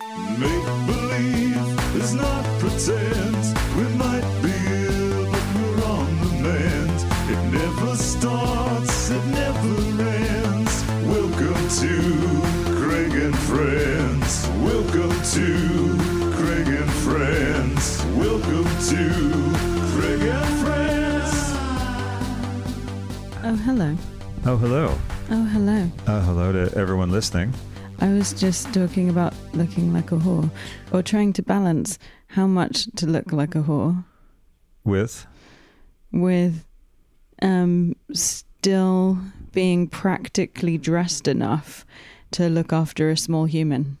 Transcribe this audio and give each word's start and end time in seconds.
Make 0.00 0.64
believe 0.86 1.96
is 1.96 2.14
not 2.14 2.42
pretend. 2.58 3.36
We 3.76 3.84
might 3.98 4.24
be 4.40 4.54
ill, 4.88 5.30
but 5.30 5.44
we're 5.54 5.84
on 5.84 6.20
the 6.20 6.32
mend. 6.42 6.98
It 7.28 7.52
never 7.52 7.94
starts, 7.96 9.10
it 9.10 9.24
never 9.26 9.74
ends. 10.00 10.84
Welcome 11.04 11.68
to 11.80 11.92
Craig 12.80 13.12
and 13.12 13.36
Friends. 13.40 14.48
Welcome 14.62 15.12
to 15.36 15.46
Craig 16.34 16.68
and 16.68 16.90
Friends. 17.04 18.02
Welcome 18.16 18.70
to 18.88 19.02
Craig 19.92 20.22
and 20.22 20.54
Friends. 20.64 21.34
Oh, 23.44 23.56
hello. 23.66 23.96
Oh, 24.46 24.56
hello. 24.56 24.98
Oh, 25.30 25.44
hello. 25.44 25.90
Uh, 26.06 26.20
hello 26.22 26.52
to 26.52 26.74
everyone 26.74 27.10
listening. 27.10 27.52
I 28.00 28.08
was 28.12 28.32
just 28.32 28.72
talking 28.72 29.10
about 29.10 29.34
looking 29.52 29.92
like 29.92 30.10
a 30.10 30.16
whore, 30.16 30.50
or 30.90 31.02
trying 31.02 31.34
to 31.34 31.42
balance 31.42 31.98
how 32.28 32.46
much 32.46 32.86
to 32.96 33.06
look 33.06 33.32
like 33.32 33.54
a 33.54 33.62
whore 33.62 34.04
With 34.84 35.26
with 36.12 36.64
um, 37.42 37.94
still 38.12 39.18
being 39.52 39.86
practically 39.86 40.78
dressed 40.78 41.28
enough 41.28 41.84
to 42.32 42.48
look 42.48 42.72
after 42.72 43.10
a 43.10 43.16
small 43.16 43.44
human. 43.44 43.98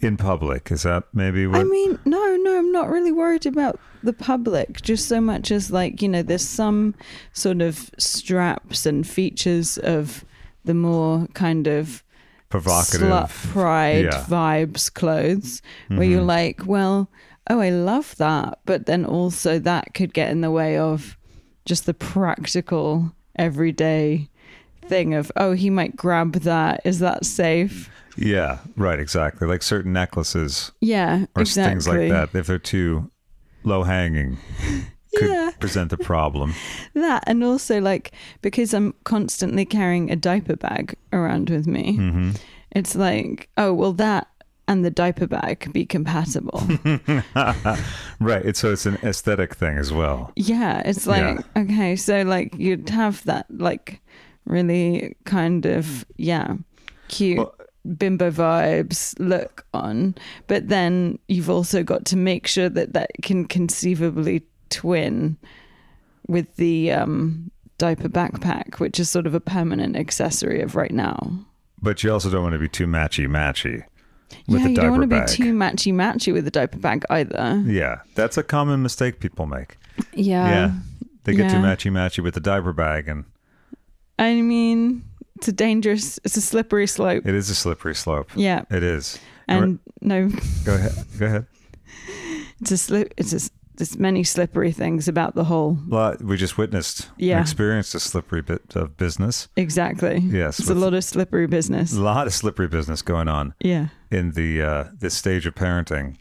in 0.00 0.16
public. 0.16 0.70
Is 0.70 0.82
that 0.82 1.04
maybe 1.12 1.46
what? 1.46 1.60
I 1.60 1.64
mean, 1.64 1.98
no, 2.04 2.36
no, 2.36 2.58
I'm 2.58 2.72
not 2.72 2.88
really 2.88 3.12
worried 3.12 3.46
about 3.46 3.80
the 4.02 4.12
public, 4.12 4.82
just 4.82 5.08
so 5.08 5.20
much 5.20 5.50
as 5.50 5.70
like, 5.70 6.02
you 6.02 6.08
know, 6.08 6.22
there's 6.22 6.46
some 6.46 6.94
sort 7.32 7.60
of 7.62 7.90
straps 7.98 8.86
and 8.86 9.06
features 9.06 9.78
of 9.78 10.24
the 10.64 10.74
more 10.74 11.26
kind 11.34 11.66
of 11.66 12.04
provocative. 12.48 13.00
slut 13.08 13.28
pride 13.52 14.04
Yeah. 14.06 14.24
vibes 14.28 14.92
clothes 14.92 15.62
where 15.88 16.04
you're 16.04 16.22
Mhm. 16.22 16.26
like, 16.26 16.66
well, 16.66 17.08
oh, 17.50 17.60
I 17.60 17.70
love 17.70 18.14
that, 18.16 18.58
but 18.66 18.86
then 18.86 19.04
also 19.04 19.58
that 19.58 19.94
could 19.94 20.12
get 20.14 20.30
in 20.30 20.40
the 20.40 20.50
way 20.50 20.76
of 20.78 21.16
just 21.64 21.86
the 21.86 21.94
practical 21.94 23.12
everyday 23.36 24.28
thing 24.86 25.14
of, 25.14 25.30
oh, 25.36 25.52
he 25.52 25.70
might 25.70 25.96
grab 25.96 26.32
that. 26.40 26.80
Is 26.84 26.98
that 27.00 27.24
safe? 27.26 27.90
Yeah, 28.16 28.58
right, 28.76 28.98
exactly. 28.98 29.46
Like 29.46 29.62
certain 29.62 29.92
necklaces 29.92 30.72
Yeah, 30.80 31.26
or 31.36 31.42
exactly. 31.42 31.72
things 31.72 31.88
like 31.88 32.08
that. 32.32 32.38
If 32.38 32.46
they're 32.46 32.58
too 32.58 33.10
low 33.64 33.82
hanging, 33.84 34.38
could 35.18 35.30
Yeah. 35.30 35.50
present 35.60 35.92
a 35.92 35.96
problem. 35.96 36.54
That 36.94 37.24
and 37.26 37.42
also 37.44 37.80
like 37.80 38.12
because 38.42 38.72
I'm 38.74 38.94
constantly 39.04 39.64
carrying 39.64 40.10
a 40.10 40.16
diaper 40.16 40.56
bag 40.56 40.94
around 41.12 41.50
with 41.50 41.66
me. 41.66 41.96
hmm 41.96 42.30
It's 42.72 42.94
like, 42.94 43.48
oh, 43.56 43.72
well, 43.74 43.92
that 43.94 44.26
and 44.68 44.84
the 44.84 44.90
diaper 44.90 45.26
bag 45.26 45.72
be 45.72 45.86
compatible. 45.86 46.60
right. 48.20 48.44
It's 48.44 48.58
so 48.60 48.72
it's 48.72 48.86
an 48.86 48.98
aesthetic 49.02 49.54
thing 49.54 49.78
as 49.78 49.92
well. 49.92 50.32
Yeah, 50.36 50.82
it's 50.84 51.06
like 51.06 51.38
okay, 51.56 51.96
so 51.96 52.22
like 52.22 52.54
you'd 52.56 52.88
have 52.90 53.24
that 53.24 53.46
like 53.50 54.00
really 54.44 55.16
kind 55.24 55.66
of 55.66 56.04
yeah, 56.16 56.54
cute 57.08 57.38
Well- 57.38 57.54
bimbo 57.96 58.30
vibes 58.30 59.14
look 59.18 59.64
on, 59.72 60.14
but 60.46 60.68
then 60.68 61.18
you've 61.28 61.48
also 61.48 61.82
got 61.82 62.04
to 62.06 62.16
make 62.16 62.46
sure 62.46 62.68
that 62.68 62.92
that 62.92 63.10
can 63.22 63.46
conceivably 63.46 64.42
twin 64.70 65.36
with 66.26 66.56
the 66.56 66.92
um 66.92 67.50
diaper 67.78 68.08
backpack, 68.08 68.80
which 68.80 68.98
is 68.98 69.08
sort 69.08 69.26
of 69.26 69.34
a 69.34 69.40
permanent 69.40 69.96
accessory 69.96 70.60
of 70.60 70.74
right 70.76 70.92
now. 70.92 71.30
But 71.80 72.02
you 72.02 72.12
also 72.12 72.28
don't 72.30 72.42
want 72.42 72.54
to 72.54 72.58
be 72.58 72.68
too 72.68 72.86
matchy 72.86 73.28
matchy 73.28 73.84
with 74.48 74.60
yeah, 74.60 74.68
the 74.68 74.74
diaper 74.74 74.74
bag. 74.74 74.76
you 74.76 74.82
don't 74.82 74.90
want 74.90 75.02
to 75.02 75.06
bag. 75.08 75.28
be 75.28 75.32
too 75.32 75.54
matchy 75.54 75.94
matchy 75.94 76.32
with 76.32 76.44
the 76.44 76.50
diaper 76.50 76.78
bag 76.78 77.04
either. 77.10 77.62
yeah, 77.66 78.00
that's 78.14 78.36
a 78.36 78.42
common 78.42 78.82
mistake 78.82 79.20
people 79.20 79.46
make. 79.46 79.78
Yeah. 80.12 80.48
yeah, 80.48 80.72
they 81.24 81.34
get 81.34 81.50
too 81.50 81.56
matchy 81.56 81.90
matchy 81.90 82.22
with 82.22 82.34
the 82.34 82.40
diaper 82.40 82.72
bag, 82.72 83.08
and 83.08 83.24
I 84.18 84.40
mean, 84.42 85.04
it's 85.36 85.48
a 85.48 85.52
dangerous, 85.52 86.18
it's 86.24 86.36
a 86.36 86.40
slippery 86.40 86.88
slope. 86.88 87.24
it 87.24 87.34
is 87.34 87.48
a 87.48 87.54
slippery 87.54 87.94
slope. 87.94 88.28
Yeah. 88.34 88.64
It 88.70 88.82
is. 88.82 89.18
And 89.46 89.78
no, 90.02 90.28
Go 90.64 90.74
ahead. 90.74 90.92
Go 91.18 91.26
ahead. 91.26 91.46
it's 92.60 92.72
a 92.72 92.76
slip. 92.76 93.14
It's 93.16 93.32
a, 93.32 93.50
there's 93.78 93.98
many 93.98 94.22
slippery 94.24 94.72
things 94.72 95.08
about 95.08 95.34
the 95.34 95.44
whole. 95.44 95.78
Well, 95.88 96.16
we 96.20 96.36
just 96.36 96.58
witnessed, 96.58 97.08
Yeah. 97.16 97.40
experienced 97.40 97.94
a 97.94 98.00
slippery 98.00 98.42
bit 98.42 98.76
of 98.76 98.96
business. 98.96 99.48
Exactly. 99.56 100.18
Yes, 100.18 100.58
It's 100.60 100.68
a 100.70 100.74
lot 100.74 100.94
of 100.94 101.02
slippery 101.04 101.46
business. 101.46 101.92
A 101.96 102.00
lot 102.00 102.26
of 102.26 102.34
slippery 102.34 102.68
business 102.68 103.02
going 103.02 103.28
on 103.28 103.54
Yeah. 103.60 103.86
in 104.10 104.32
the 104.32 104.60
uh, 104.62 104.84
this 104.98 105.14
stage 105.14 105.46
of 105.46 105.54
parenting, 105.54 106.16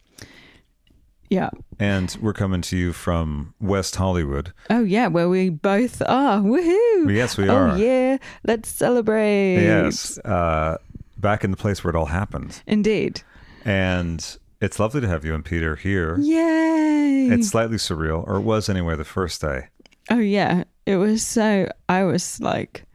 Yeah. 1.29 1.49
and 1.79 2.15
we're 2.21 2.33
coming 2.33 2.61
to 2.61 2.77
you 2.77 2.93
from 2.93 3.53
West 3.59 3.95
Hollywood. 3.97 4.53
Oh 4.69 4.83
yeah, 4.83 5.07
where 5.07 5.27
we 5.27 5.49
both 5.49 6.01
are. 6.07 6.39
Woohoo! 6.41 7.13
Yes, 7.13 7.37
we 7.37 7.49
are. 7.49 7.69
oh, 7.69 7.71
are. 7.71 7.77
yeah, 7.77 8.17
let's 8.45 8.69
celebrate. 8.69 9.55
Yes, 9.63 10.17
uh, 10.19 10.77
back 11.17 11.43
in 11.43 11.51
the 11.51 11.57
place 11.57 11.83
where 11.83 11.89
it 11.89 11.97
all 11.97 12.05
happened, 12.05 12.61
Indeed. 12.67 13.21
and 13.65 14.37
it's 14.61 14.79
lovely 14.79 15.01
to 15.01 15.07
have 15.07 15.23
you 15.25 15.33
and 15.35 15.43
Peter 15.45 15.75
here. 15.75 16.17
Yay! 16.19 17.27
It's 17.31 17.49
slightly 17.49 17.77
surreal, 17.77 18.25
or 18.27 18.37
it 18.37 18.41
was 18.41 18.69
anyway 18.69 18.95
the 18.95 19.05
first 19.05 19.41
day. 19.41 19.67
oh 20.09 20.19
yeah, 20.19 20.63
it 20.85 20.97
was 20.97 21.25
so. 21.25 21.69
I 21.89 22.03
was 22.03 22.39
like, 22.39 22.85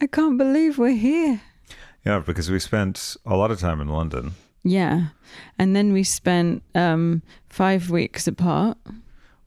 I 0.00 0.06
can't 0.06 0.38
believe 0.38 0.78
we're 0.78 0.90
here. 0.96 1.40
Yeah, 2.04 2.20
because 2.20 2.50
we 2.50 2.58
spent 2.60 3.16
a 3.26 3.36
lot 3.36 3.50
of 3.50 3.58
time 3.58 3.80
in 3.80 3.88
London. 3.88 4.32
Yeah, 4.62 5.08
and 5.58 5.74
then 5.76 5.92
we 5.92 6.02
spent 6.04 6.62
um 6.74 7.22
five 7.48 7.90
weeks 7.90 8.26
apart. 8.26 8.78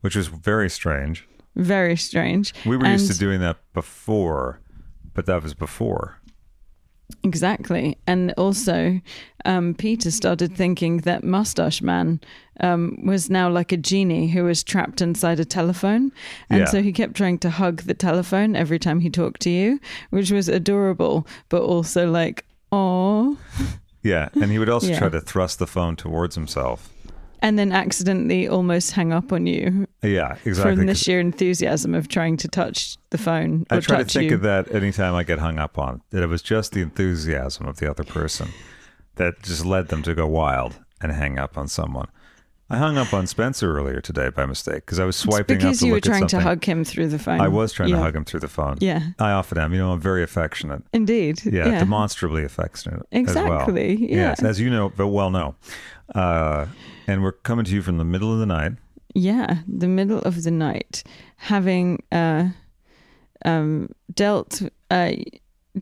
which 0.02 0.16
was 0.16 0.28
very 0.28 0.70
strange. 0.70 1.26
Very 1.56 1.96
strange. 1.96 2.54
We 2.64 2.76
were 2.76 2.86
used 2.86 3.10
to 3.12 3.18
doing 3.18 3.40
that 3.40 3.56
before, 3.74 4.60
but 5.14 5.26
that 5.26 5.42
was 5.42 5.52
before. 5.54 6.19
Exactly. 7.22 7.96
And 8.06 8.32
also, 8.36 9.00
um, 9.44 9.74
Peter 9.74 10.10
started 10.10 10.56
thinking 10.56 10.98
that 10.98 11.24
Mustache 11.24 11.82
Man 11.82 12.20
um, 12.60 12.98
was 13.06 13.30
now 13.30 13.48
like 13.48 13.72
a 13.72 13.76
genie 13.76 14.28
who 14.28 14.44
was 14.44 14.62
trapped 14.62 15.00
inside 15.00 15.40
a 15.40 15.44
telephone. 15.44 16.12
And 16.50 16.60
Yeah. 16.60 16.66
so 16.66 16.82
he 16.82 16.92
kept 16.92 17.14
trying 17.14 17.38
to 17.38 17.50
hug 17.50 17.82
the 17.82 17.94
telephone 17.94 18.54
every 18.56 18.78
time 18.78 19.00
he 19.00 19.08
talked 19.10 19.40
to 19.42 19.50
you, 19.50 19.80
which 20.10 20.30
was 20.30 20.48
adorable, 20.48 21.26
but 21.48 21.62
also 21.62 22.10
like, 22.10 22.44
oh. 22.72 23.38
Yeah, 24.02 24.28
and 24.34 24.50
he 24.50 24.58
would 24.58 24.68
also 24.68 24.88
Yeah. 24.90 24.98
try 24.98 25.08
to 25.10 25.20
thrust 25.20 25.58
the 25.58 25.66
phone 25.66 25.96
towards 25.96 26.34
himself. 26.34 26.90
And 27.42 27.58
then 27.58 27.72
accidentally 27.72 28.46
almost 28.46 28.92
hang 28.92 29.12
up 29.12 29.32
on 29.32 29.46
you 29.46 29.86
Yeah, 30.02 30.36
exactly. 30.44 30.76
from 30.76 30.86
the 30.86 30.94
sheer 30.94 31.20
enthusiasm 31.20 31.94
of 31.94 32.08
trying 32.08 32.36
to 32.38 32.48
touch 32.48 32.96
the 33.10 33.18
phone 33.18 33.64
or 33.70 33.78
I 33.78 33.80
try 33.80 33.98
to 33.98 34.04
think 34.04 34.30
you. 34.30 34.36
of 34.36 34.42
that 34.42 34.74
anytime 34.74 35.14
I 35.14 35.22
get 35.24 35.38
hung 35.38 35.58
up 35.58 35.78
on. 35.78 36.02
That 36.10 36.22
it 36.22 36.26
was 36.28 36.42
just 36.42 36.72
the 36.72 36.82
enthusiasm 36.82 37.66
of 37.66 37.78
the 37.78 37.90
other 37.90 38.04
person 38.04 38.48
that 39.16 39.42
just 39.42 39.64
led 39.64 39.88
them 39.88 40.02
to 40.02 40.14
go 40.14 40.26
wild 40.26 40.78
and 41.00 41.12
hang 41.12 41.38
up 41.38 41.56
on 41.56 41.66
someone. 41.68 42.08
I 42.72 42.76
hung 42.76 42.96
up 42.98 43.12
on 43.12 43.26
Spencer 43.26 43.76
earlier 43.76 44.00
today 44.00 44.28
by 44.30 44.46
mistake 44.46 44.86
because 44.86 45.00
I 45.00 45.04
was 45.04 45.16
It's 45.16 45.24
swiping 45.24 45.56
up 45.56 45.62
because 45.62 45.82
you 45.82 45.90
were 45.92 46.00
trying 46.00 46.28
to 46.28 46.38
hug 46.38 46.64
him 46.64 46.84
through 46.84 47.08
the 47.08 47.18
phone. 47.18 47.40
I 47.40 47.48
was 47.48 47.72
trying 47.72 47.88
Yeah. 47.88 47.96
to 47.96 48.02
hug 48.02 48.14
him 48.14 48.24
through 48.24 48.40
the 48.40 48.48
phone. 48.48 48.76
Yeah. 48.80 49.08
I 49.18 49.32
often 49.32 49.58
am. 49.58 49.72
You 49.72 49.80
know, 49.80 49.90
I'm 49.92 50.00
very 50.00 50.22
affectionate. 50.22 50.84
Indeed. 50.92 51.44
Yeah, 51.44 51.66
yeah. 51.66 51.78
demonstrably 51.80 52.44
affectionate. 52.44 53.00
As 53.10 53.34
well. 53.34 53.46
Exactly, 53.54 53.96
yeah. 54.12 54.16
Yes, 54.16 54.44
as 54.44 54.60
you 54.60 54.70
know, 54.70 54.92
but 54.96 55.08
well 55.08 55.30
know. 55.32 55.56
Uh, 56.14 56.66
and 57.06 57.22
we're 57.22 57.32
coming 57.32 57.64
to 57.64 57.72
you 57.74 57.82
from 57.82 57.98
the 57.98 58.04
middle 58.04 58.32
of 58.32 58.38
the 58.38 58.46
night. 58.46 58.72
Yeah, 59.14 59.58
the 59.66 59.88
middle 59.88 60.20
of 60.20 60.44
the 60.44 60.50
night, 60.52 61.02
having 61.36 62.02
uh, 62.12 62.50
um, 63.44 63.88
dealt 64.14 64.62
uh, 64.90 65.12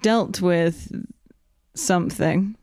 dealt 0.00 0.40
with 0.40 0.90
something. 1.74 2.56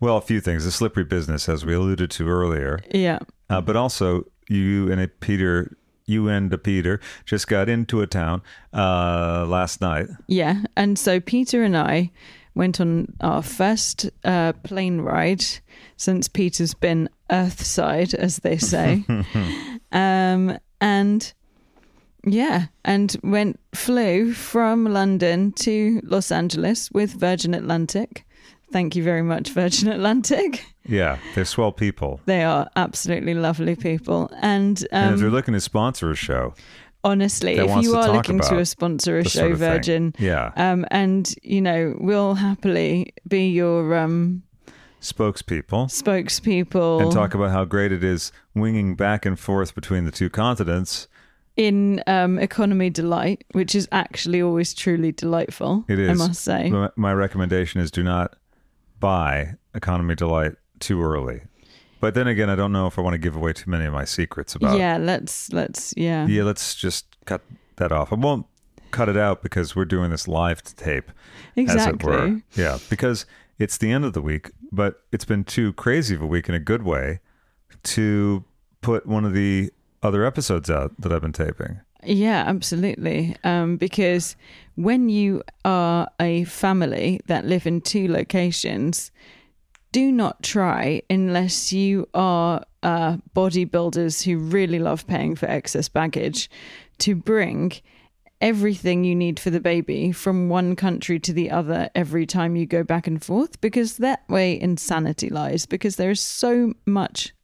Well, 0.00 0.16
a 0.16 0.20
few 0.22 0.40
things. 0.40 0.64
The 0.64 0.70
slippery 0.72 1.04
business, 1.04 1.48
as 1.48 1.64
we 1.64 1.74
alluded 1.74 2.10
to 2.12 2.28
earlier, 2.28 2.80
Yeah, 2.92 3.18
uh, 3.50 3.60
but 3.60 3.76
also 3.76 4.24
you 4.48 4.90
and 4.90 5.00
a 5.00 5.08
Peter, 5.08 5.76
you 6.06 6.28
and 6.28 6.52
a 6.52 6.58
Peter 6.58 7.00
just 7.24 7.46
got 7.48 7.68
into 7.68 8.00
a 8.00 8.06
town 8.06 8.42
uh, 8.72 9.44
last 9.46 9.80
night. 9.80 10.06
yeah. 10.26 10.62
And 10.76 10.98
so 10.98 11.20
Peter 11.20 11.62
and 11.62 11.76
I 11.76 12.10
went 12.54 12.80
on 12.80 13.12
our 13.20 13.42
first 13.42 14.10
uh, 14.24 14.52
plane 14.64 15.02
ride 15.02 15.44
since 16.00 16.28
Peter's 16.28 16.72
been 16.72 17.10
Earthside, 17.30 18.14
as 18.14 18.38
they 18.38 18.56
say. 18.56 19.04
um, 19.92 20.58
and 20.80 21.32
yeah, 22.24 22.66
and 22.86 23.14
went 23.22 23.60
flew 23.74 24.32
from 24.32 24.86
London 24.86 25.52
to 25.52 26.00
Los 26.02 26.32
Angeles 26.32 26.90
with 26.90 27.12
Virgin 27.12 27.52
Atlantic. 27.52 28.24
Thank 28.72 28.96
you 28.96 29.02
very 29.02 29.20
much, 29.22 29.50
Virgin 29.50 29.88
Atlantic. 29.96 30.64
Yeah, 30.86 31.18
they're 31.34 31.44
swell 31.44 31.70
people. 31.72 32.20
They 32.24 32.44
are 32.44 32.70
absolutely 32.76 33.34
lovely 33.34 33.76
people. 33.76 34.30
And, 34.40 34.82
and 34.92 35.14
if 35.14 35.20
they're 35.20 35.28
um, 35.28 35.34
looking 35.34 35.52
to 35.52 35.60
sponsor 35.60 36.10
a 36.10 36.14
show, 36.16 36.54
honestly, 37.04 37.56
if 37.58 37.82
you 37.82 37.94
are 37.94 38.10
looking 38.10 38.40
to 38.40 38.58
a 38.58 38.64
sponsor 38.64 39.18
a 39.18 39.24
show, 39.24 39.40
sort 39.40 39.52
of 39.52 39.58
thing. 39.58 39.70
Virgin, 39.70 40.14
Yeah. 40.18 40.52
um, 40.56 40.86
and 40.90 41.30
you 41.42 41.60
know, 41.60 41.94
we'll 42.00 42.36
happily 42.36 43.12
be 43.28 43.48
your 43.50 43.94
um, 43.96 44.44
spokespeople, 45.00 45.86
spokespeople 45.88 47.02
and 47.02 47.12
talk 47.12 47.34
about 47.34 47.50
how 47.50 47.64
great 47.64 47.92
it 47.92 48.04
is 48.04 48.32
winging 48.54 48.94
back 48.94 49.24
and 49.26 49.38
forth 49.38 49.74
between 49.74 50.04
the 50.04 50.10
two 50.10 50.28
continents. 50.30 51.08
in 51.56 52.02
um, 52.06 52.38
Economy 52.38 52.90
Delight, 52.90 53.44
which 53.52 53.74
is 53.74 53.88
actually 53.92 54.40
always 54.42 54.72
truly 54.74 55.12
delightful. 55.12 55.84
It 55.88 55.98
is. 55.98 56.10
I 56.10 56.26
must 56.26 56.42
say. 56.42 56.70
My, 56.70 56.90
my 56.96 57.12
recommendation 57.12 57.80
is 57.80 57.90
do 57.90 58.02
not 58.02 58.36
buy 58.98 59.54
Economy 59.74 60.14
Delight 60.14 60.52
too 60.78 61.02
early. 61.02 61.42
But 62.00 62.14
then 62.14 62.26
again, 62.26 62.48
I 62.48 62.56
don't 62.56 62.72
know 62.72 62.86
if 62.86 62.98
I 62.98 63.02
want 63.02 63.12
to 63.14 63.18
give 63.18 63.36
away 63.36 63.52
too 63.52 63.68
many 63.70 63.84
of 63.84 63.92
my 63.92 64.06
secrets 64.06 64.54
about. 64.54 64.78
yeah, 64.78 64.96
let's 64.96 65.52
let's 65.52 65.92
yeah. 65.96 66.26
Yeah, 66.26 66.44
let's 66.44 66.74
just 66.74 67.04
cut 67.26 67.42
that 67.76 67.92
off. 67.92 68.10
I 68.12 68.16
won't 68.16 68.46
cut 68.90 69.08
it 69.10 69.16
out 69.18 69.42
because 69.42 69.76
we're 69.76 69.84
doing 69.84 70.10
this 70.10 70.26
live 70.26 70.62
to 70.62 70.74
tape, 70.74 71.10
as 71.56 71.86
it 71.86 72.02
were. 72.02 72.24
Exactly. 72.24 72.42
Yeah, 72.54 72.78
because 72.88 73.26
it's 73.58 73.76
the 73.76 73.92
end 73.92 74.06
of 74.06 74.14
the 74.14 74.22
week, 74.22 74.50
but 74.72 75.02
it's 75.12 75.24
been 75.24 75.44
too 75.44 75.72
crazy 75.74 76.14
of 76.14 76.22
a 76.22 76.26
week 76.26 76.48
in 76.48 76.54
a 76.54 76.60
good 76.60 76.82
way 76.82 77.20
to 77.82 78.44
put 78.80 79.06
one 79.06 79.24
of 79.24 79.32
the 79.32 79.72
other 80.02 80.24
episodes 80.24 80.70
out 80.70 80.92
that 81.00 81.12
I've 81.12 81.22
been 81.22 81.32
taping. 81.32 81.80
Yeah, 82.02 82.44
absolutely. 82.46 83.36
Um, 83.44 83.76
because 83.76 84.36
when 84.76 85.08
you 85.08 85.42
are 85.64 86.08
a 86.18 86.44
family 86.44 87.20
that 87.26 87.44
live 87.44 87.66
in 87.66 87.82
two 87.82 88.08
locations, 88.08 89.10
do 89.92 90.10
not 90.10 90.42
try 90.42 91.02
unless 91.10 91.72
you 91.72 92.08
are 92.14 92.64
uh, 92.82 93.18
bodybuilders 93.36 94.22
who 94.22 94.38
really 94.38 94.78
love 94.78 95.06
paying 95.06 95.36
for 95.36 95.46
excess 95.46 95.88
baggage 95.88 96.48
to 96.98 97.14
bring 97.14 97.72
everything 98.40 99.04
you 99.04 99.14
need 99.14 99.38
for 99.38 99.50
the 99.50 99.60
baby 99.60 100.12
from 100.12 100.48
one 100.48 100.74
country 100.74 101.18
to 101.20 101.32
the 101.32 101.50
other 101.50 101.90
every 101.94 102.24
time 102.24 102.56
you 102.56 102.64
go 102.64 102.82
back 102.82 103.06
and 103.06 103.22
forth 103.22 103.60
because 103.60 103.98
that 103.98 104.26
way 104.28 104.58
insanity 104.58 105.28
lies 105.28 105.66
because 105.66 105.96
there 105.96 106.10
is 106.10 106.20
so 106.20 106.72
much 106.86 107.34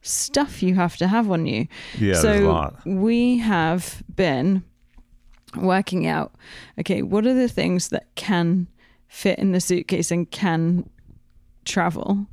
stuff 0.00 0.62
you 0.62 0.74
have 0.74 0.96
to 0.96 1.06
have 1.06 1.30
on 1.30 1.46
you. 1.46 1.66
Yeah, 1.98 2.14
so 2.14 2.22
there's 2.22 2.44
a 2.44 2.48
lot. 2.48 2.86
we 2.86 3.38
have 3.38 4.02
been 4.14 4.64
working 5.54 6.06
out 6.06 6.34
okay 6.80 7.02
what 7.02 7.26
are 7.26 7.34
the 7.34 7.48
things 7.48 7.88
that 7.88 8.06
can 8.14 8.66
fit 9.06 9.38
in 9.38 9.52
the 9.52 9.60
suitcase 9.60 10.10
and 10.10 10.30
can 10.30 10.88
travel? 11.66 12.26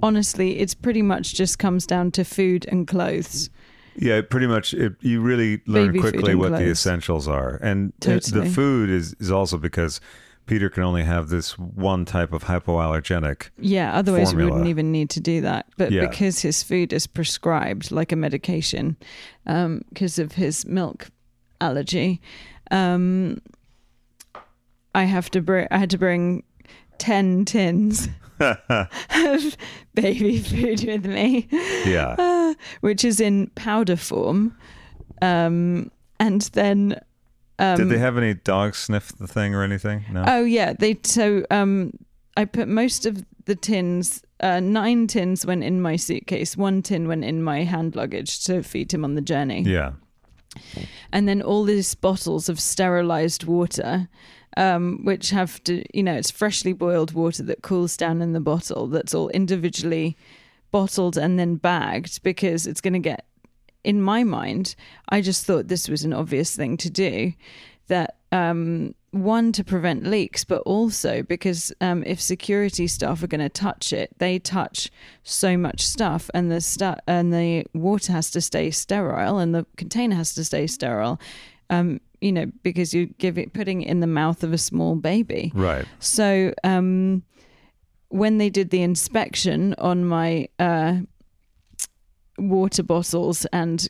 Honestly 0.00 0.60
it's 0.60 0.74
pretty 0.74 1.02
much 1.02 1.34
just 1.34 1.58
comes 1.58 1.86
down 1.86 2.12
to 2.12 2.24
food 2.24 2.64
and 2.68 2.86
clothes 2.86 3.50
Yeah, 3.98 4.20
pretty 4.22 4.46
much. 4.46 4.74
It, 4.74 4.94
you 5.00 5.20
really 5.20 5.62
learn 5.66 5.88
Baby 5.88 6.00
quickly 6.00 6.34
what 6.34 6.52
the 6.52 6.68
essentials 6.70 7.26
are, 7.28 7.56
and 7.62 7.92
Totally. 8.00 8.40
the 8.48 8.54
food 8.54 8.90
is 8.90 9.14
is 9.20 9.30
also 9.30 9.56
because 9.58 10.00
Peter 10.46 10.68
can 10.70 10.82
only 10.84 11.02
have 11.02 11.28
this 11.28 11.58
one 11.58 12.04
type 12.04 12.32
of 12.32 12.44
hypoallergenic. 12.44 13.48
yeah 13.58 13.92
otherwise 13.96 14.32
we 14.34 14.44
wouldn't 14.44 14.68
even 14.68 14.92
need 14.92 15.10
to 15.10 15.20
do 15.20 15.40
that 15.40 15.66
but 15.76 15.90
Yeah. 15.90 16.06
because 16.06 16.38
his 16.40 16.62
food 16.62 16.92
is 16.92 17.06
prescribed 17.08 17.90
like 17.90 18.12
a 18.12 18.16
medication 18.16 18.96
because 19.44 20.20
of 20.20 20.32
his 20.32 20.64
milk 20.66 21.08
allergy 21.60 22.20
um 22.70 23.38
i 24.94 25.02
have 25.04 25.30
to 25.30 25.40
bring 25.40 25.66
i 25.72 25.78
had 25.78 25.90
to 25.90 25.98
bring 25.98 26.42
10 26.98 27.44
tins 27.44 28.08
of 28.40 29.56
baby 29.94 30.38
food 30.40 30.84
with 30.84 31.06
me 31.06 31.48
Yeah, 31.86 32.52
which 32.80 33.04
is 33.04 33.20
in 33.20 33.48
powder 33.54 33.96
form. 33.96 34.56
Um, 35.22 35.90
and 36.20 36.42
then, 36.52 37.00
um, 37.58 37.76
did 37.78 37.88
they 37.88 37.98
have 37.98 38.18
any 38.18 38.34
dogs 38.34 38.78
sniff 38.78 39.16
the 39.16 39.26
thing 39.26 39.54
or 39.54 39.62
anything? 39.62 40.04
No. 40.12 40.24
oh 40.26 40.44
yeah, 40.44 40.74
they 40.78 40.98
so 41.02 41.44
um, 41.50 41.92
I 42.36 42.44
put 42.44 42.68
most 42.68 43.06
of 43.06 43.24
the 43.46 43.54
tins. 43.54 44.22
Uh, 44.40 44.60
nine 44.60 45.06
tins 45.06 45.46
went 45.46 45.64
in 45.64 45.80
my 45.80 45.96
suitcase. 45.96 46.56
One 46.56 46.82
tin 46.82 47.08
went 47.08 47.24
in 47.24 47.42
my 47.42 47.64
hand 47.64 47.96
luggage 47.96 48.44
to 48.44 48.62
feed 48.62 48.92
him 48.92 49.04
on 49.04 49.14
the 49.14 49.22
journey. 49.22 49.62
yeah, 49.62 49.92
and 51.12 51.26
then 51.26 51.40
all 51.40 51.64
these 51.64 51.94
bottles 51.94 52.50
of 52.50 52.60
sterilized 52.60 53.44
water 53.44 54.08
um, 54.56 55.00
which 55.04 55.30
have 55.30 55.62
to 55.64 55.84
you 55.94 56.02
know 56.02 56.14
it's 56.14 56.30
freshly 56.30 56.72
boiled 56.72 57.12
water 57.12 57.42
that 57.42 57.62
cools 57.62 57.96
down 57.96 58.22
in 58.22 58.32
the 58.32 58.40
bottle 58.40 58.86
that's 58.86 59.14
all 59.14 59.28
individually 59.30 60.16
bottled 60.70 61.16
and 61.16 61.38
then 61.38 61.56
bagged 61.56 62.22
because 62.22 62.66
it's 62.66 62.80
going 62.80 62.92
to 62.92 62.98
get 62.98 63.26
in 63.84 64.02
my 64.02 64.24
mind 64.24 64.74
i 65.10 65.20
just 65.20 65.46
thought 65.46 65.68
this 65.68 65.88
was 65.88 66.04
an 66.04 66.12
obvious 66.12 66.56
thing 66.56 66.76
to 66.76 66.90
do 66.90 67.32
that 67.88 68.16
um, 68.32 68.94
one 69.12 69.52
to 69.52 69.62
prevent 69.62 70.04
leaks 70.04 70.44
but 70.44 70.60
also 70.62 71.22
because 71.22 71.72
um, 71.80 72.02
if 72.04 72.20
security 72.20 72.86
staff 72.86 73.22
are 73.22 73.28
going 73.28 73.40
to 73.40 73.48
touch 73.48 73.92
it 73.92 74.10
they 74.18 74.38
touch 74.38 74.90
so 75.22 75.56
much 75.56 75.80
stuff 75.80 76.28
and 76.34 76.50
the 76.50 76.60
stu- 76.60 76.96
and 77.06 77.32
the 77.32 77.64
water 77.72 78.12
has 78.12 78.30
to 78.30 78.40
stay 78.40 78.70
sterile 78.70 79.38
and 79.38 79.54
the 79.54 79.64
container 79.76 80.16
has 80.16 80.34
to 80.34 80.44
stay 80.44 80.66
sterile 80.66 81.20
um, 81.70 82.00
you 82.26 82.32
know 82.32 82.46
because 82.62 82.92
you 82.92 83.06
give 83.18 83.38
it 83.38 83.52
putting 83.52 83.82
it 83.82 83.88
in 83.88 84.00
the 84.00 84.06
mouth 84.06 84.42
of 84.42 84.52
a 84.52 84.58
small 84.58 84.96
baby 84.96 85.52
right. 85.54 85.86
so 86.00 86.52
um, 86.64 87.22
when 88.08 88.38
they 88.38 88.50
did 88.50 88.70
the 88.70 88.82
inspection 88.82 89.74
on 89.78 90.04
my 90.04 90.48
uh, 90.58 90.96
water 92.38 92.82
bottles 92.82 93.44
and 93.46 93.88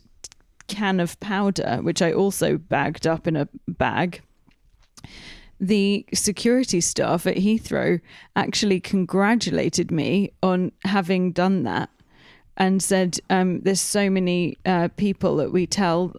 can 0.67 0.99
of 0.99 1.19
powder, 1.19 1.79
which 1.81 2.01
I 2.01 2.11
also 2.11 2.57
bagged 2.57 3.07
up 3.07 3.27
in 3.27 3.35
a 3.35 3.47
bag, 3.67 4.21
the 5.59 6.05
security 6.13 6.81
staff 6.81 7.25
at 7.25 7.37
Heathrow 7.37 7.99
actually 8.35 8.79
congratulated 8.79 9.91
me 9.91 10.31
on 10.43 10.71
having 10.83 11.31
done 11.31 11.63
that 11.63 11.89
and 12.57 12.83
said, 12.83 13.19
um, 13.29 13.61
There's 13.61 13.81
so 13.81 14.09
many 14.09 14.57
uh, 14.65 14.89
people 14.97 15.37
that 15.37 15.51
we 15.51 15.65
tell, 15.65 16.13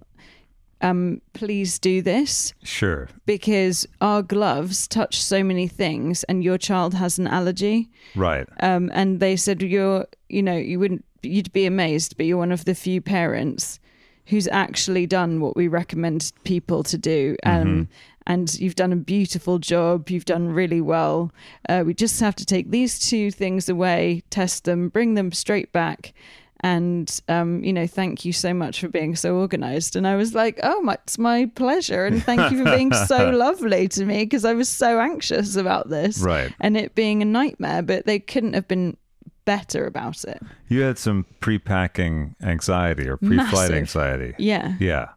um, 0.81 1.21
please 1.33 1.79
do 1.79 2.03
this. 2.03 2.53
Sure. 2.63 3.09
because 3.27 3.87
our 4.01 4.23
gloves 4.23 4.87
touch 4.87 5.23
so 5.23 5.43
many 5.43 5.69
things 5.69 6.25
and 6.25 6.45
your 6.45 6.59
child 6.59 6.95
has 6.95 7.19
an 7.19 7.27
allergy. 7.27 7.89
Right. 8.15 8.47
um, 8.61 8.91
and 8.95 9.21
they 9.21 9.37
said 9.37 9.63
you're 9.63 10.07
you 10.29 10.43
know 10.43 10.57
you 10.57 10.79
wouldn't 10.79 11.05
you'd 11.23 11.53
be 11.53 11.67
amazed 11.67 12.17
but 12.17 12.27
you're 12.27 12.39
one 12.39 12.53
of 12.53 12.65
the 12.65 12.75
few 12.75 13.01
parents 13.01 13.81
who's 14.27 14.47
actually 14.49 15.07
done 15.07 15.41
what 15.41 15.57
we 15.57 15.69
recommend 15.69 16.33
people 16.45 16.83
to 16.83 16.99
do. 16.99 17.35
Um, 17.45 17.89
and 18.27 18.61
you've 18.61 18.75
done 18.75 18.93
a 18.93 18.97
beautiful 18.97 19.59
job. 19.59 20.11
You've 20.11 20.27
done 20.27 20.51
really 20.51 20.83
well. 20.83 21.33
Uh, 21.67 21.83
we 21.87 21.95
just 21.95 22.21
have 22.21 22.37
to 22.37 22.45
take 22.45 22.71
these 22.71 22.99
two 22.99 23.31
things 23.31 23.71
away 23.71 24.23
test 24.29 24.65
them 24.65 24.91
bring 24.91 25.15
them 25.15 25.33
straight 25.33 25.73
back 25.73 26.13
and 26.61 27.21
um, 27.29 27.63
you 27.63 27.73
know 27.73 27.87
thank 27.87 28.25
you 28.25 28.33
so 28.33 28.53
much 28.53 28.81
for 28.81 28.89
being 28.89 29.15
so 29.15 29.37
organized 29.37 29.95
and 29.97 30.07
i 30.09 30.17
was 30.17 30.35
like 30.35 30.59
oh 30.63 30.81
my, 30.83 30.95
it's 30.95 31.17
my 31.19 31.47
pleasure 31.55 32.05
and 32.07 32.23
thank 32.25 32.51
you 32.51 32.59
for 32.65 32.77
being 32.77 32.93
so 32.93 33.31
lovely 33.35 33.87
to 33.89 34.05
me 34.05 34.25
because 34.25 34.45
i 34.45 34.53
was 34.53 34.69
so 34.69 34.99
anxious 34.99 35.55
about 35.57 35.89
this 35.89 36.19
Right. 36.21 36.53
and 36.61 36.77
it 36.77 36.95
being 36.95 37.23
a 37.23 37.25
nightmare 37.25 37.83
but 37.83 38.07
they 38.07 38.19
couldn't 38.19 38.55
have 38.55 38.67
been 38.67 38.97
better 39.45 39.87
about 39.87 40.25
it 40.25 40.43
You 40.69 40.81
had 40.83 40.99
some 40.99 41.25
pre-packing 41.41 42.35
anxiety 42.43 43.09
or 43.09 43.17
pre-flight 43.17 43.51
Massive. 43.53 43.75
anxiety. 43.77 44.35
yeah 44.39 44.75
Yeah. 44.81 45.09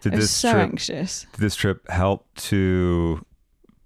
Did 0.00 0.14
i 0.14 0.16
was 0.16 0.24
this 0.24 0.30
so 0.32 0.52
trip 0.52 0.62
anxious 0.70 1.26
did 1.32 1.40
this 1.40 1.54
trip 1.56 1.88
help 1.90 2.26
to 2.36 3.24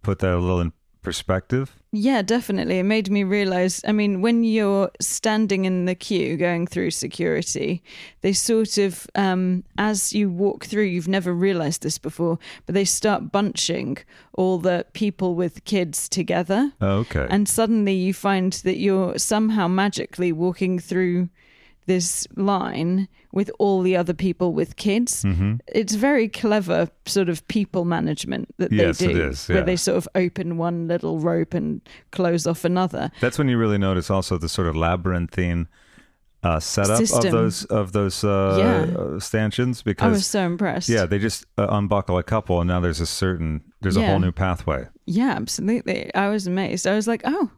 put 0.03 0.21
that 0.21 0.33
a 0.35 0.39
little 0.39 0.61
in 0.61 0.73
perspective. 1.03 1.77
Yeah, 1.93 2.23
definitely. 2.23 2.79
It 2.79 2.85
made 2.85 3.11
me 3.11 3.25
realize. 3.25 3.83
I 3.85 3.91
mean, 3.91 4.21
when 4.21 4.45
you're 4.45 4.91
standing 5.01 5.65
in 5.65 5.87
the 5.87 5.97
queue 5.97 6.37
going 6.37 6.69
through 6.69 6.93
security, 6.93 7.83
they 8.21 8.33
sort 8.33 8.79
of, 8.79 9.09
um, 9.17 9.65
as 9.77 10.13
you 10.13 10.31
walk 10.31 10.67
through, 10.67 10.85
you've 10.85 11.09
never 11.09 11.35
realized 11.35 11.83
this 11.83 11.99
before, 11.99 12.39
but 12.67 12.77
they 12.77 12.85
start 12.85 13.33
bunching 13.33 13.99
all 14.35 14.59
the 14.59 14.87
people 14.93 15.35
with 15.35 15.65
kids 15.65 16.09
together. 16.09 16.73
Oh, 16.81 16.99
okay. 16.99 17.27
And 17.29 17.49
suddenly 17.49 17.95
you 17.95 18.15
find 18.15 18.53
that 18.53 18.79
you're 18.79 19.19
somehow 19.19 19.67
magically 19.67 20.31
walking 20.31 20.79
through 20.79 21.29
this 21.87 22.27
line 22.37 23.09
with 23.33 23.51
all 23.59 23.83
the 23.83 23.97
other 23.97 24.15
people 24.15 24.53
with 24.53 24.77
kids. 24.77 25.23
Mm-hmm. 25.25 25.57
It's 25.69 25.95
very 25.95 26.29
clever 26.29 26.89
sort 27.07 27.29
of 27.29 27.47
people 27.49 27.85
management 27.85 28.55
that 28.59 28.73
Yes, 28.73 28.99
they 28.99 29.11
it 29.11 29.15
do, 29.15 29.29
is, 29.29 29.49
where 29.49 29.63
they 29.65 29.77
sort 29.77 29.97
of 29.97 30.09
open 30.15 30.57
one 30.57 30.89
little 30.89 31.19
rope 31.19 31.55
and 31.55 31.81
close 32.13 32.47
off 32.47 32.65
another. 32.65 33.11
That's 33.21 33.39
when 33.39 33.49
you 33.49 33.59
really 33.59 33.79
notice 33.79 34.11
also 34.11 34.37
the 34.39 34.49
sort 34.49 34.69
of 34.69 34.77
labyrinthine 34.77 35.69
uh, 36.43 36.59
setup 36.59 36.97
System. 36.97 37.27
of 37.27 37.33
those 37.33 37.65
of 37.67 37.93
those 37.93 38.25
uh, 38.25 38.57
Yeah. 38.59 38.99
uh, 38.99 39.21
stanchions 39.21 39.83
because 39.83 40.07
I 40.07 40.11
was 40.11 40.27
so 40.27 40.41
impressed. 40.47 40.89
yeah, 40.89 41.05
they 41.05 41.19
just 41.19 41.45
uh, 41.59 41.67
unbuckle 41.71 42.17
a 42.19 42.23
couple 42.23 42.61
and 42.61 42.69
now 42.69 42.81
there's 42.81 43.01
a 43.01 43.07
certain 43.07 43.63
there's 43.83 43.97
a 43.97 44.07
whole 44.07 44.19
new 44.19 44.33
pathway. 44.33 44.87
Yeah, 45.07 45.33
absolutely. 45.37 46.13
I 46.15 46.29
was 46.31 46.47
amazed. 46.47 46.87
I 46.87 46.95
was 46.95 47.07
like, 47.07 47.23
oh, 47.25 47.51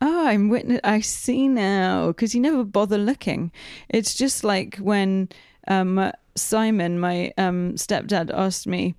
oh, 0.00 0.26
I'm 0.26 0.48
witness. 0.48 0.80
I 0.84 1.00
see 1.00 1.48
now 1.48 2.08
because 2.08 2.34
you 2.34 2.40
never 2.40 2.64
bother 2.64 2.98
looking. 2.98 3.52
It's 3.88 4.14
just 4.14 4.44
like 4.44 4.76
when 4.76 5.28
um, 5.68 6.12
Simon, 6.34 6.98
my 7.00 7.32
um, 7.38 7.74
stepdad, 7.74 8.30
asked 8.32 8.66
me, 8.66 8.94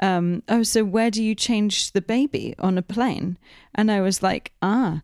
um, 0.00 0.42
oh, 0.48 0.62
so 0.62 0.84
where 0.84 1.10
do 1.10 1.22
you 1.22 1.34
change 1.34 1.92
the 1.92 2.00
baby 2.00 2.54
on 2.58 2.78
a 2.78 2.82
plane? 2.82 3.36
And 3.74 3.90
I 3.90 4.00
was 4.00 4.22
like, 4.22 4.52
ah. 4.62 5.02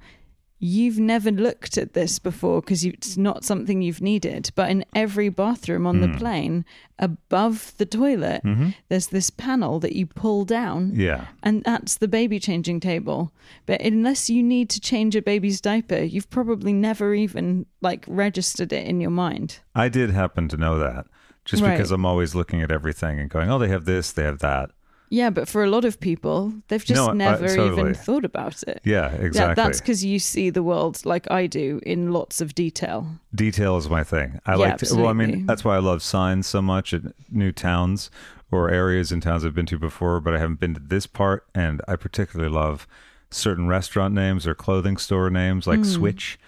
You've 0.58 0.98
never 0.98 1.30
looked 1.30 1.76
at 1.76 1.92
this 1.92 2.18
before 2.18 2.60
because 2.60 2.84
it's 2.84 3.16
not 3.16 3.44
something 3.44 3.82
you've 3.82 4.00
needed. 4.00 4.50
But 4.54 4.70
in 4.70 4.84
every 4.94 5.28
bathroom 5.28 5.86
on 5.86 6.00
the 6.00 6.08
hmm. 6.08 6.16
plane, 6.16 6.64
above 6.98 7.74
the 7.76 7.84
toilet, 7.84 8.42
mm-hmm. 8.44 8.70
there's 8.88 9.08
this 9.08 9.30
panel 9.30 9.78
that 9.80 9.94
you 9.94 10.06
pull 10.06 10.44
down 10.44 10.92
Yeah. 10.94 11.26
and 11.42 11.62
that's 11.64 11.96
the 11.96 12.08
baby 12.08 12.38
changing 12.38 12.80
table. 12.80 13.32
But 13.66 13.82
unless 13.82 14.30
you 14.30 14.42
need 14.42 14.70
to 14.70 14.80
change 14.80 15.14
a 15.16 15.22
baby's 15.22 15.60
diaper, 15.60 15.98
you've 15.98 16.30
probably 16.30 16.72
never 16.72 17.14
even 17.14 17.66
like 17.82 18.04
registered 18.08 18.72
it 18.72 18.86
in 18.86 19.00
your 19.00 19.10
mind. 19.10 19.60
I 19.74 19.88
did 19.88 20.10
happen 20.10 20.48
to 20.48 20.56
know 20.56 20.78
that 20.78 21.06
just 21.44 21.62
Right. 21.62 21.76
because 21.76 21.90
I'm 21.90 22.06
always 22.06 22.34
looking 22.34 22.62
at 22.62 22.70
everything 22.70 23.20
and 23.20 23.28
going, 23.28 23.50
"Oh, 23.50 23.58
they 23.58 23.68
have 23.68 23.84
this, 23.84 24.12
they 24.12 24.24
have 24.24 24.38
that." 24.38 24.70
Yeah, 25.14 25.30
but 25.30 25.46
for 25.48 25.62
a 25.62 25.70
lot 25.70 25.84
of 25.84 26.00
people, 26.00 26.52
they've 26.68 26.84
just 26.84 26.98
No, 27.00 27.10
I- 27.10 27.14
never 27.14 27.46
totally. 27.48 27.80
even 27.82 27.94
thought 27.94 28.24
about 28.24 28.62
it. 28.66 28.80
Yeah, 28.84 29.12
Yeah, 29.12 29.26
exactly. 29.26 29.54
that's 29.62 29.80
because 29.80 30.04
you 30.04 30.18
see 30.18 30.50
the 30.50 30.62
world 30.62 31.04
like 31.06 31.30
I 31.30 31.46
do 31.46 31.80
in 31.86 32.10
lots 32.12 32.40
of 32.40 32.54
detail. 32.54 33.06
Detail 33.32 33.76
is 33.76 33.88
my 33.88 34.02
thing. 34.04 34.40
I 34.44 34.52
Yeah, 34.52 34.56
like 34.56 34.78
to, 34.78 34.94
well, 34.96 35.06
I 35.06 35.12
mean, 35.12 35.46
that's 35.46 35.64
why 35.64 35.76
I 35.76 35.78
love 35.78 36.02
signs 36.02 36.46
so 36.48 36.60
much 36.60 36.92
at 36.92 37.02
new 37.30 37.52
towns 37.52 38.10
or 38.50 38.70
areas 38.70 39.12
in 39.12 39.20
towns 39.20 39.44
I've 39.44 39.54
been 39.54 39.66
to 39.66 39.78
before, 39.78 40.20
but 40.20 40.34
I 40.34 40.38
haven't 40.38 40.58
been 40.60 40.74
to 40.74 40.80
this 40.80 41.06
part. 41.06 41.46
And 41.54 41.80
I 41.86 41.94
particularly 41.96 42.52
love 42.52 42.86
certain 43.30 43.68
restaurant 43.68 44.14
names 44.14 44.46
or 44.48 44.54
clothing 44.56 44.96
store 44.96 45.30
names 45.30 45.66
like 45.66 45.84
Switch 45.84 46.38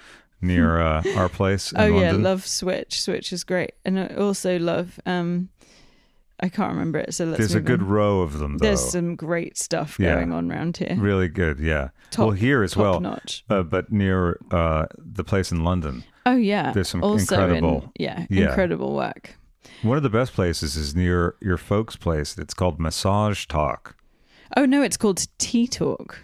near 0.40 0.80
uh, 0.90 1.02
our 1.16 1.28
place 1.28 1.70
in 1.72 1.78
oh 1.80 1.86
yeah, 1.86 1.94
London. 2.10 2.22
love 2.24 2.46
Switch. 2.46 3.00
Switch 3.00 3.32
is 3.32 3.44
great, 3.44 3.72
and 3.84 3.98
I 3.98 4.06
also 4.16 4.58
love. 4.58 4.98
um 5.06 5.50
I 6.40 6.48
can't 6.50 6.72
remember 6.72 6.98
it, 6.98 7.14
so 7.14 7.24
let's. 7.24 7.38
There's 7.38 7.54
a 7.54 7.60
good 7.60 7.80
on. 7.80 7.88
row 7.88 8.20
of 8.20 8.38
them, 8.38 8.58
though. 8.58 8.66
There's 8.66 8.80
some 8.90 9.16
great 9.16 9.56
stuff 9.56 9.96
Yeah. 9.98 10.14
going 10.16 10.32
on 10.32 10.50
around 10.52 10.76
here. 10.76 10.94
really 10.98 11.28
good, 11.28 11.58
yeah. 11.58 11.88
Top- 12.10 12.26
well, 12.26 12.30
here 12.36 12.62
as 12.62 12.72
top 12.72 12.82
well, 12.82 13.00
notch. 13.00 13.44
uh, 13.48 13.62
but 13.62 13.90
near 13.90 14.38
uh, 14.50 14.86
the 14.98 15.24
place 15.24 15.50
in 15.50 15.64
London. 15.64 16.04
Oh 16.26 16.36
yeah, 16.36 16.72
There's 16.72 16.88
some 16.88 17.02
also 17.02 17.36
in- 17.36 17.40
incredible- 17.56 17.92
yeah, 17.98 18.26
yeah. 18.28 18.48
incredible 18.48 18.94
work. 18.94 19.36
One 19.82 19.96
of 19.96 20.02
the 20.02 20.10
best 20.10 20.32
places 20.34 20.76
is 20.76 20.94
near 20.94 21.36
your 21.40 21.56
folks' 21.56 21.96
place. 21.96 22.36
It's 22.38 22.54
called 22.54 22.78
Massage 22.80 23.46
Talk. 23.46 23.96
Oh 24.56 24.64
no, 24.66 24.82
it's 24.82 24.96
called 24.96 25.26
Tea 25.38 25.66
Talk. 25.66 26.18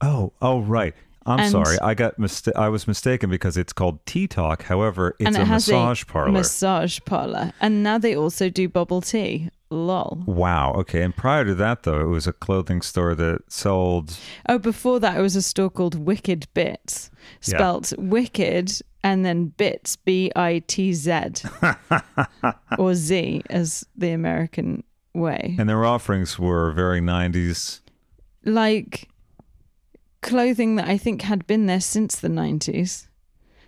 Oh, 0.00 0.32
oh, 0.42 0.60
right. 0.60 0.94
I'm 1.26 1.40
And- 1.40 1.50
sorry. 1.50 1.78
I 1.80 1.94
got 1.94 2.18
mista- 2.18 2.52
I 2.56 2.68
was 2.68 2.86
mistaken 2.86 3.30
because 3.30 3.56
it's 3.56 3.72
called 3.72 4.04
Tea 4.06 4.26
Talk. 4.26 4.64
However, 4.64 5.16
it's 5.18 5.26
and 5.26 5.36
it 5.36 5.42
a 5.42 5.44
has 5.46 5.66
massage 5.68 6.02
a 6.02 6.06
parlor. 6.06 6.32
Massage 6.32 6.98
parlor, 7.06 7.52
and 7.60 7.82
now 7.82 7.98
they 7.98 8.14
also 8.16 8.48
do 8.50 8.68
bubble 8.68 9.00
tea. 9.00 9.50
Lol. 9.70 10.22
wow. 10.26 10.72
Okay. 10.74 11.02
And 11.02 11.16
prior 11.16 11.44
to 11.44 11.54
that, 11.56 11.82
though, 11.82 12.00
it 12.00 12.06
was 12.06 12.28
a 12.28 12.32
clothing 12.32 12.80
store 12.80 13.14
that 13.16 13.40
sold. 13.50 14.16
Oh, 14.48 14.58
before 14.58 15.00
that, 15.00 15.16
it 15.18 15.20
was 15.20 15.34
a 15.34 15.42
store 15.42 15.68
called 15.70 15.96
Wicked 15.96 16.46
Bits, 16.54 17.10
Yeah. 17.42 17.56
spelt 17.56 17.92
Wicked 17.98 18.70
and 19.02 19.24
then 19.24 19.46
Bits, 19.46 19.96
B 19.96 20.30
I 20.36 20.62
T 20.68 20.92
Z, 20.92 21.12
or 22.78 22.94
Z 22.94 23.42
as 23.50 23.84
the 23.96 24.10
American 24.12 24.84
way. 25.12 25.56
And 25.58 25.68
their 25.68 25.84
offerings 25.84 26.38
were 26.38 26.70
very 26.72 27.00
90s. 27.00 27.80
Like 28.44 29.08
clothing 30.24 30.74
that 30.76 30.88
I 30.88 30.98
think 30.98 31.22
had 31.22 31.46
been 31.46 31.66
there 31.66 31.80
since 31.80 32.16
the 32.16 32.28
90s. 32.28 33.06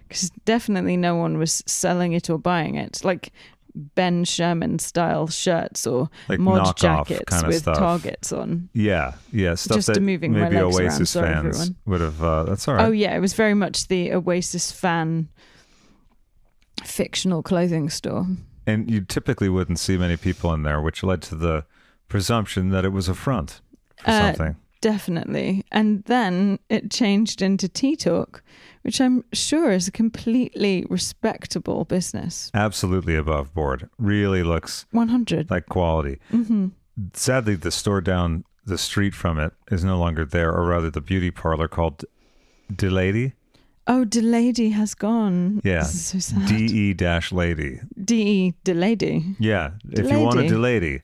Because 0.09 0.31
definitely 0.45 0.97
no 0.97 1.15
one 1.17 1.39
was 1.39 1.63
selling 1.67 2.13
it 2.13 2.29
or 2.31 2.39
buying 2.39 2.75
it. 2.77 3.05
Like 3.05 3.33
Ben 3.75 4.25
Sherman 4.25 4.79
style 4.79 5.27
shirts 5.27 5.87
or 5.87 6.09
Like 6.29 6.39
mod 6.39 6.77
jackets 6.77 7.23
kinda 7.29 7.49
with 7.49 7.59
stuff. 7.59 7.77
targets 7.79 8.33
on. 8.33 8.69
Yeah. 8.73 9.15
Yeah. 9.33 9.55
Stuff 9.57 9.77
Just 9.79 9.87
that 9.89 10.01
moving 10.01 10.33
maybe 10.33 10.57
around. 10.57 10.75
Oasis 10.75 11.11
Sorry, 11.11 11.33
fans 11.33 11.47
everyone. 11.61 11.77
would 11.87 12.01
have. 12.01 12.23
Uh, 12.23 12.45
that's 12.45 12.67
all 12.69 12.75
right. 12.75 12.87
Oh 12.87 12.91
yeah, 12.93 13.15
it 13.17 13.21
was 13.21 13.35
very 13.35 13.55
much 13.55 13.89
the 13.89 14.13
Oasis 14.13 14.73
fan 14.73 15.29
fictional 16.85 17.43
clothing 17.43 17.91
store. 17.91 18.27
And 18.67 18.91
you 18.91 19.01
typically 19.03 19.49
wouldn't 19.49 19.79
see 19.79 19.97
many 19.97 20.17
people 20.17 20.53
in 20.53 20.63
there, 20.63 20.81
which 20.81 21.03
led 21.03 21.23
to 21.23 21.35
the 21.35 21.65
presumption 22.09 22.71
that 22.71 22.85
it 22.85 22.91
was 22.91 23.09
a 23.09 23.15
front 23.15 23.61
for 24.03 24.11
Uh, 24.11 24.21
something. 24.35 24.57
Definitely. 24.87 25.65
And 25.73 26.05
then 26.05 26.61
it 26.69 26.93
changed 26.93 27.43
into 27.43 27.69
Tea 27.69 27.97
Talk, 27.97 28.41
which 28.83 29.01
I'm 29.01 29.25
sure 29.33 29.73
is 29.73 29.89
a 29.89 29.91
completely 29.91 30.87
respectable 30.89 31.85
business. 31.85 32.53
Absolutely 32.55 33.17
above 33.17 33.53
board. 33.53 33.89
Really 33.99 34.45
looks 34.45 34.87
100. 34.93 35.51
like 35.51 35.67
quality. 35.67 36.21
hmm 36.31 36.69
Sadly, 37.15 37.57
the 37.57 37.73
store 37.73 38.01
down 38.01 38.45
the 38.65 38.79
street 38.79 39.13
from 39.13 39.41
it 39.41 39.53
is 39.73 39.83
no 39.83 39.99
longer 39.99 40.25
there, 40.25 40.53
or 40.53 40.65
rather, 40.67 40.89
the 40.91 41.01
beauty 41.01 41.33
parlor 41.33 41.67
called 41.69 42.05
Delady. 42.73 43.33
Oh, 43.89 44.05
Delady 44.05 44.71
has 44.71 44.95
gone. 44.95 45.61
Yeah. 45.65 45.81
This 45.81 45.95
is 46.15 46.25
so 46.27 46.39
sad. 46.39 46.49
D 46.49 46.55
E 46.83 46.95
dash 46.95 47.33
lady. 47.33 47.81
D-E, 48.05 48.55
Delady. 48.65 49.35
Yeah. 49.41 49.71
If 49.91 50.09
you 50.09 50.21
want 50.21 50.39
a 50.39 50.49
Delady. 50.49 51.03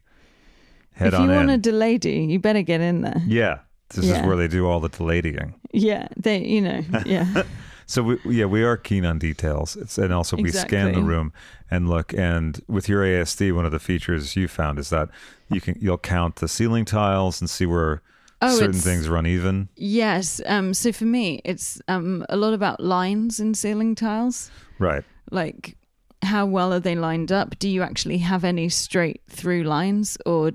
Head 0.92 1.08
if 1.08 1.14
on 1.20 1.22
you 1.28 1.34
want 1.34 1.50
in. 1.50 1.58
a 1.58 1.58
Delady, 1.58 2.26
you 2.30 2.38
better 2.38 2.62
get 2.62 2.80
in 2.80 3.02
there. 3.02 3.22
yeah. 3.26 3.58
This 3.94 4.06
Yeah. 4.06 4.20
is 4.20 4.26
where 4.26 4.36
they 4.36 4.48
do 4.48 4.66
all 4.66 4.80
the 4.80 4.88
deladying. 4.90 5.54
Yeah, 5.72 6.08
they, 6.16 6.44
you 6.44 6.60
know, 6.60 6.82
yeah. 7.06 7.42
So 7.86 8.02
we, 8.02 8.18
yeah, 8.24 8.46
we 8.46 8.62
are 8.62 8.76
keen 8.78 9.04
on 9.04 9.18
details. 9.18 9.76
It's, 9.76 9.98
and 9.98 10.14
also 10.14 10.36
we 10.36 10.50
scan 10.50 10.92
the 10.92 11.02
room 11.02 11.30
and 11.70 11.90
look. 11.90 12.14
And 12.14 12.58
with 12.66 12.88
your 12.88 13.02
ASD, 13.02 13.54
one 13.54 13.66
of 13.66 13.72
the 13.72 13.80
features 13.80 14.34
you 14.34 14.48
found 14.48 14.78
is 14.78 14.88
that 14.90 15.10
you 15.50 15.60
can 15.60 15.76
you'll 15.78 15.98
count 15.98 16.36
the 16.36 16.48
ceiling 16.48 16.86
tiles 16.86 17.40
and 17.42 17.50
see 17.50 17.66
where 17.66 18.00
Oh, 18.40 18.56
certain 18.56 18.80
things 18.80 19.08
run 19.10 19.26
even. 19.26 19.68
Yes. 19.76 20.40
Um, 20.46 20.72
so 20.74 20.90
for 20.90 21.04
me, 21.04 21.42
it's 21.44 21.82
um, 21.86 22.24
a 22.30 22.36
lot 22.36 22.54
about 22.54 22.80
lines 22.80 23.38
in 23.40 23.52
ceiling 23.52 23.94
tiles. 23.94 24.50
Right. 24.78 25.04
Like, 25.30 25.76
how 26.22 26.46
well 26.46 26.72
are 26.72 26.80
they 26.80 26.94
lined 26.96 27.30
up? 27.30 27.58
Do 27.58 27.68
you 27.68 27.82
actually 27.82 28.18
have 28.18 28.42
any 28.42 28.68
straight 28.70 29.20
through 29.28 29.64
lines, 29.64 30.16
or 30.24 30.52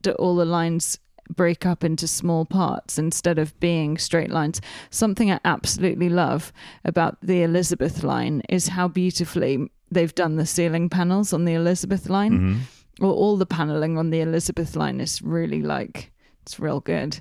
do 0.00 0.12
all 0.12 0.34
the 0.36 0.44
lines 0.46 0.98
break 1.30 1.64
up 1.66 1.84
into 1.84 2.06
small 2.06 2.44
parts 2.44 2.98
instead 2.98 3.38
of 3.38 3.58
being 3.60 3.98
straight 3.98 4.30
lines? 4.30 4.60
Something 4.90 5.30
I 5.30 5.40
absolutely 5.44 6.08
love 6.08 6.52
about 6.84 7.18
the 7.22 7.42
Elizabeth 7.42 8.02
line 8.02 8.42
is 8.48 8.68
how 8.68 8.88
beautifully 8.88 9.70
they've 9.90 10.14
done 10.14 10.36
the 10.36 10.46
ceiling 10.46 10.88
panels 10.88 11.32
on 11.32 11.44
the 11.44 11.54
Elizabeth 11.54 12.08
line. 12.08 12.32
Mhm. 12.38 12.58
Or 13.00 13.12
all 13.12 13.36
the 13.36 13.46
paneling 13.46 13.96
on 13.98 14.10
the 14.10 14.20
Elizabeth 14.20 14.76
line 14.76 15.00
is 15.00 15.22
really 15.22 15.62
like 15.62 16.10
it's 16.42 16.58
real 16.58 16.80
good. 16.80 17.20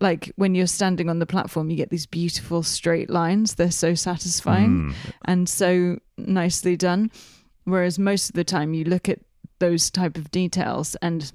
Like 0.00 0.32
when 0.36 0.54
you're 0.54 0.66
standing 0.66 1.10
on 1.10 1.18
the 1.18 1.26
platform, 1.26 1.68
you 1.68 1.76
get 1.76 1.90
these 1.90 2.06
beautiful 2.06 2.62
straight 2.62 3.10
lines. 3.10 3.54
They're 3.56 3.70
so 3.70 3.94
satisfying 3.94 4.70
Mm. 4.90 4.94
and 5.26 5.48
so 5.48 5.98
nicely 6.16 6.74
done. 6.76 7.10
Whereas 7.64 7.98
most 7.98 8.30
of 8.30 8.34
the 8.34 8.44
time, 8.44 8.72
you 8.72 8.84
look 8.84 9.10
at 9.10 9.20
those 9.58 9.90
type 9.90 10.16
of 10.16 10.30
details 10.30 10.96
and 11.02 11.30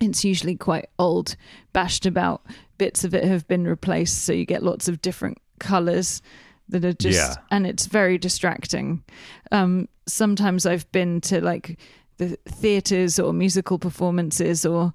it's 0.00 0.24
usually 0.24 0.56
quite 0.56 0.88
old, 0.98 1.36
bashed 1.72 2.06
about. 2.06 2.42
Bits 2.78 3.04
of 3.04 3.14
it 3.14 3.24
have 3.24 3.46
been 3.48 3.64
replaced, 3.66 4.24
so 4.24 4.32
you 4.32 4.44
get 4.44 4.62
lots 4.62 4.88
of 4.88 5.00
different 5.02 5.38
colors 5.58 6.22
that 6.68 6.84
are 6.84 6.92
just, 6.92 7.16
Yeah. 7.18 7.34
and 7.50 7.66
it's 7.66 7.86
very 7.86 8.18
distracting. 8.18 9.02
Um, 9.50 9.88
sometimes 10.06 10.66
I've 10.66 10.90
been 10.92 11.20
to 11.22 11.40
like 11.40 11.78
the 12.18 12.36
theaters 12.48 13.18
or 13.18 13.32
musical 13.32 13.78
performances 13.78 14.66
or 14.66 14.92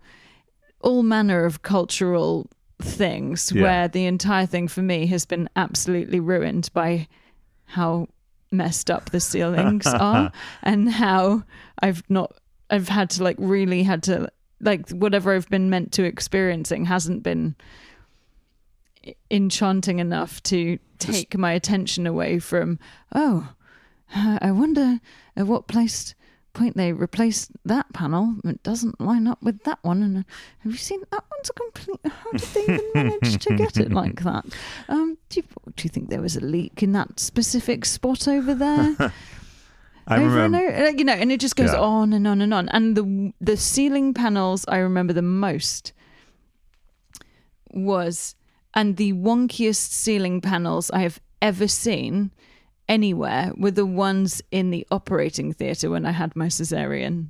all 0.81 1.03
manner 1.03 1.45
of 1.45 1.61
cultural 1.61 2.47
things 2.81 3.51
Yeah. 3.53 3.61
where 3.63 3.87
the 3.87 4.05
entire 4.05 4.45
thing 4.45 4.67
for 4.67 4.81
me 4.81 5.05
has 5.07 5.25
been 5.25 5.49
absolutely 5.55 6.19
ruined 6.19 6.69
by 6.73 7.07
how 7.65 8.07
messed 8.51 8.91
up 8.91 9.09
the 9.09 9.19
ceilings 9.19 9.87
are 9.87 10.31
and 10.61 10.89
how 10.91 11.43
I've 11.79 12.03
not 12.09 12.33
I've 12.69 12.89
had 12.89 13.09
to 13.11 13.23
like 13.23 13.37
really 13.39 13.83
had 13.83 14.03
to 14.03 14.29
like 14.63 14.89
whatever 14.89 15.33
I've 15.33 15.49
been 15.49 15.69
meant 15.69 15.91
to 15.93 16.03
experiencing 16.03 16.85
hasn't 16.85 17.23
been 17.23 17.55
enchanting 19.29 19.99
enough 19.99 20.41
to 20.43 20.79
take 20.97 21.37
my 21.37 21.51
attention 21.51 22.07
away 22.07 22.39
from 22.39 22.79
oh 23.13 23.53
I 24.15 24.51
wonder 24.51 24.99
at 25.35 25.47
what 25.47 25.67
place 25.67 26.15
point 26.53 26.77
they 26.77 26.93
replaced 26.93 27.51
that 27.65 27.91
panel 27.93 28.35
it 28.45 28.61
doesn't 28.61 29.01
line 29.01 29.27
up 29.27 29.41
with 29.41 29.63
that 29.63 29.79
one 29.81 30.03
and 30.03 30.17
uh, 30.19 30.23
have 30.59 30.71
you 30.71 30.77
seen 30.77 31.01
that 31.11 31.23
one's 31.31 31.49
a 31.49 31.53
complete 31.53 31.99
how 32.05 32.31
did 32.31 32.41
they 32.41 32.61
even 32.61 32.91
manage 32.93 33.43
to 33.43 33.55
get 33.55 33.77
it 33.77 33.91
like 33.91 34.21
that? 34.23 34.45
Um 34.87 35.17
do 35.29 35.39
you, 35.41 35.43
do 35.75 35.83
you 35.83 35.89
think 35.89 36.09
there 36.09 36.21
was 36.21 36.37
a 36.37 36.41
leak 36.41 36.83
in 36.83 36.91
that 36.93 37.19
specific 37.19 37.85
spot 37.85 38.27
over 38.27 38.53
there 38.53 38.95
I 40.07 40.17
over 40.17 40.25
remember. 40.35 40.57
and 40.67 40.75
over, 40.87 40.97
you 40.97 41.03
know, 41.05 41.13
and 41.13 41.31
it 41.31 41.39
just 41.39 41.55
goes 41.55 41.71
Yeah. 41.73 41.79
on 41.79 42.13
and 42.13 42.27
on 42.27 42.41
and 42.41 42.53
on. 42.53 42.69
And 42.69 42.95
the 42.97 43.33
the 43.39 43.57
ceiling 43.57 44.13
panels 44.13 44.65
I 44.67 44.77
remember 44.77 45.13
the 45.13 45.21
most 45.21 45.93
was, 47.71 48.35
and 48.73 48.97
the 48.97 49.13
wonkiest 49.13 49.91
ceiling 49.91 50.41
panels 50.41 50.91
I 50.91 50.99
have 50.99 51.19
ever 51.41 51.67
seen 51.67 52.31
anywhere 52.87 53.51
were 53.57 53.71
the 53.71 53.85
ones 53.85 54.41
in 54.51 54.69
the 54.69 54.85
operating 54.91 55.53
theatre 55.53 55.89
when 55.89 56.05
I 56.05 56.11
had 56.11 56.35
my 56.35 56.47
cesarean. 56.47 57.27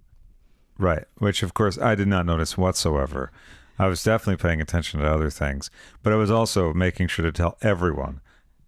Right, 0.77 1.05
which 1.17 1.43
of 1.43 1.53
course 1.53 1.77
I 1.77 1.95
did 1.95 2.07
not 2.07 2.25
notice 2.25 2.57
whatsoever. 2.57 3.31
I 3.79 3.87
was 3.87 4.03
definitely 4.03 4.41
paying 4.41 4.61
attention 4.61 4.99
to 4.99 5.05
other 5.11 5.29
things, 5.29 5.69
but 6.01 6.13
I 6.13 6.15
was 6.15 6.29
also 6.31 6.73
making 6.73 7.07
sure 7.07 7.23
to 7.25 7.31
tell 7.31 7.57
everyone, 7.61 8.21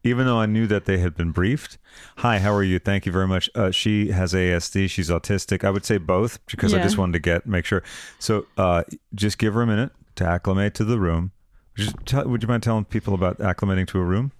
even 0.06 0.28
though 0.28 0.40
I 0.40 0.46
knew 0.46 0.68
that 0.68 0.86
they 0.86 1.00
had 1.00 1.16
been 1.16 1.32
briefed. 1.32 1.78
Hi, 2.18 2.38
how 2.40 2.54
are 2.54 2.64
you? 2.64 2.78
Thank 2.78 3.06
you 3.06 3.12
very 3.12 3.28
much. 3.28 3.50
Uh, 3.56 3.72
she 3.72 4.12
has 4.12 4.34
ASD. 4.34 4.90
She's 4.90 5.10
autistic. 5.10 5.64
I 5.64 5.72
would 5.72 5.84
say 5.84 5.98
both 5.98 6.46
because 6.46 6.74
I 6.74 6.82
just 6.82 6.98
wanted 6.98 7.14
to 7.14 7.20
get 7.20 7.48
make 7.48 7.66
sure. 7.66 7.84
So 8.20 8.46
uh, 8.58 8.84
just 9.16 9.40
give 9.40 9.56
her 9.56 9.64
a 9.64 9.68
minute 9.68 9.92
to 10.16 10.26
acclimate 10.26 10.76
to 10.76 10.86
the 10.86 11.00
room. 11.00 11.32
Would 11.78 11.88
you, 11.88 11.94
tell, 12.06 12.28
would 12.28 12.42
you 12.44 12.48
mind 12.48 12.64
telling 12.64 12.86
people 12.86 13.14
about 13.14 13.40
acclimating 13.40 13.88
to 13.88 14.00
a 14.00 14.04
room? 14.04 14.32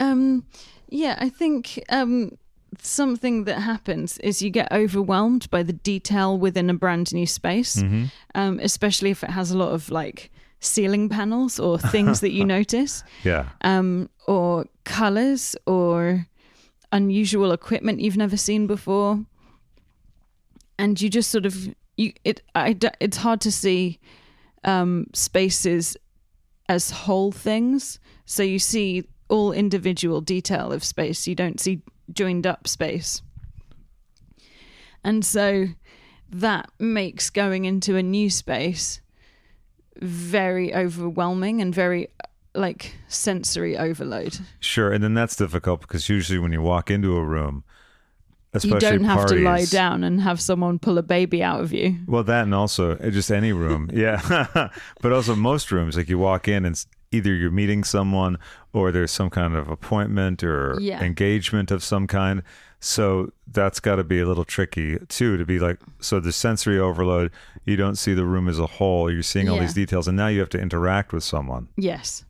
Um, 0.00 0.46
yeah, 0.88 1.16
I 1.18 1.28
think 1.28 1.78
um, 1.90 2.38
something 2.80 3.44
that 3.44 3.60
happens 3.60 4.18
is 4.18 4.42
you 4.42 4.50
get 4.50 4.72
overwhelmed 4.72 5.50
by 5.50 5.62
the 5.62 5.74
detail 5.74 6.38
within 6.38 6.70
a 6.70 6.74
brand 6.74 7.12
new 7.12 7.26
space, 7.26 7.82
um, 8.34 8.58
especially 8.60 9.10
if 9.10 9.22
it 9.22 9.30
has 9.30 9.50
a 9.50 9.58
lot 9.58 9.72
of 9.72 9.90
like 9.90 10.32
ceiling 10.60 11.08
panels 11.08 11.60
or 11.60 11.78
things 11.78 12.20
that 12.20 12.32
you 12.32 12.44
notice, 12.58 13.04
Yeah, 13.24 13.50
um, 13.60 14.08
or 14.26 14.66
colors 14.84 15.56
or 15.66 16.26
unusual 16.90 17.52
equipment 17.52 18.00
you've 18.00 18.16
never 18.16 18.36
seen 18.36 18.66
before, 18.66 19.24
and 20.78 21.00
you 21.00 21.08
just 21.08 21.30
sort 21.30 21.46
of 21.46 21.74
you 21.96 22.12
it 22.24 22.42
I 22.54 22.76
it's 23.00 23.18
hard 23.18 23.40
to 23.42 23.52
see 23.52 23.98
um, 24.64 25.06
spaces 25.12 25.96
as 26.68 26.90
whole 26.90 27.32
things. 27.32 27.98
So 28.24 28.42
you 28.42 28.58
see 28.58 29.04
all 29.28 29.52
individual 29.52 30.20
detail 30.20 30.72
of 30.72 30.84
space. 30.84 31.26
You 31.26 31.34
don't 31.34 31.60
see 31.60 31.82
joined 32.12 32.46
up 32.46 32.68
space. 32.68 33.22
And 35.04 35.24
so 35.24 35.66
that 36.30 36.70
makes 36.78 37.30
going 37.30 37.64
into 37.64 37.96
a 37.96 38.02
new 38.02 38.30
space 38.30 39.00
very 40.00 40.74
overwhelming 40.74 41.60
and 41.60 41.74
very 41.74 42.08
like 42.54 42.94
sensory 43.08 43.76
overload. 43.78 44.38
sure. 44.60 44.92
And 44.92 45.02
then 45.02 45.14
that's 45.14 45.36
difficult 45.36 45.80
because 45.80 46.08
usually 46.08 46.38
when 46.38 46.52
you 46.52 46.60
walk 46.62 46.90
into 46.90 47.16
a 47.16 47.24
room, 47.24 47.64
especially 48.52 48.74
You 48.74 48.98
don't 48.98 49.04
have 49.04 49.26
to 49.26 49.36
lie 49.36 49.64
down 49.64 50.04
and 50.04 50.20
have 50.20 50.40
someone 50.40 50.78
pull 50.78 50.98
a 50.98 51.02
baby 51.02 51.42
out 51.42 51.60
of 51.62 51.72
you. 51.72 51.96
Well, 52.06 52.22
that 52.24 52.42
and 52.44 52.54
also 52.54 52.96
just 53.10 53.30
any 53.30 53.52
room, 53.52 53.88
yeah. 53.94 54.68
but 55.00 55.12
also 55.12 55.34
most 55.34 55.72
rooms, 55.72 55.96
like 55.96 56.08
you 56.10 56.18
walk 56.18 56.48
in 56.48 56.64
and 56.66 56.84
either 57.10 57.32
you're 57.34 57.50
meeting 57.50 57.84
someone 57.84 58.38
or 58.74 58.90
there's 58.92 59.10
some 59.10 59.30
kind 59.30 59.54
of 59.54 59.68
appointment 59.68 60.42
or 60.44 60.76
Yeah. 60.80 61.02
engagement 61.02 61.70
of 61.70 61.82
some 61.82 62.06
kind. 62.06 62.42
So 62.80 63.32
that's 63.46 63.80
got 63.80 63.96
to 63.96 64.04
be 64.04 64.18
a 64.20 64.26
little 64.26 64.44
tricky 64.44 64.98
too. 65.08 65.36
To 65.38 65.44
be 65.46 65.58
like, 65.58 65.78
so 66.00 66.20
the 66.20 66.32
sensory 66.32 66.78
overload, 66.78 67.30
you 67.64 67.76
don't 67.76 67.96
see 67.96 68.12
the 68.12 68.24
room 68.26 68.48
as 68.48 68.58
a 68.58 68.66
whole. 68.66 69.10
You're 69.10 69.22
seeing 69.22 69.48
all 69.48 69.56
Yeah. 69.56 69.62
these 69.62 69.74
details, 69.74 70.08
and 70.08 70.16
now 70.16 70.26
you 70.28 70.40
have 70.40 70.48
to 70.50 70.60
interact 70.60 71.12
with 71.12 71.22
someone, 71.24 71.68
Yes. 71.76 72.24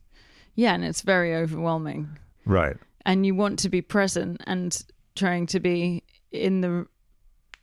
Yeah, 0.55 0.75
and 0.75 0.85
it's 0.85 1.03
very 1.03 1.35
overwhelming. 1.35 2.19
right? 2.45 2.77
and 3.05 3.27
you 3.27 3.35
want 3.35 3.59
to 3.59 3.69
be 3.69 3.83
present 3.83 4.41
and 4.47 4.81
trying 5.17 5.45
to 5.47 5.59
be 5.59 6.03
in 6.31 6.61
the 6.61 6.87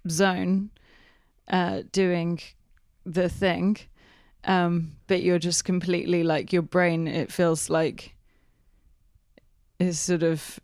zone 0.09 0.69
uh 1.47 1.81
doing 1.93 2.39
the 3.05 3.29
thing 3.29 3.77
um 4.43 4.91
but 5.07 5.21
you're 5.23 5.39
just 5.39 5.63
completely 5.63 6.23
like 6.23 6.51
your 6.53 6.61
brain 6.61 7.07
it 7.07 7.31
feels 7.31 7.69
like 7.69 8.15
is 9.79 9.97
sort 9.99 10.23
of 10.23 10.59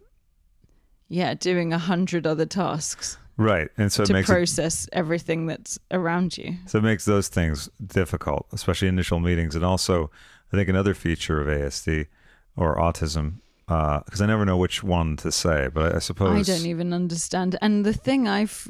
yeah 1.07 1.33
doing 1.33 1.71
a 1.73 1.77
hundred 1.77 2.27
other 2.27 2.45
tasks 2.45 3.17
Right, 3.37 3.67
and 3.77 3.91
so 3.91 4.03
it 4.03 4.05
to 4.05 4.13
makes 4.13 4.29
it 4.29 4.31
process 4.33 4.87
everything 4.93 5.45
that's 5.45 5.77
around 5.91 6.37
you 6.37 6.55
So 6.67 6.77
it 6.77 6.83
makes 6.83 7.03
those 7.03 7.27
things 7.27 7.69
difficult, 7.85 8.47
especially 8.53 8.87
initial 8.87 9.19
meetings. 9.19 9.55
And 9.57 9.65
also, 9.65 10.09
I 10.53 10.57
think 10.57 10.69
another 10.69 10.93
feature 10.93 11.41
of 11.41 11.47
ASD 11.47 12.07
or 12.55 12.77
autism, 12.77 13.39
because 13.67 14.21
I 14.21 14.25
never 14.25 14.45
know 14.45 14.57
which 14.57 14.83
one 14.83 15.17
to 15.17 15.31
say, 15.31 15.69
but 15.73 15.93
I, 15.93 15.95
I 15.97 15.99
suppose 15.99 16.49
I 16.49 16.53
don't 16.53 16.65
even 16.67 16.93
understand. 16.93 17.57
And 17.61 17.85
the 17.85 17.93
thing 17.93 18.27
I've 18.27 18.69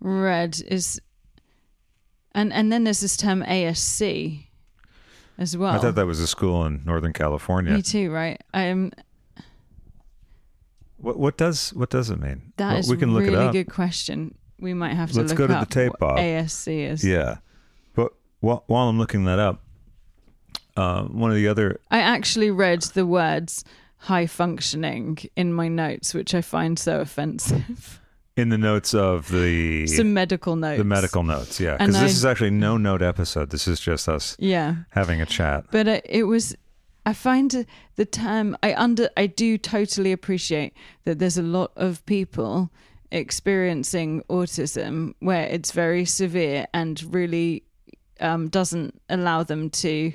read 0.00 0.60
is, 0.68 1.00
and 2.32 2.52
and 2.52 2.70
then 2.72 2.84
there's 2.84 3.00
this 3.00 3.16
term 3.16 3.42
ASC 3.44 4.44
as 5.38 5.56
well. 5.56 5.72
I 5.74 5.78
thought 5.78 5.94
that 5.94 6.06
was 6.06 6.20
a 6.20 6.26
school 6.26 6.64
in 6.66 6.82
Northern 6.84 7.12
California. 7.12 7.72
Me 7.74 7.82
too, 7.82 8.10
right? 8.10 8.42
Um, 8.52 8.92
What, 10.98 11.18
what 11.18 11.36
does 11.38 11.70
what 11.74 11.90
does 11.90 12.10
it 12.10 12.18
mean? 12.20 12.52
that 12.56 12.70
Well, 12.70 12.78
is 12.80 12.90
we 12.90 12.96
can 12.96 13.12
look 13.14 13.22
really 13.22 13.36
it 13.36 13.46
up. 13.46 13.52
good 13.52 13.70
question. 13.70 14.34
We 14.60 14.74
might 14.74 14.94
have 14.94 15.12
to 15.12 15.18
Let's 15.20 15.30
look 15.30 15.38
go 15.38 15.46
to 15.46 15.60
the 15.60 15.66
tape, 15.66 15.90
what 15.92 16.00
Bob. 16.00 16.18
ASC 16.18 16.90
is. 16.90 17.04
Yeah, 17.04 17.36
but 17.94 18.12
while, 18.40 18.64
while 18.66 18.88
I'm 18.88 18.98
looking 18.98 19.24
that 19.26 19.38
up, 19.38 19.62
uh, 20.78 21.02
one 21.04 21.30
of 21.30 21.36
the 21.36 21.48
other 21.48 21.80
I 21.90 21.98
actually 22.00 22.50
read 22.50 22.82
the 22.94 23.04
words 23.04 23.64
high 23.96 24.26
functioning 24.26 25.18
in 25.36 25.52
my 25.52 25.68
notes, 25.68 26.14
which 26.14 26.32
I 26.34 26.40
find 26.42 26.78
so 26.78 27.00
offensive. 27.00 28.00
in 28.36 28.48
the 28.50 28.58
notes 28.58 28.94
of 28.94 29.28
the 29.30 29.86
Some 29.88 30.14
medical 30.14 30.54
notes. 30.56 30.78
the 30.78 30.84
medical 30.84 31.24
notes, 31.24 31.58
yeah, 31.58 31.76
because 31.76 31.94
this 31.94 32.12
I- 32.12 32.18
is 32.18 32.24
actually 32.24 32.50
no 32.50 32.76
note 32.76 33.02
episode. 33.02 33.50
This 33.50 33.66
is 33.66 33.80
just 33.80 34.08
us 34.08 34.36
Yeah. 34.38 34.76
having 34.90 35.20
a 35.20 35.26
chat. 35.26 35.64
but 35.72 35.88
it, 35.88 36.06
it 36.08 36.24
was 36.24 36.56
i 37.06 37.12
find 37.14 37.64
the 37.96 38.04
term 38.04 38.56
i 38.62 38.74
under 38.74 39.08
i 39.16 39.26
do 39.26 39.56
totally 39.56 40.12
appreciate 40.12 40.72
that 41.04 41.18
there's 41.18 41.38
a 41.38 41.42
lot 41.58 41.70
of 41.76 42.04
people 42.06 42.70
experiencing 43.10 44.22
autism 44.28 45.14
where 45.20 45.46
it's 45.46 45.70
very 45.72 46.04
severe 46.04 46.66
and 46.74 46.94
really 47.14 47.62
um, 48.20 48.48
doesn't 48.48 49.00
allow 49.08 49.42
them 49.44 49.70
to 49.70 50.12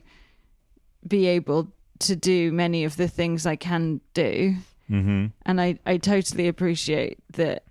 be 1.07 1.27
able 1.27 1.67
to 1.99 2.15
do 2.15 2.51
many 2.51 2.83
of 2.83 2.95
the 2.97 3.07
things 3.07 3.45
i 3.45 3.55
can 3.55 4.01
do 4.13 4.55
hmm 4.87 5.27
and 5.45 5.61
i 5.61 5.77
i 5.85 5.97
totally 5.97 6.47
appreciate 6.47 7.17
that 7.33 7.63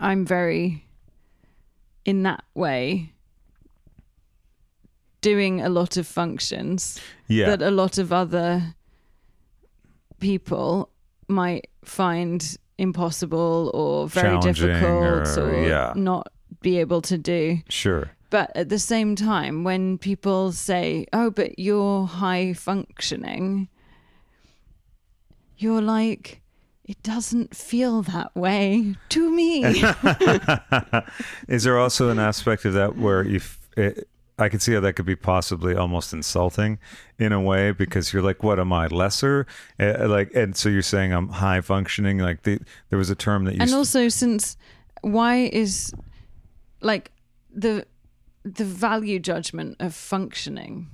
i'm 0.00 0.24
very 0.24 0.84
in 2.04 2.22
that 2.22 2.44
way 2.54 3.12
doing 5.20 5.60
a 5.60 5.68
lot 5.68 5.96
of 5.96 6.06
functions 6.06 7.00
Yeah, 7.28 7.48
that 7.56 7.62
a 7.62 7.70
lot 7.70 7.98
of 7.98 8.12
other 8.12 8.74
people 10.20 10.90
might 11.28 11.68
find 11.84 12.56
impossible 12.78 13.70
or 13.74 14.08
very 14.08 14.38
difficult 14.38 15.38
or- 15.38 15.40
or, 15.48 15.66
yeah. 15.66 15.92
not 15.96 16.28
be 16.62 16.78
able 16.78 17.02
to 17.02 17.18
do. 17.18 17.58
sure. 17.68 18.10
But 18.30 18.56
at 18.56 18.68
the 18.68 18.78
same 18.78 19.14
time, 19.14 19.64
when 19.64 19.98
people 19.98 20.52
say, 20.52 21.06
oh, 21.12 21.30
but 21.30 21.58
you're 21.58 22.06
high 22.06 22.54
functioning, 22.54 23.68
you're 25.58 25.82
like, 25.82 26.42
it 26.84 27.02
doesn't 27.02 27.54
feel 27.54 28.02
that 28.02 28.34
way 28.34 28.94
to 29.10 29.30
me. 29.30 29.64
Is 31.48 31.64
there 31.64 31.78
also 31.78 32.10
an 32.10 32.18
aspect 32.18 32.64
of 32.64 32.74
that 32.74 32.96
where 32.96 33.22
if 33.22 33.68
it, 33.76 34.08
I 34.38 34.48
can 34.48 34.60
see 34.60 34.74
how 34.74 34.80
that 34.80 34.94
could 34.94 35.06
be 35.06 35.16
possibly 35.16 35.74
almost 35.74 36.12
insulting 36.12 36.78
in 37.18 37.32
a 37.32 37.40
way 37.40 37.72
because 37.72 38.12
you're 38.12 38.22
like, 38.22 38.42
what 38.42 38.60
am 38.60 38.72
I 38.72 38.86
lesser? 38.88 39.46
Uh, 39.80 40.06
like, 40.08 40.34
and 40.34 40.54
so 40.54 40.68
you're 40.68 40.82
saying 40.82 41.12
I'm 41.12 41.28
high 41.28 41.60
functioning. 41.60 42.18
Like 42.18 42.42
the, 42.42 42.60
there 42.90 42.98
was 42.98 43.08
a 43.08 43.14
term 43.14 43.44
that 43.46 43.54
you 43.54 43.62
and 43.62 43.72
also 43.72 44.08
since 44.08 44.56
why 45.00 45.48
is 45.52 45.92
like 46.82 47.12
the 47.50 47.86
the 48.46 48.64
value 48.64 49.18
judgment 49.18 49.76
of 49.80 49.92
functioning 49.92 50.88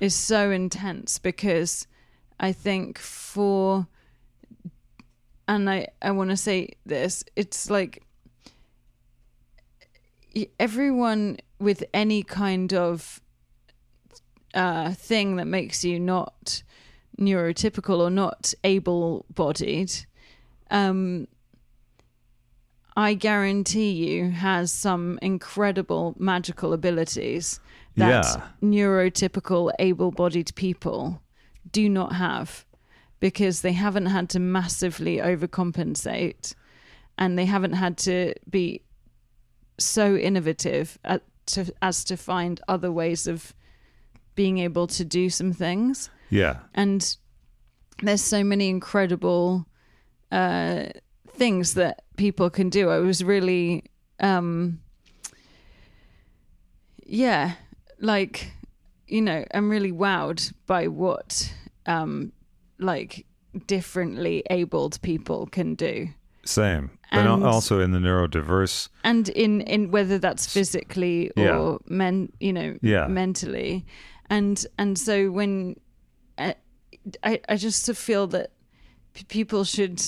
is 0.00 0.14
so 0.14 0.52
intense 0.52 1.18
because 1.18 1.88
I 2.38 2.52
think 2.52 2.98
for 2.98 3.88
and 5.48 5.68
I 5.68 5.88
I 6.00 6.12
want 6.12 6.30
to 6.30 6.36
say 6.36 6.70
this 6.86 7.24
it's 7.34 7.68
like 7.68 8.04
everyone 10.60 11.38
with 11.58 11.82
any 11.92 12.22
kind 12.22 12.72
of 12.72 13.20
uh, 14.54 14.92
thing 14.92 15.36
that 15.36 15.46
makes 15.46 15.82
you 15.84 15.98
not 15.98 16.62
neurotypical 17.18 17.98
or 17.98 18.10
not 18.10 18.54
able-bodied 18.62 19.92
um 20.70 21.26
I 22.98 23.14
guarantee 23.14 23.92
you 23.92 24.30
has 24.32 24.72
some 24.72 25.20
incredible 25.22 26.16
magical 26.18 26.72
abilities 26.72 27.60
that 27.96 28.24
Yeah. 28.24 28.42
neurotypical 28.60 29.70
able-bodied 29.78 30.52
people 30.56 31.22
do 31.70 31.88
not 31.88 32.14
have 32.14 32.66
because 33.20 33.60
they 33.60 33.72
haven't 33.72 34.06
had 34.06 34.28
to 34.30 34.40
massively 34.40 35.18
overcompensate 35.18 36.54
and 37.16 37.38
they 37.38 37.44
haven't 37.46 37.74
had 37.74 37.96
to 37.98 38.34
be 38.50 38.82
so 39.78 40.16
innovative 40.16 40.98
at, 41.04 41.22
to, 41.46 41.72
as 41.80 42.02
to 42.04 42.16
find 42.16 42.60
other 42.66 42.90
ways 42.90 43.28
of 43.28 43.54
being 44.34 44.58
able 44.58 44.88
to 44.88 45.04
do 45.04 45.30
some 45.30 45.52
things 45.52 46.10
Yeah. 46.30 46.56
and 46.74 47.16
there's 48.02 48.22
so 48.24 48.42
many 48.42 48.68
incredible 48.68 49.66
uh, 50.32 50.86
things 51.38 51.74
that 51.74 52.02
people 52.16 52.50
can 52.50 52.68
do. 52.68 52.90
I 52.90 52.98
was 52.98 53.22
really, 53.24 53.84
um, 54.20 54.80
yeah, 57.04 57.52
like 58.00 58.52
you 59.06 59.22
know, 59.22 59.44
I'm 59.54 59.70
really 59.70 59.92
wowed 59.92 60.52
by 60.66 60.88
what 60.88 61.52
um, 61.86 62.32
like 62.78 63.24
differently 63.66 64.42
abled 64.50 65.00
people 65.02 65.46
can 65.46 65.74
do. 65.74 66.08
Same. 66.44 66.90
But 67.10 67.20
And- 67.26 67.42
also 67.44 67.80
in 67.80 67.92
the 67.92 67.98
neurodiverse. 67.98 68.88
and 69.04 69.28
in 69.30 69.62
in 69.62 69.90
whether 69.90 70.18
that's 70.18 70.46
physically 70.52 71.30
or 71.36 71.42
Yeah. 71.42 71.76
men 71.86 72.30
you 72.40 72.52
know 72.52 72.78
Yeah. 72.82 73.06
mentally 73.06 73.86
and 74.28 74.66
and 74.78 74.98
so 74.98 75.30
when 75.30 75.76
I, 76.36 76.54
I 77.24 77.40
i 77.48 77.56
just 77.56 77.90
feel 77.96 78.26
that 78.28 78.50
people 79.28 79.64
should 79.64 80.02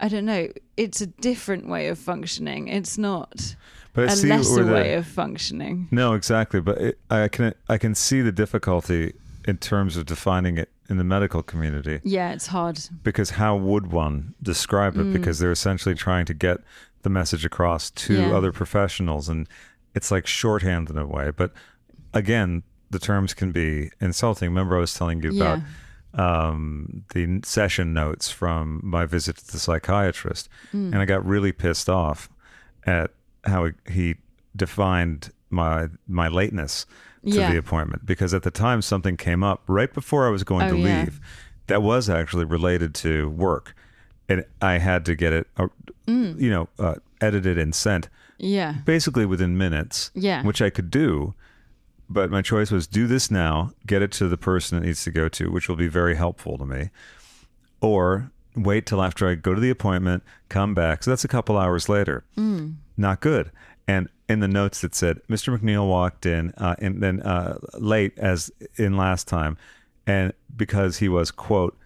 i 0.00 0.08
don't 0.08 0.24
know 0.24 0.48
it's 0.76 1.00
a 1.00 1.06
different 1.06 1.68
way 1.68 1.88
of 1.88 1.98
functioning 1.98 2.68
it's 2.68 2.96
not 2.98 3.54
But 3.92 4.08
I 4.10 4.12
a 4.12 4.16
lesser 4.16 4.64
the- 4.64 4.72
way 4.72 4.94
of 4.94 5.06
functioning 5.06 5.88
No, 5.90 6.14
exactly. 6.14 6.60
But 6.60 6.78
it, 6.78 6.98
I 7.10 7.28
can 7.28 7.54
I 7.68 7.76
can 7.78 7.94
see 7.94 8.20
the 8.22 8.32
difficulty 8.32 9.14
in 9.48 9.56
terms 9.58 9.96
of 9.96 10.06
defining 10.06 10.58
it 10.58 10.68
in 10.88 10.96
the 10.96 11.04
medical 11.04 11.42
community 11.42 12.00
yeah 12.04 12.32
it's 12.32 12.46
hard 12.48 12.78
because 13.02 13.30
how 13.30 13.56
would 13.56 13.86
one 13.92 14.34
describe 14.42 14.94
Mm. 14.94 15.00
it? 15.00 15.12
Because 15.18 15.38
they're 15.38 15.52
essentially 15.60 15.94
trying 15.94 16.26
to 16.26 16.34
get 16.34 16.58
the 17.02 17.10
message 17.10 17.44
across 17.44 17.90
to 17.90 18.14
Yeah. 18.14 18.36
other 18.36 18.52
professionals, 18.52 19.28
and 19.28 19.48
it's 19.96 20.10
like 20.10 20.26
shorthand 20.26 20.90
in 20.90 20.98
a 20.98 21.06
way. 21.06 21.30
But 21.40 21.50
again, 22.12 22.62
the 22.90 22.98
terms 22.98 23.34
can 23.34 23.52
be 23.52 23.90
insulting. 24.00 24.48
Remember, 24.50 24.76
I 24.76 24.80
was 24.80 24.94
telling 24.94 25.22
you 25.22 25.30
about 25.40 25.60
um, 26.14 27.04
the 27.14 27.40
session 27.44 27.92
notes 27.92 28.30
from 28.30 28.80
my 28.82 29.06
visit 29.06 29.36
to 29.38 29.52
the 29.52 29.58
psychiatrist, 29.58 30.48
Mm. 30.72 30.92
and 30.92 30.96
I 30.96 31.04
got 31.04 31.24
really 31.24 31.52
pissed 31.52 31.88
off 31.88 32.28
at 32.86 33.10
how 33.44 33.70
he, 33.88 34.16
defined 34.56 35.30
my 35.48 35.86
my 36.08 36.26
lateness 36.26 36.84
to 37.24 37.30
Yeah. 37.30 37.52
the 37.52 37.56
appointment 37.56 38.04
because 38.04 38.34
at 38.34 38.42
the 38.42 38.50
time 38.50 38.82
something 38.82 39.16
came 39.16 39.44
up 39.44 39.62
right 39.68 39.92
before 39.94 40.26
I 40.26 40.30
was 40.30 40.42
going 40.42 40.66
Oh, 40.66 40.70
to 40.72 40.76
yeah. 40.78 41.02
leave 41.04 41.20
that 41.68 41.82
was 41.82 42.10
actually 42.10 42.44
related 42.46 42.92
to 42.96 43.28
work, 43.30 43.76
and 44.28 44.44
I 44.60 44.78
had 44.78 45.04
to 45.06 45.14
get 45.14 45.32
it, 45.32 45.46
uh, 45.56 45.68
Mm. 46.08 46.40
you 46.40 46.50
know, 46.50 46.68
uh, 46.80 46.96
edited 47.20 47.58
and 47.58 47.72
sent 47.74 48.08
yeah 48.38 48.76
basically 48.84 49.24
within 49.24 49.56
minutes. 49.56 50.10
Yeah. 50.14 50.42
which 50.42 50.60
I 50.60 50.68
could 50.70 50.90
do. 50.90 51.34
But 52.12 52.28
my 52.28 52.42
choice 52.42 52.72
was 52.72 52.88
do 52.88 53.06
this 53.06 53.30
now, 53.30 53.72
get 53.86 54.02
it 54.02 54.10
to 54.12 54.28
the 54.28 54.36
person 54.36 54.76
it 54.78 54.86
needs 54.86 55.04
to 55.04 55.12
go 55.12 55.28
to, 55.28 55.50
which 55.50 55.68
will 55.68 55.76
be 55.76 55.86
very 55.86 56.16
helpful 56.16 56.58
to 56.58 56.66
me, 56.66 56.90
or 57.80 58.32
wait 58.56 58.84
till 58.84 59.00
after 59.00 59.28
I 59.28 59.36
go 59.36 59.54
to 59.54 59.60
the 59.60 59.70
appointment, 59.70 60.24
come 60.48 60.74
back. 60.74 61.04
So 61.04 61.12
that's 61.12 61.24
a 61.24 61.28
couple 61.28 61.56
hours 61.56 61.88
later. 61.88 62.24
Mm. 62.36 62.74
Not 62.96 63.20
good. 63.20 63.52
And 63.86 64.08
in 64.28 64.40
the 64.40 64.48
notes 64.48 64.80
that 64.80 64.94
said 64.94 65.20
Mr. 65.28 65.56
McNeil 65.56 65.88
walked 65.88 66.26
in 66.26 66.52
uh, 66.56 66.74
and 66.80 67.00
then 67.00 67.22
uh, 67.22 67.58
late 67.74 68.18
as 68.18 68.50
in 68.76 68.96
last 68.96 69.28
time, 69.28 69.56
and 70.04 70.32
because 70.56 70.98
he 70.98 71.08
was 71.08 71.30
quote, 71.30 71.78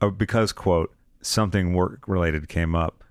or 0.00 0.12
because 0.12 0.52
quote 0.52 0.94
something 1.22 1.74
work 1.74 2.06
related 2.06 2.48
came 2.48 2.76
up, 2.76 3.02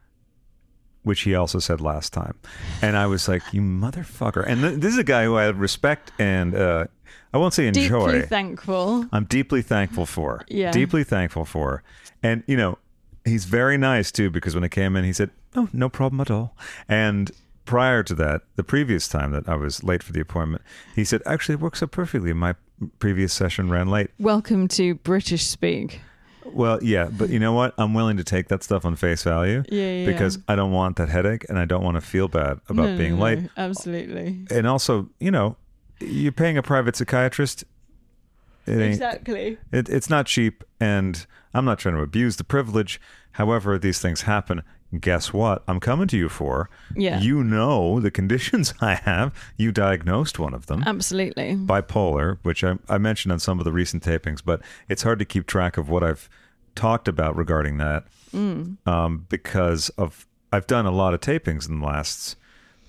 which 1.05 1.21
he 1.21 1.35
also 1.35 1.59
said 1.59 1.79
last 1.79 2.11
time. 2.11 2.35
And 2.81 2.97
I 2.97 3.05
was 3.05 3.27
like, 3.27 3.41
you 3.53 3.61
motherfucker. 3.61 4.43
And 4.45 4.61
th- 4.61 4.79
this 4.79 4.91
is 4.91 4.97
a 4.97 5.03
guy 5.03 5.23
who 5.23 5.35
I 5.35 5.47
respect 5.49 6.11
and 6.19 6.55
uh, 6.55 6.85
I 7.33 7.37
won't 7.37 7.53
say 7.53 7.67
enjoy. 7.67 8.11
deeply 8.11 8.21
thankful 8.23 9.05
I'm 9.13 9.25
deeply 9.25 9.61
thankful 9.61 10.05
for. 10.05 10.43
Yeah. 10.49 10.71
Deeply 10.71 11.03
thankful 11.03 11.45
for. 11.45 11.83
And, 12.23 12.43
you 12.47 12.57
know, 12.57 12.79
he's 13.23 13.45
very 13.45 13.77
nice 13.77 14.11
too, 14.11 14.29
because 14.29 14.55
when 14.55 14.63
I 14.63 14.67
came 14.67 14.95
in, 14.95 15.05
he 15.05 15.13
said, 15.13 15.29
oh, 15.55 15.69
no 15.71 15.89
problem 15.89 16.19
at 16.21 16.31
all. 16.31 16.57
And 16.89 17.31
prior 17.65 18.01
to 18.03 18.15
that, 18.15 18.41
the 18.55 18.63
previous 18.63 19.07
time 19.07 19.31
that 19.31 19.47
I 19.47 19.55
was 19.55 19.83
late 19.83 20.01
for 20.01 20.11
the 20.11 20.19
appointment, 20.19 20.63
he 20.95 21.05
said, 21.05 21.21
actually, 21.25 21.53
it 21.53 21.61
works 21.61 21.81
out 21.83 21.91
perfectly. 21.91 22.33
My 22.33 22.55
previous 22.99 23.31
session 23.31 23.69
ran 23.69 23.87
late. 23.87 24.09
welcome 24.19 24.67
to 24.67 24.95
british 24.95 25.45
speak 25.45 26.01
Well, 26.45 26.79
yeah, 26.84 27.10
but 27.12 27.29
you 27.29 27.39
know 27.39 27.53
what? 27.53 27.73
I'm 27.77 27.93
willing 27.93 28.17
to 28.17 28.23
take 28.23 28.47
that 28.49 28.63
stuff 28.63 28.86
on 28.86 28.95
face 28.95 29.23
value 29.23 29.63
Yeah, 29.69 29.91
yeah, 29.91 30.05
because 30.05 30.38
I 30.47 30.55
don't 30.55 30.71
want 30.71 30.95
that 30.97 31.10
headache 31.10 31.45
and 31.49 31.58
I 31.58 31.65
don't 31.65 31.84
want 31.84 31.95
to 31.95 32.01
feel 32.01 32.27
bad 32.27 32.60
about 32.69 32.91
No, 32.91 32.97
being 32.97 33.17
no, 33.17 33.23
late. 33.23 33.39
no, 33.43 33.49
absolutely 33.58 34.45
And 34.51 34.67
also, 34.67 35.10
you 35.19 35.31
know, 35.31 35.58
you're 35.99 36.31
paying 36.31 36.58
a 36.58 36.62
private 36.63 36.95
psychiatrist. 36.95 37.63
It 38.67 38.81
exactly 38.81 39.58
it, 39.71 39.89
it's 39.89 40.10
not 40.10 40.25
cheap, 40.25 40.63
and 40.79 41.25
I'm 41.53 41.65
not 41.65 41.77
trying 41.79 41.95
to 41.95 42.01
abuse 42.01 42.38
the 42.38 42.43
privilege. 42.43 42.99
However, 43.34 43.77
these 43.77 43.99
things 43.99 44.21
happen. 44.21 44.63
Guess 44.99 45.34
what? 45.34 45.63
I'm 45.67 45.79
coming 45.79 46.08
to 46.10 46.17
you 46.17 46.29
for. 46.29 46.69
Yeah. 46.95 47.19
You 47.19 47.43
know 47.43 47.99
the 47.99 48.12
conditions 48.12 48.73
I 48.81 48.95
have. 48.95 49.34
You 49.58 49.71
diagnosed 49.71 50.39
one 50.39 50.53
of 50.53 50.65
them. 50.67 50.84
absolutely 50.86 51.55
bipolar, 51.55 52.38
which 52.43 52.63
I, 52.63 52.75
I 52.89 52.97
mentioned 52.97 53.31
on 53.31 53.39
some 53.39 53.60
of 53.60 53.65
the 53.65 53.71
recent 53.71 54.03
tapings, 54.03 54.41
but 54.43 54.62
it's 54.89 55.03
hard 55.03 55.19
to 55.19 55.25
keep 55.25 55.47
track 55.47 55.77
of 55.77 55.89
what 55.89 56.03
I've 56.03 56.29
talked 56.75 57.08
about 57.08 57.36
regarding 57.36 57.77
that 57.77 58.05
um, 58.34 59.25
because 59.29 59.89
of 59.89 60.27
I've 60.51 60.67
done 60.67 60.86
a 60.86 60.91
lot 60.91 61.13
of 61.13 61.21
tapings 61.21 61.67
in 61.69 61.79
the 61.79 61.86
last 61.86 62.36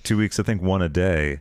two 0.02 0.16
weeks. 0.16 0.38
I 0.40 0.42
think 0.42 0.60
one 0.62 0.82
a 0.82 0.88
day, 0.88 1.40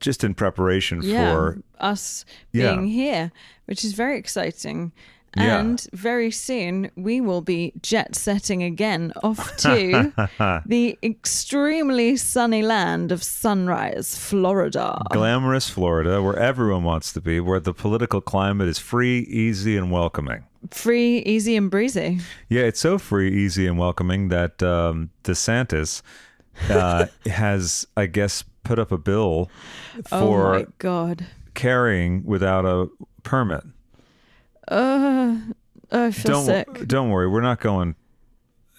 just 0.00 0.22
in 0.22 0.34
preparation 0.34 1.00
yeah, 1.02 1.32
for 1.32 1.58
us 1.80 2.24
Yeah. 2.52 2.74
being 2.74 2.86
here, 2.88 3.32
which 3.64 3.84
is 3.84 3.92
very 3.94 4.18
exciting. 4.18 4.92
Yeah. 5.36 5.60
And 5.60 5.86
very 5.92 6.30
soon 6.30 6.90
we 6.96 7.20
will 7.20 7.42
be 7.42 7.72
jet 7.82 8.14
setting 8.16 8.62
again 8.62 9.12
off 9.22 9.56
to 9.58 10.12
the 10.66 10.98
extremely 11.02 12.16
sunny 12.16 12.62
land 12.62 13.12
of 13.12 13.22
Sunrise, 13.22 14.16
Florida. 14.16 15.02
glamorous 15.10 15.68
Florida, 15.68 16.22
where 16.22 16.38
everyone 16.38 16.84
wants 16.84 17.12
to 17.12 17.20
be, 17.20 17.40
where 17.40 17.60
the 17.60 17.74
political 17.74 18.20
climate 18.20 18.68
is 18.68 18.78
free, 18.78 19.20
easy, 19.20 19.76
and 19.76 19.90
welcoming. 19.90 20.44
Free, 20.70 21.18
easy, 21.18 21.56
and 21.56 21.70
breezy. 21.70 22.18
Yeah, 22.48 22.62
it's 22.62 22.80
so 22.80 22.98
free, 22.98 23.30
easy, 23.30 23.66
and 23.66 23.78
welcoming 23.78 24.28
that 24.28 24.62
um, 24.62 25.10
DeSantis 25.24 26.02
uh, 26.70 27.06
has, 27.26 27.86
I 27.96 28.06
guess, 28.06 28.42
put 28.64 28.78
up 28.78 28.90
a 28.90 28.98
bill 28.98 29.50
oh 30.10 30.20
for 30.20 30.52
my 30.54 30.66
god. 30.78 31.26
carrying 31.54 32.24
without 32.24 32.64
a 32.64 32.88
permit. 33.22 33.62
Uh, 34.68 35.36
I 35.92 36.10
feel 36.10 36.32
Don't 36.32 36.44
sick. 36.46 36.88
don't 36.88 37.10
worry, 37.10 37.28
we're 37.28 37.40
not 37.40 37.60
going 37.60 37.94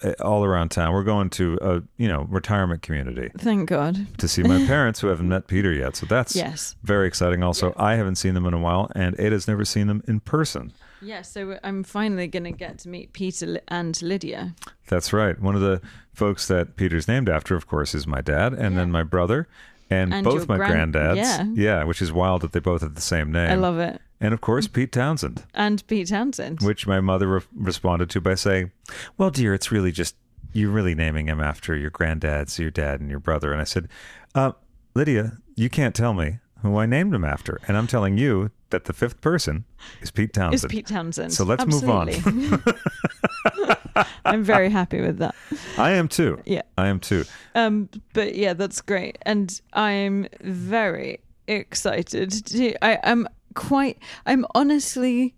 uh, 0.02 0.12
all 0.20 0.44
around 0.44 0.68
town. 0.70 0.92
We're 0.92 1.02
going 1.04 1.30
to 1.30 1.58
a 1.62 1.82
you 1.96 2.06
know 2.08 2.22
retirement 2.28 2.82
community 2.82 3.30
Thank 3.38 3.68
God. 3.68 4.06
to 4.18 4.28
see 4.28 4.42
my 4.42 4.64
parents 4.66 5.00
who 5.00 5.08
haven't 5.08 5.28
met 5.28 5.46
Peter 5.48 5.72
yet. 5.72 5.96
So 5.96 6.06
that's 6.06 6.36
Yes. 6.36 6.76
very 6.82 7.06
exciting. 7.08 7.42
Also, 7.42 7.72
I 7.76 7.94
haven't 7.96 8.16
seen 8.16 8.34
them 8.34 8.46
in 8.46 8.54
a 8.54 8.58
while, 8.58 8.90
and 8.94 9.18
Ada's 9.18 9.48
never 9.48 9.64
seen 9.64 9.86
them 9.86 10.02
in 10.06 10.20
person. 10.20 10.72
Yeah, 11.00 11.22
so 11.22 11.58
I'm 11.62 11.84
finally 11.84 12.26
going 12.26 12.42
to 12.44 12.50
get 12.50 12.78
to 12.80 12.88
meet 12.88 13.12
Peter 13.12 13.60
and 13.68 14.00
Lydia. 14.02 14.54
That's 14.88 15.12
right. 15.12 15.40
One 15.40 15.54
of 15.54 15.60
the 15.60 15.80
folks 16.12 16.48
that 16.48 16.74
Peter's 16.76 17.06
named 17.06 17.28
after, 17.28 17.54
of 17.54 17.68
course, 17.68 17.94
is 17.94 18.04
my 18.06 18.20
dad, 18.20 18.52
and 18.52 18.76
then 18.76 18.90
my 18.90 19.04
brother, 19.04 19.46
and, 19.90 20.12
And 20.12 20.24
both 20.24 20.48
my 20.48 20.56
gran- 20.56 20.92
granddads. 20.92 21.16
yeah. 21.16 21.44
yeah, 21.54 21.84
which 21.84 22.02
is 22.02 22.12
wild 22.12 22.42
that 22.42 22.52
they 22.52 22.60
both 22.60 22.82
have 22.82 22.94
the 22.94 23.00
same 23.00 23.32
name. 23.32 23.50
I 23.50 23.54
love 23.54 23.78
it. 23.78 24.00
And 24.20 24.34
of 24.34 24.40
course, 24.40 24.66
Pete 24.66 24.90
Townshend, 24.92 25.44
And 25.54 25.86
Pete 25.86 26.08
Townshend. 26.08 26.60
which 26.62 26.86
my 26.86 27.00
mother 27.00 27.28
re- 27.28 27.40
responded 27.54 28.10
to 28.10 28.20
by 28.20 28.34
saying, 28.34 28.72
"Well, 29.16 29.30
dear, 29.30 29.54
it's 29.54 29.70
really 29.70 29.92
just 29.92 30.16
you're 30.52 30.70
really 30.70 30.94
naming 30.94 31.26
him 31.28 31.40
after 31.40 31.76
your 31.76 31.90
granddad's, 31.90 32.58
your 32.58 32.70
dad, 32.70 33.00
and 33.00 33.08
your 33.10 33.20
brother." 33.20 33.52
And 33.52 33.60
I 33.60 33.64
said, 33.64 33.88
uh, 34.34 34.52
"Lydia, 34.94 35.38
you 35.54 35.70
can't 35.70 35.94
tell 35.94 36.14
me 36.14 36.38
who 36.62 36.76
I 36.76 36.86
named 36.86 37.14
him 37.14 37.24
after, 37.24 37.60
and 37.68 37.76
I'm 37.76 37.86
telling 37.86 38.18
you 38.18 38.50
that 38.70 38.86
the 38.86 38.92
fifth 38.92 39.20
person 39.20 39.64
is 40.02 40.10
Pete 40.10 40.32
Townshend. 40.32 40.54
Is 40.54 40.66
Pete 40.66 40.86
Townshend. 40.88 41.32
So 41.32 41.44
let's 41.44 41.64
move 41.64 41.88
on. 41.88 42.08
I'm 44.24 44.42
very 44.42 44.70
happy 44.70 45.00
with 45.00 45.18
that. 45.18 45.34
I 45.76 45.92
am 45.92 46.08
too. 46.08 46.40
Yeah. 46.46 46.62
I 46.76 46.88
am 46.88 47.00
too. 47.00 47.24
Um, 47.54 47.88
but 48.12 48.34
yeah, 48.34 48.52
that's 48.54 48.80
great, 48.80 49.18
and 49.22 49.60
I'm 49.72 50.26
very 50.40 51.20
excited. 51.46 52.30
To, 52.46 52.84
I 52.84 52.98
am 53.02 53.28
quite. 53.54 53.98
I'm 54.26 54.46
honestly. 54.54 55.34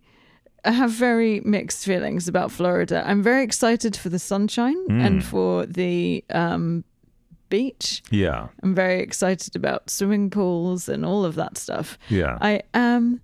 I 0.63 0.73
have 0.73 0.91
very 0.91 1.41
mixed 1.41 1.87
feelings 1.87 2.29
about 2.29 2.51
Florida. 2.53 3.03
I'm 3.07 3.23
very 3.23 3.43
excited 3.45 3.97
for 3.97 4.11
the 4.11 4.19
sunshine 4.19 4.77
Hmm. 4.89 5.01
and 5.01 5.25
for 5.25 5.65
the 5.65 6.23
um, 6.29 6.85
beach. 7.49 8.03
Yeah. 8.11 8.49
I'm 8.63 8.75
very 8.75 9.01
excited 9.01 9.57
about 9.57 9.89
swimming 9.89 10.29
pools 10.29 10.87
and 10.87 11.03
all 11.07 11.25
of 11.25 11.35
that 11.37 11.57
stuff. 11.57 11.97
Yeah. 12.11 12.37
I 12.43 12.61
am 12.75 13.23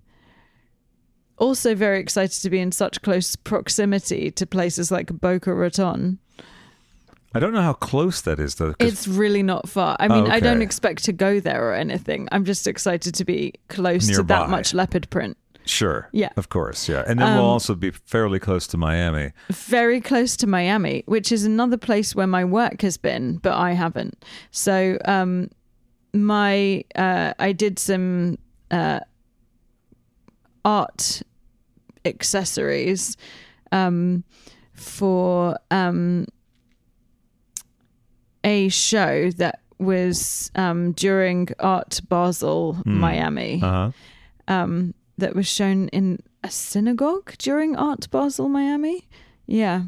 also 1.37 1.75
very 1.75 1.99
excited 1.99 2.41
to 2.41 2.49
be 2.49 2.59
in 2.59 2.71
such 2.71 3.01
close 3.01 3.35
proximity 3.35 4.31
to 4.31 4.45
places 4.45 4.91
like 4.91 5.07
Boca 5.21 5.53
Raton. 5.53 6.19
I 7.33 7.39
don't 7.39 7.53
know 7.53 7.61
how 7.61 7.73
close 7.73 8.21
that 8.21 8.39
is 8.39 8.55
though. 8.55 8.73
It's 8.79 9.07
really 9.07 9.43
not 9.43 9.69
far. 9.69 9.95
I 9.99 10.07
mean, 10.07 10.27
I 10.31 10.39
don't 10.39 10.61
expect 10.61 11.03
to 11.05 11.13
go 11.13 11.39
there 11.39 11.69
or 11.69 11.73
anything. 11.73 12.27
I'm 12.31 12.45
just 12.45 12.65
excited 12.67 13.13
to 13.15 13.25
be 13.25 13.53
close 13.67 14.07
to 14.07 14.23
that 14.23 14.49
much 14.49 14.73
leopard 14.73 15.09
print. 15.09 15.37
sure. 15.65 16.07
Yeah. 16.13 16.29
Of 16.37 16.47
course. 16.47 16.87
Yeah. 16.87 17.03
And 17.05 17.19
then 17.19 17.35
we'll 17.35 17.43
Um, 17.43 17.51
also 17.51 17.75
be 17.75 17.91
fairly 17.91 18.39
close 18.39 18.65
to 18.67 18.77
Miami. 18.77 19.33
Very 19.51 19.99
close 19.99 20.37
to 20.37 20.47
Miami, 20.47 21.03
which 21.05 21.29
is 21.31 21.43
another 21.43 21.75
place 21.77 22.15
where 22.15 22.25
my 22.27 22.45
work 22.45 22.81
has 22.81 22.95
been, 22.97 23.37
but 23.37 23.53
I 23.53 23.73
haven't. 23.73 24.23
So, 24.51 24.97
um, 25.03 25.49
my 26.13 26.85
uh, 26.95 27.33
I 27.37 27.51
did 27.51 27.77
some 27.79 28.37
uh, 28.71 29.01
art 30.67 31.21
accessories 32.05 33.15
um, 33.71 34.23
for 34.73 35.57
um, 35.71 36.25
a 38.43 38.69
show 38.69 39.31
that 39.31 39.61
was 39.79 40.51
um, 40.55 40.91
during 40.93 41.47
Art 41.59 41.99
Basel, 42.09 42.77
Miami, 42.85 43.59
Uh 43.63 43.67
huh. 43.67 43.91
um, 44.47 44.93
that 45.17 45.35
was 45.35 45.47
shown 45.47 45.87
in 45.89 46.19
a 46.43 46.49
synagogue 46.51 47.33
during 47.39 47.75
Art 47.75 48.07
Basel, 48.11 48.49
Miami. 48.49 49.07
Yeah. 49.47 49.81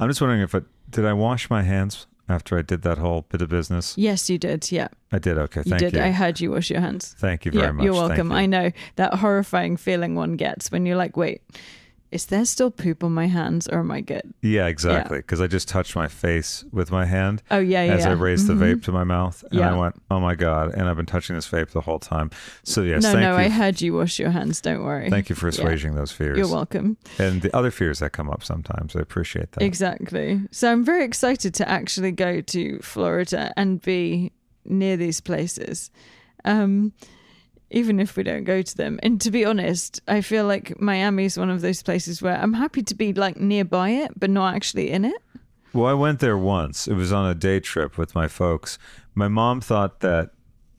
I'm 0.00 0.08
just 0.08 0.20
wondering 0.20 0.40
if 0.42 0.54
it 0.54 0.64
did 0.90 1.04
I 1.04 1.12
wash 1.12 1.48
my 1.50 1.62
hands 1.62 2.06
after 2.28 2.58
I 2.58 2.62
did 2.62 2.82
that 2.82 2.98
whole 2.98 3.22
bit 3.28 3.42
of 3.42 3.48
business? 3.48 3.94
Yes, 3.96 4.28
you 4.28 4.38
did. 4.38 4.70
Yeah, 4.70 4.88
I 5.12 5.18
did. 5.18 5.38
Okay. 5.38 5.62
you 5.64 5.70
Thank 5.70 5.80
did. 5.80 5.94
you. 5.94 6.02
I 6.02 6.10
heard 6.10 6.40
you 6.40 6.50
wash 6.50 6.70
your 6.70 6.80
hands. 6.80 7.14
Thank 7.18 7.44
you 7.44 7.52
very 7.52 7.66
yeah, 7.66 7.72
much. 7.72 7.84
you're 7.84 7.94
welcome. 7.94 8.30
you. 8.30 8.36
I 8.36 8.46
know 8.46 8.70
that 8.96 9.14
horrifying 9.14 9.76
feeling 9.76 10.14
one 10.14 10.36
gets 10.36 10.70
when 10.70 10.86
you're 10.86 10.96
like, 10.96 11.16
wait, 11.16 11.42
is 12.10 12.26
there 12.26 12.44
still 12.44 12.70
poop 12.70 13.04
on 13.04 13.12
my 13.12 13.26
hands 13.26 13.68
or 13.68 13.80
am 13.80 13.90
I 13.90 14.00
good? 14.00 14.32
Yeah, 14.40 14.66
exactly. 14.66 15.18
Because 15.18 15.40
I 15.40 15.46
just 15.46 15.68
touched 15.68 15.94
my 15.94 16.08
face 16.08 16.64
with 16.72 16.90
my 16.90 17.04
hand 17.04 17.42
Oh, 17.50 17.58
yeah, 17.58 17.84
yeah. 17.84 17.94
as 17.94 18.06
I 18.06 18.10
yeah. 18.14 18.20
raised 18.20 18.48
Mhm. 18.48 18.58
the 18.58 18.64
vape 18.64 18.82
to 18.84 18.92
my 18.92 19.04
mouth, 19.04 19.44
and 19.50 19.60
Yeah. 19.60 19.74
I 19.74 19.76
went, 19.78 19.94
"Oh 20.10 20.18
my 20.20 20.34
god!" 20.34 20.72
And 20.74 20.88
I've 20.88 20.96
been 20.96 21.06
touching 21.06 21.36
this 21.36 21.48
vape 21.48 21.70
the 21.70 21.82
whole 21.82 21.98
time. 21.98 22.30
So 22.64 22.82
yes, 22.82 23.02
no, 23.02 23.12
no, 23.14 23.32
you. 23.32 23.44
I 23.44 23.48
heard 23.48 23.80
you 23.80 23.94
wash 23.94 24.18
your 24.18 24.30
hands. 24.30 24.60
Don't 24.60 24.82
worry. 24.82 25.10
Thank 25.10 25.28
you 25.28 25.36
for 25.36 25.46
Yeah. 25.46 25.50
assuaging 25.50 25.94
those 25.96 26.10
fears. 26.12 26.38
You're 26.38 26.48
welcome. 26.48 26.96
And 27.18 27.42
the 27.42 27.54
other 27.56 27.70
fears 27.70 27.98
that 27.98 28.12
come 28.12 28.30
up 28.30 28.42
sometimes, 28.42 28.96
I 28.96 29.00
appreciate 29.00 29.52
that. 29.52 29.62
Exactly. 29.62 30.40
So 30.50 30.72
I'm 30.72 30.84
very 30.84 31.04
excited 31.04 31.52
to 31.54 31.68
actually 31.68 32.12
go 32.12 32.40
to 32.40 32.78
Florida 32.80 33.52
and 33.56 33.80
be 33.82 34.32
near 34.64 34.96
these 34.96 35.20
places. 35.20 35.90
Um, 36.44 36.92
even 37.70 38.00
if 38.00 38.16
we 38.16 38.22
don't 38.22 38.44
go 38.44 38.62
to 38.62 38.76
them. 38.76 38.98
And 39.02 39.20
to 39.20 39.30
be 39.30 39.44
honest, 39.44 40.00
I 40.08 40.20
feel 40.22 40.46
like 40.46 40.80
Miami 40.80 41.24
is 41.26 41.38
one 41.38 41.50
of 41.50 41.60
those 41.60 41.82
places 41.82 42.22
where 42.22 42.36
I'm 42.36 42.54
happy 42.54 42.82
to 42.82 42.94
be 42.94 43.12
like 43.12 43.36
nearby 43.38 43.90
it, 43.90 44.12
but 44.18 44.30
not 44.30 44.54
actually 44.54 44.90
in 44.90 45.04
it. 45.04 45.20
Well, 45.74 45.86
I 45.86 45.92
went 45.92 46.20
there 46.20 46.38
once. 46.38 46.88
It 46.88 46.94
was 46.94 47.12
on 47.12 47.30
a 47.30 47.34
day 47.34 47.60
trip 47.60 47.98
with 47.98 48.14
my 48.14 48.26
folks. 48.26 48.78
My 49.14 49.28
mom 49.28 49.60
thought 49.60 50.00
that 50.00 50.30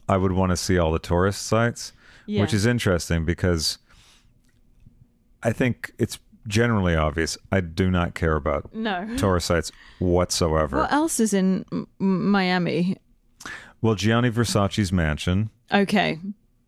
I 0.07 0.17
would 0.17 0.31
want 0.31 0.49
to 0.51 0.57
see 0.57 0.79
all 0.79 0.91
the 0.91 0.97
tourist 0.99 1.43
sites, 1.43 1.93
Yeah. 2.25 2.41
which 2.41 2.53
is 2.53 2.65
interesting 2.65 3.23
because 3.23 3.77
I 5.43 5.51
think 5.53 5.91
it's 5.99 6.19
generally 6.47 6.95
obvious 6.95 7.37
I 7.51 7.61
do 7.61 7.91
not 7.91 8.15
care 8.15 8.35
about 8.35 8.73
No. 8.73 9.07
tourist 9.17 9.47
sites 9.47 9.71
whatsoever. 9.99 10.77
What 10.79 10.91
else 10.91 11.19
is 11.19 11.33
in 11.33 11.65
M- 11.71 12.31
Miami? 12.31 12.97
Well, 13.81 13.93
Gianni 13.95 14.29
Versace's 14.31 14.91
mansion, 14.91 15.51
Okay. 15.71 16.19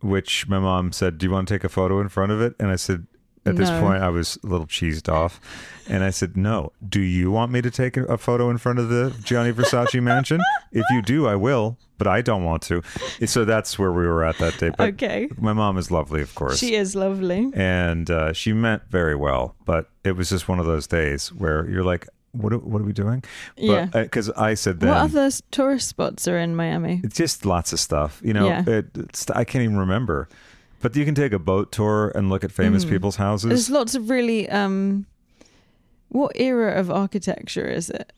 Which 0.03 0.47
my 0.47 0.59
mom 0.59 0.91
said, 0.91 1.17
"Do 1.17 1.25
you 1.27 1.31
want 1.31 1.47
to 1.47 1.53
take 1.53 1.63
a 1.63 1.69
photo 1.69 1.99
in 2.01 2.09
front 2.09 2.31
of 2.31 2.41
it?" 2.41 2.55
And 2.59 2.69
I 2.69 2.75
said, 2.75 3.07
at 3.43 3.55
this 3.55 3.71
No. 3.71 3.79
point, 3.79 4.03
I 4.03 4.09
was 4.09 4.37
a 4.43 4.47
little 4.47 4.67
cheesed 4.67 5.09
off, 5.11 5.39
and 5.87 6.03
I 6.03 6.11
said, 6.11 6.37
"No. 6.37 6.73
Do 6.87 6.99
you 7.01 7.31
want 7.31 7.51
me 7.51 7.61
to 7.63 7.71
take 7.71 7.97
a 7.97 8.17
photo 8.17 8.51
in 8.51 8.59
front 8.59 8.77
of 8.77 8.89
the 8.89 9.15
Gianni 9.23 9.51
Versace 9.51 9.99
mansion? 10.11 10.39
If 10.71 10.85
you 10.91 11.01
do, 11.01 11.25
I 11.27 11.35
will, 11.35 11.79
but 11.97 12.05
I 12.07 12.21
don't 12.21 12.43
want 12.43 12.61
to." 12.63 12.83
So 13.25 13.43
that's 13.43 13.79
where 13.79 13.91
we 13.91 14.05
were 14.05 14.23
at 14.23 14.37
that 14.37 14.59
day. 14.59 14.69
But 14.77 14.89
Okay. 14.93 15.27
my 15.37 15.53
mom 15.53 15.77
is 15.79 15.89
lovely, 15.89 16.21
of 16.21 16.35
course. 16.35 16.59
She 16.59 16.75
is 16.75 16.95
lovely. 16.95 17.49
and 17.55 18.11
uh, 18.11 18.31
she 18.33 18.53
meant 18.53 18.83
very 18.91 19.15
well, 19.15 19.55
but 19.65 19.89
it 20.03 20.11
was 20.15 20.29
just 20.29 20.47
one 20.47 20.59
of 20.59 20.67
those 20.67 20.85
days 20.85 21.29
where 21.33 21.67
you're 21.67 21.83
like, 21.83 22.07
"What? 22.31 22.53
Are, 22.53 22.57
what 22.59 22.81
are 22.81 22.85
we 22.85 22.93
doing?" 22.93 23.23
Yeah. 23.57 23.85
Because 23.85 24.29
I 24.31 24.53
said 24.55 24.79
then. 24.79 24.89
what 24.89 24.97
other 24.97 25.29
tourist 25.51 25.87
spots 25.87 26.27
are 26.27 26.37
in 26.37 26.55
Miami? 26.55 27.01
It's 27.03 27.15
just 27.17 27.45
lots 27.45 27.73
of 27.73 27.79
stuff. 27.79 28.21
You 28.23 28.33
know, 28.33 28.47
Yeah. 28.47 28.63
it, 28.67 28.85
I 29.35 29.43
can't 29.43 29.63
even 29.63 29.77
remember. 29.77 30.27
But 30.81 30.95
you 30.95 31.05
can 31.05 31.13
take 31.13 31.31
a 31.33 31.39
boat 31.39 31.71
tour 31.71 32.11
and 32.15 32.29
look 32.29 32.43
at 32.43 32.51
famous 32.51 32.85
people's 32.85 33.17
houses. 33.17 33.45
Mm. 33.45 33.49
There's 33.49 33.69
lots 33.69 33.93
of 33.95 34.09
really 34.09 34.49
um 34.49 35.05
what 36.09 36.31
era 36.35 36.73
of 36.79 36.89
architecture 36.91 37.65
is 37.67 37.89
it? 37.89 38.11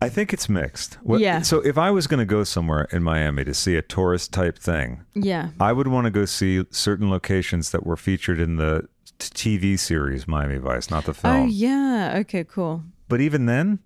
I 0.00 0.08
think 0.08 0.32
it's 0.32 0.48
mixed. 0.48 0.94
What- 1.02 1.20
Yeah. 1.20 1.42
So 1.42 1.58
if 1.60 1.76
I 1.78 1.90
was 1.90 2.06
going 2.06 2.18
to 2.20 2.26
go 2.26 2.44
somewhere 2.44 2.86
in 2.92 3.02
Miami 3.02 3.44
to 3.44 3.54
see 3.54 3.74
a 3.76 3.82
tourist 3.82 4.32
type 4.32 4.58
thing, 4.58 5.00
Yeah. 5.14 5.48
I 5.58 5.72
would 5.72 5.88
want 5.88 6.04
to 6.04 6.10
go 6.10 6.24
see 6.24 6.64
certain 6.70 7.10
locations 7.10 7.70
that 7.70 7.84
were 7.86 7.96
featured 7.96 8.38
in 8.38 8.56
the 8.56 8.86
TV 9.18 9.78
series 9.78 10.26
Miami 10.28 10.58
Vice, 10.58 10.90
not 10.90 11.04
the 11.04 11.10
oh, 11.10 11.14
film. 11.14 11.34
Oh 11.42 11.46
yeah. 11.46 12.14
Okay, 12.20 12.44
cool. 12.44 12.82
But 13.08 13.20
even 13.20 13.46
then, 13.46 13.80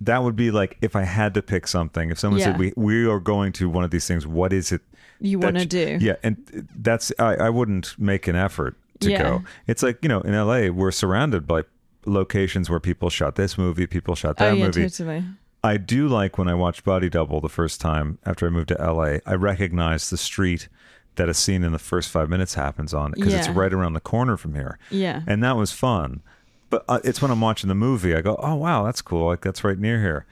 that 0.00 0.22
would 0.22 0.36
be 0.36 0.50
like 0.50 0.76
if 0.80 0.96
I 0.96 1.02
had 1.02 1.34
to 1.34 1.42
pick 1.42 1.66
something. 1.66 2.10
If 2.10 2.18
someone 2.18 2.40
Yeah. 2.40 2.46
said 2.46 2.58
we 2.58 2.72
we 2.76 3.06
are 3.06 3.20
going 3.20 3.52
to 3.54 3.68
one 3.68 3.84
of 3.84 3.90
these 3.90 4.06
things, 4.06 4.26
what 4.26 4.52
is 4.52 4.72
it 4.72 4.80
You 5.20 5.38
want 5.38 5.58
to 5.58 5.66
do. 5.66 5.98
Yeah, 6.00 6.16
and 6.22 6.68
that's 6.76 7.12
I, 7.18 7.34
I 7.36 7.50
wouldn't 7.50 7.98
make 7.98 8.26
an 8.28 8.36
effort 8.36 8.76
to 9.00 9.10
Yeah. 9.10 9.22
go. 9.22 9.44
It's 9.66 9.82
like 9.82 9.98
you 10.02 10.08
know 10.08 10.20
in 10.22 10.34
LA 10.34 10.68
we're 10.70 10.90
surrounded 10.90 11.46
by 11.46 11.62
locations 12.06 12.68
where 12.68 12.80
people 12.80 13.10
shot 13.10 13.36
this 13.36 13.56
movie, 13.56 13.86
people 13.86 14.14
shot 14.14 14.36
Oh 14.38 14.44
that 14.44 14.56
yeah, 14.58 14.64
movie. 14.66 14.82
totally. 14.82 15.24
I 15.62 15.78
do 15.78 16.08
like 16.08 16.36
when 16.36 16.46
I 16.46 16.54
watched 16.54 16.84
Body 16.84 17.08
Double 17.08 17.40
the 17.40 17.48
first 17.48 17.80
time 17.80 18.18
after 18.26 18.46
I 18.46 18.50
moved 18.50 18.68
to 18.68 18.74
LA. 18.74 19.18
I 19.24 19.34
recognized 19.34 20.10
the 20.12 20.18
street 20.18 20.68
that 21.16 21.28
a 21.28 21.34
scene 21.34 21.62
in 21.62 21.72
the 21.72 21.78
first 21.78 22.10
five 22.10 22.28
minutes 22.28 22.54
happens 22.54 22.92
on 22.94 23.12
because 23.12 23.32
it's 23.34 23.48
right 23.48 23.72
around 23.72 23.92
the 23.92 24.00
corner 24.00 24.36
from 24.36 24.54
here, 24.54 24.78
Yeah. 24.90 25.22
and 25.26 25.42
that 25.44 25.56
was 25.56 25.70
fun. 25.72 26.22
But 26.70 26.84
uh, 26.88 26.98
it's 27.04 27.22
when 27.22 27.30
I'm 27.30 27.40
watching 27.40 27.68
the 27.68 27.74
movie, 27.74 28.14
I 28.16 28.20
go, 28.20 28.36
"Oh 28.40 28.54
wow, 28.56 28.84
that's 28.84 29.00
cool! 29.02 29.26
Like 29.26 29.42
that's 29.42 29.62
right 29.62 29.78
near 29.78 30.00
here." 30.00 30.26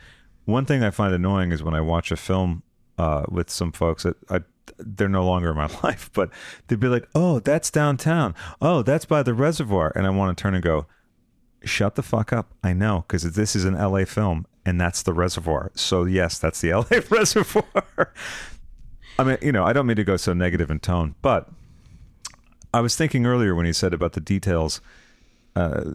One 0.44 0.64
thing 0.64 0.82
I 0.82 0.90
find 0.90 1.14
annoying 1.14 1.52
is 1.52 1.62
when 1.62 1.74
I 1.74 1.80
watch 1.80 2.10
a 2.10 2.16
film 2.16 2.62
uh, 2.98 3.22
with 3.28 3.48
some 3.48 3.70
folks 3.70 4.02
that 4.02 4.16
I, 4.28 4.40
they're 4.78 5.08
no 5.08 5.24
longer 5.24 5.50
in 5.50 5.56
my 5.56 5.70
life, 5.84 6.10
but 6.12 6.30
they'd 6.66 6.80
be 6.80 6.88
like, 6.88 7.08
"Oh, 7.14 7.38
that's 7.38 7.70
downtown. 7.70 8.34
Oh, 8.60 8.82
that's 8.82 9.04
by 9.04 9.22
the 9.22 9.34
reservoir," 9.34 9.92
and 9.94 10.04
I 10.06 10.10
want 10.10 10.36
to 10.36 10.42
turn 10.42 10.54
and 10.54 10.64
go, 10.64 10.86
"Shut 11.64 11.94
the 11.94 12.02
fuck 12.02 12.32
up! 12.32 12.54
I 12.64 12.72
know 12.72 13.04
because 13.06 13.22
this 13.34 13.54
is 13.54 13.64
an 13.64 13.74
LA 13.74 14.04
film, 14.04 14.46
and 14.66 14.80
that's 14.80 15.02
the 15.02 15.12
reservoir. 15.12 15.70
So 15.76 16.04
yes, 16.06 16.40
that's 16.40 16.60
the 16.60 16.72
LA 16.74 17.02
reservoir." 17.08 18.12
I 19.18 19.24
mean, 19.24 19.38
you 19.42 19.52
know, 19.52 19.64
I 19.64 19.72
don't 19.72 19.86
mean 19.86 19.96
to 19.96 20.04
go 20.04 20.16
so 20.16 20.32
negative 20.32 20.70
in 20.70 20.80
tone, 20.80 21.14
but 21.22 21.48
I 22.74 22.80
was 22.80 22.96
thinking 22.96 23.26
earlier 23.26 23.54
when 23.54 23.66
he 23.66 23.72
said 23.72 23.92
about 23.92 24.12
the 24.12 24.20
details 24.20 24.80
uh, 25.54 25.92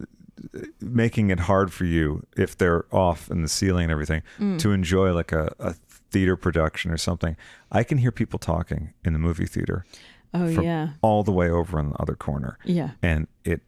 making 0.80 1.30
it 1.30 1.40
hard 1.40 1.72
for 1.72 1.84
you 1.84 2.24
if 2.36 2.56
they're 2.56 2.84
off 2.94 3.30
in 3.30 3.42
the 3.42 3.48
ceiling 3.48 3.84
and 3.84 3.92
everything 3.92 4.22
to 4.58 4.70
enjoy 4.72 5.12
like 5.12 5.32
a, 5.32 5.52
a 5.58 5.74
theater 6.10 6.36
production 6.36 6.90
or 6.92 6.96
something. 6.96 7.36
I 7.72 7.82
can 7.82 7.98
hear 7.98 8.12
people 8.12 8.38
talking 8.38 8.92
in 9.04 9.12
the 9.12 9.18
movie 9.18 9.46
theater 9.46 9.84
Oh 10.32 10.46
yeah. 10.46 10.90
all 11.02 11.22
the 11.24 11.32
way 11.32 11.50
over 11.50 11.78
in 11.80 11.90
the 11.90 11.96
other 12.00 12.14
corner. 12.14 12.58
Yeah. 12.64 12.90
And 13.02 13.26
it, 13.44 13.62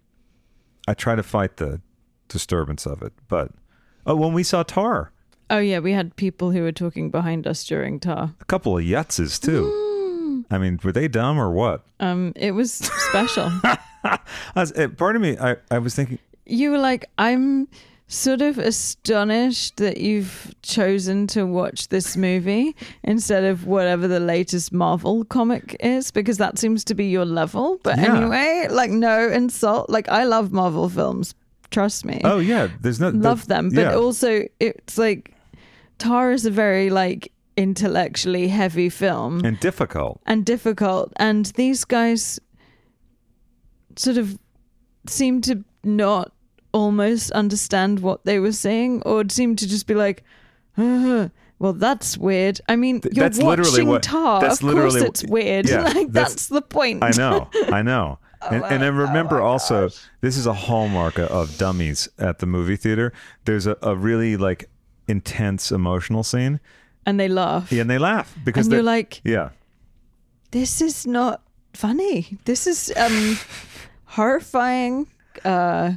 I 0.86 0.94
try 0.94 1.16
to 1.16 1.22
fight 1.22 1.56
the 1.56 1.80
disturbance 2.28 2.86
of 2.86 3.02
it. 3.02 3.12
But, 3.28 3.50
oh, 4.06 4.14
when 4.14 4.32
we 4.32 4.42
saw 4.42 4.62
Tar, 4.62 5.10
Oh 5.50 5.58
yeah, 5.58 5.80
we 5.80 5.92
had 5.92 6.14
people 6.16 6.50
who 6.52 6.62
were 6.62 6.72
talking 6.72 7.10
behind 7.10 7.46
us 7.46 7.64
during 7.64 8.00
tar. 8.00 8.32
a 8.40 8.44
couple 8.46 8.78
of 8.78 8.84
yutzes 8.84 9.40
too. 9.40 10.44
I 10.50 10.58
mean, 10.58 10.78
were 10.82 10.92
they 10.92 11.08
dumb 11.08 11.38
or 11.38 11.50
what? 11.52 11.84
Um 12.00 12.32
it 12.36 12.52
was 12.52 12.72
special. 12.72 13.50
Was, 14.56 14.72
eh, 14.76 14.86
part 14.86 15.14
of 15.16 15.20
me, 15.20 15.36
I, 15.36 15.56
I 15.70 15.78
was 15.78 15.94
thinking, 15.94 16.18
you 16.46 16.70
were 16.70 16.78
like, 16.78 17.04
I'm 17.18 17.68
sort 18.08 18.40
of 18.40 18.56
astonished 18.58 19.76
that 19.76 19.98
you've 19.98 20.54
chosen 20.62 21.26
to 21.28 21.44
watch 21.44 21.88
this 21.88 22.16
movie 22.16 22.74
instead 23.04 23.44
of 23.44 23.66
whatever 23.66 24.08
the 24.08 24.18
latest 24.18 24.72
Marvel 24.72 25.24
comic 25.26 25.76
is 25.80 26.10
because 26.10 26.38
that 26.38 26.58
seems 26.58 26.82
to 26.84 26.94
be 26.94 27.06
your 27.10 27.26
level. 27.26 27.78
But 27.82 27.98
Yeah. 27.98 28.16
anyway, 28.16 28.68
like 28.70 28.90
no 28.90 29.28
insult. 29.28 29.90
Like 29.90 30.08
I 30.08 30.24
love 30.24 30.50
Marvel 30.50 30.88
films. 30.88 31.34
Trust 31.70 32.04
me. 32.06 32.20
Oh 32.24 32.38
yeah, 32.38 32.68
there's 32.80 33.00
no 33.00 33.10
love 33.10 33.46
them. 33.48 33.68
But 33.68 33.82
yeah. 33.82 33.94
also 33.94 34.44
it's 34.60 34.96
like 34.96 35.34
Tar 36.00 36.32
is 36.32 36.44
a 36.46 36.50
very 36.50 36.90
like 36.90 37.30
intellectually 37.56 38.48
heavy 38.48 38.88
film 38.88 39.44
and 39.44 39.60
difficult. 39.60 40.20
and 40.26 40.44
difficult. 40.44 41.12
And 41.16 41.46
these 41.56 41.84
guys 41.84 42.40
sort 43.96 44.16
of 44.16 44.38
seem 45.06 45.40
to 45.42 45.64
not 45.84 46.32
almost 46.72 47.30
understand 47.32 48.00
what 48.00 48.24
they 48.24 48.38
were 48.38 48.52
saying, 48.52 49.02
or 49.04 49.24
seem 49.28 49.56
to 49.56 49.68
just 49.68 49.86
be 49.86 49.94
like, 49.94 50.24
"Uh, 50.76 51.28
"Well, 51.58 51.72
that's 51.74 52.16
weird." 52.16 52.60
I 52.68 52.76
mean, 52.76 53.00
you're 53.12 53.28
that's 53.28 53.38
watching 53.38 53.88
what- 53.88 54.02
Tar. 54.02 54.40
that's 54.40 54.62
of 54.62 54.72
course, 54.72 54.94
it's 54.94 55.24
weird. 55.24 55.68
yeah, 55.68 55.82
like 55.94 56.12
that's- 56.12 56.32
that's, 56.32 56.46
the 56.48 56.62
point. 56.62 57.02
I 57.04 57.10
know, 57.16 57.48
I 57.72 57.82
know. 57.82 58.18
Oh 58.42 58.48
and, 58.48 58.64
and 58.64 58.82
I 58.82 58.86
remember 58.86 59.42
also, 59.42 59.90
this 60.22 60.38
is 60.38 60.46
a 60.46 60.54
hallmark 60.54 61.18
of, 61.18 61.28
of 61.28 61.58
dummies 61.58 62.08
at 62.18 62.38
the 62.38 62.46
movie 62.46 62.76
theater. 62.76 63.12
There's 63.44 63.66
a, 63.66 63.76
a 63.82 63.94
really 63.94 64.38
like 64.38 64.70
intense 65.10 65.72
emotional 65.72 66.22
scene, 66.22 66.60
and 67.06 67.18
they 67.18 67.28
laugh. 67.28 67.70
yeah, 67.72 67.80
and 67.82 67.90
they 67.90 67.98
laugh 67.98 68.34
because 68.44 68.66
and 68.66 68.72
they're 68.72 68.82
like, 68.82 69.20
yeah, 69.24 69.50
"This 70.50 70.80
is 70.80 71.06
not 71.06 71.42
funny. 71.74 72.38
This 72.44 72.66
is 72.66 72.92
um 72.96 73.38
horrifying." 74.04 75.06
Uh, 75.44 75.92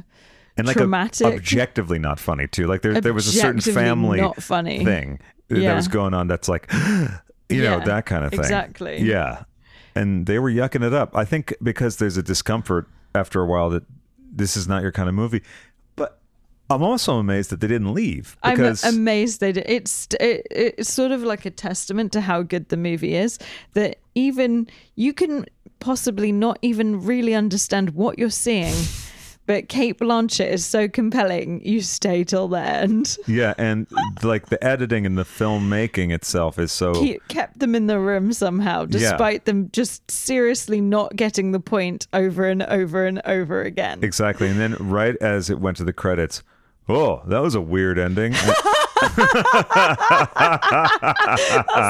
and 0.56 0.66
like 0.66 0.76
Traumatic. 0.76 1.26
ob- 1.26 1.32
objectively 1.34 1.98
not 1.98 2.20
funny 2.20 2.46
too. 2.46 2.66
Like 2.66 2.82
there, 2.82 3.00
there 3.00 3.12
was 3.14 3.26
a 3.26 3.32
certain 3.32 3.60
family 3.60 4.20
not 4.20 4.42
funny. 4.42 4.84
thing 4.84 5.18
that 5.48 5.74
was 5.74 5.88
going 5.88 6.14
on. 6.14 6.28
That's 6.28 6.48
like, 6.48 6.72
you 7.48 7.62
know, 7.62 7.78
Yeah, 7.78 7.84
that 7.84 8.06
kind 8.06 8.24
of 8.24 8.30
thing. 8.30 8.40
exactly. 8.40 9.00
Yeah, 9.02 9.44
and 9.96 10.26
they 10.26 10.38
were 10.38 10.50
yucking 10.50 10.86
it 10.86 10.94
up. 10.94 11.16
I 11.16 11.24
think 11.24 11.54
because 11.62 11.96
there's 11.96 12.16
a 12.16 12.22
discomfort 12.22 12.86
after 13.14 13.42
a 13.42 13.46
while 13.46 13.68
that 13.70 13.82
this 14.32 14.56
is 14.56 14.68
not 14.68 14.82
your 14.82 14.92
kind 14.92 15.08
of 15.08 15.14
movie. 15.14 15.42
I'm 16.70 16.82
also 16.82 17.18
amazed 17.18 17.50
that 17.50 17.60
they 17.60 17.66
didn't 17.66 17.92
leave 17.92 18.36
because 18.42 18.84
I'm 18.84 18.94
amazed 18.94 19.40
they 19.40 19.52
did. 19.52 19.64
It's 19.66 20.08
it, 20.18 20.46
it's 20.50 20.92
sort 20.92 21.12
of 21.12 21.22
like 21.22 21.44
a 21.44 21.50
testament 21.50 22.12
to 22.12 22.20
how 22.22 22.42
good 22.42 22.68
the 22.70 22.76
movie 22.76 23.14
is 23.14 23.38
that 23.74 23.98
even 24.14 24.66
you 24.94 25.12
can 25.12 25.44
possibly 25.80 26.32
not 26.32 26.58
even 26.62 27.04
really 27.04 27.34
understand 27.34 27.90
what 27.90 28.18
you're 28.18 28.30
seeing, 28.30 28.74
but 29.44 29.68
Cate 29.68 29.98
Blanchett 29.98 30.50
is 30.50 30.64
so 30.64 30.88
compelling. 30.88 31.62
You 31.66 31.82
stay 31.82 32.24
till 32.24 32.48
the 32.48 32.60
end. 32.60 33.18
Yeah, 33.26 33.52
and 33.58 33.86
like 34.22 34.46
the 34.46 34.62
editing 34.64 35.04
and 35.04 35.18
the 35.18 35.24
filmmaking 35.24 36.14
itself 36.14 36.58
is 36.58 36.72
so 36.72 36.94
Keep, 36.94 37.28
kept 37.28 37.58
them 37.58 37.74
in 37.74 37.88
the 37.88 37.98
room 37.98 38.32
somehow, 38.32 38.86
despite 38.86 39.44
them 39.44 39.68
just 39.72 40.10
seriously 40.10 40.80
not 40.80 41.14
getting 41.14 41.52
the 41.52 41.60
point 41.60 42.06
over 42.14 42.48
and 42.48 42.62
over 42.62 43.04
and 43.04 43.20
over 43.26 43.60
again. 43.60 44.02
exactly. 44.02 44.48
And 44.48 44.58
then 44.58 44.76
right 44.80 45.16
as 45.20 45.50
it 45.50 45.60
went 45.60 45.76
to 45.76 45.84
the 45.84 45.92
credits, 45.92 46.42
oh, 46.88 47.22
that 47.26 47.40
was 47.40 47.54
a 47.54 47.60
weird 47.60 47.98
ending. 47.98 48.32
That's 48.44 48.62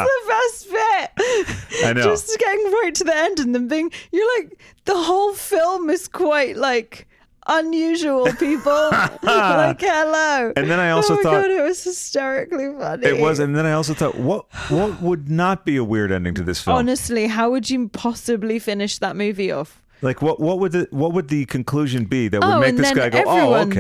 the 0.09 0.21
best 0.29 0.71
bit. 0.71 1.85
I 1.87 1.93
know. 1.95 2.03
Just 2.03 2.39
getting 2.39 2.65
right 2.73 2.95
to 2.95 3.05
the 3.05 3.15
end 3.17 3.41
and 3.41 3.55
then 3.55 3.69
being, 3.69 3.91
you're 4.13 4.39
like, 4.41 4.59
the 4.85 4.97
whole 4.97 5.35
film 5.35 5.91
is 5.91 6.09
quite 6.09 6.57
like 6.57 7.07
unusual, 7.47 8.27
people. 8.35 8.73
like, 9.23 9.81
hello. 9.81 10.53
And 10.57 10.71
then 10.71 10.81
I 10.81 10.91
oh 10.91 10.97
also 10.97 11.15
oh 11.15 11.17
my 11.17 11.23
thought- 11.23 11.43
God, 11.43 11.51
it 11.51 11.63
was 11.63 11.83
hysterically 11.85 12.73
funny. 12.79 13.07
it 13.07 13.21
was, 13.21 13.39
and 13.39 13.57
then 13.57 13.67
I 13.67 13.73
also 13.73 13.95
thought, 13.95 14.17
what 14.17 14.47
what 14.71 15.01
would 15.03 15.29
not 15.31 15.65
be 15.65 15.77
a 15.77 15.85
weird 15.85 16.13
ending 16.13 16.35
to 16.35 16.43
this 16.43 16.61
film? 16.61 16.77
Honestly, 16.79 17.27
how 17.27 17.51
would 17.51 17.69
you 17.71 17.89
possibly 17.89 18.59
finish 18.59 18.99
that 18.99 19.17
movie 19.17 19.51
off? 19.53 19.81
like 20.03 20.21
what 20.21 20.39
what 20.39 20.59
would 20.59 20.73
the 20.73 20.87
what 20.91 21.15
would 21.15 21.29
the 21.29 21.47
conclusion 21.47 22.05
be 22.05 22.29
that 22.29 22.43
would 22.43 22.51
Oh, 22.51 22.61
make 22.61 22.77
this 22.77 22.93
guy 22.93 23.09
go, 23.09 23.23
oh, 23.27 23.55
everyone- 23.55 23.71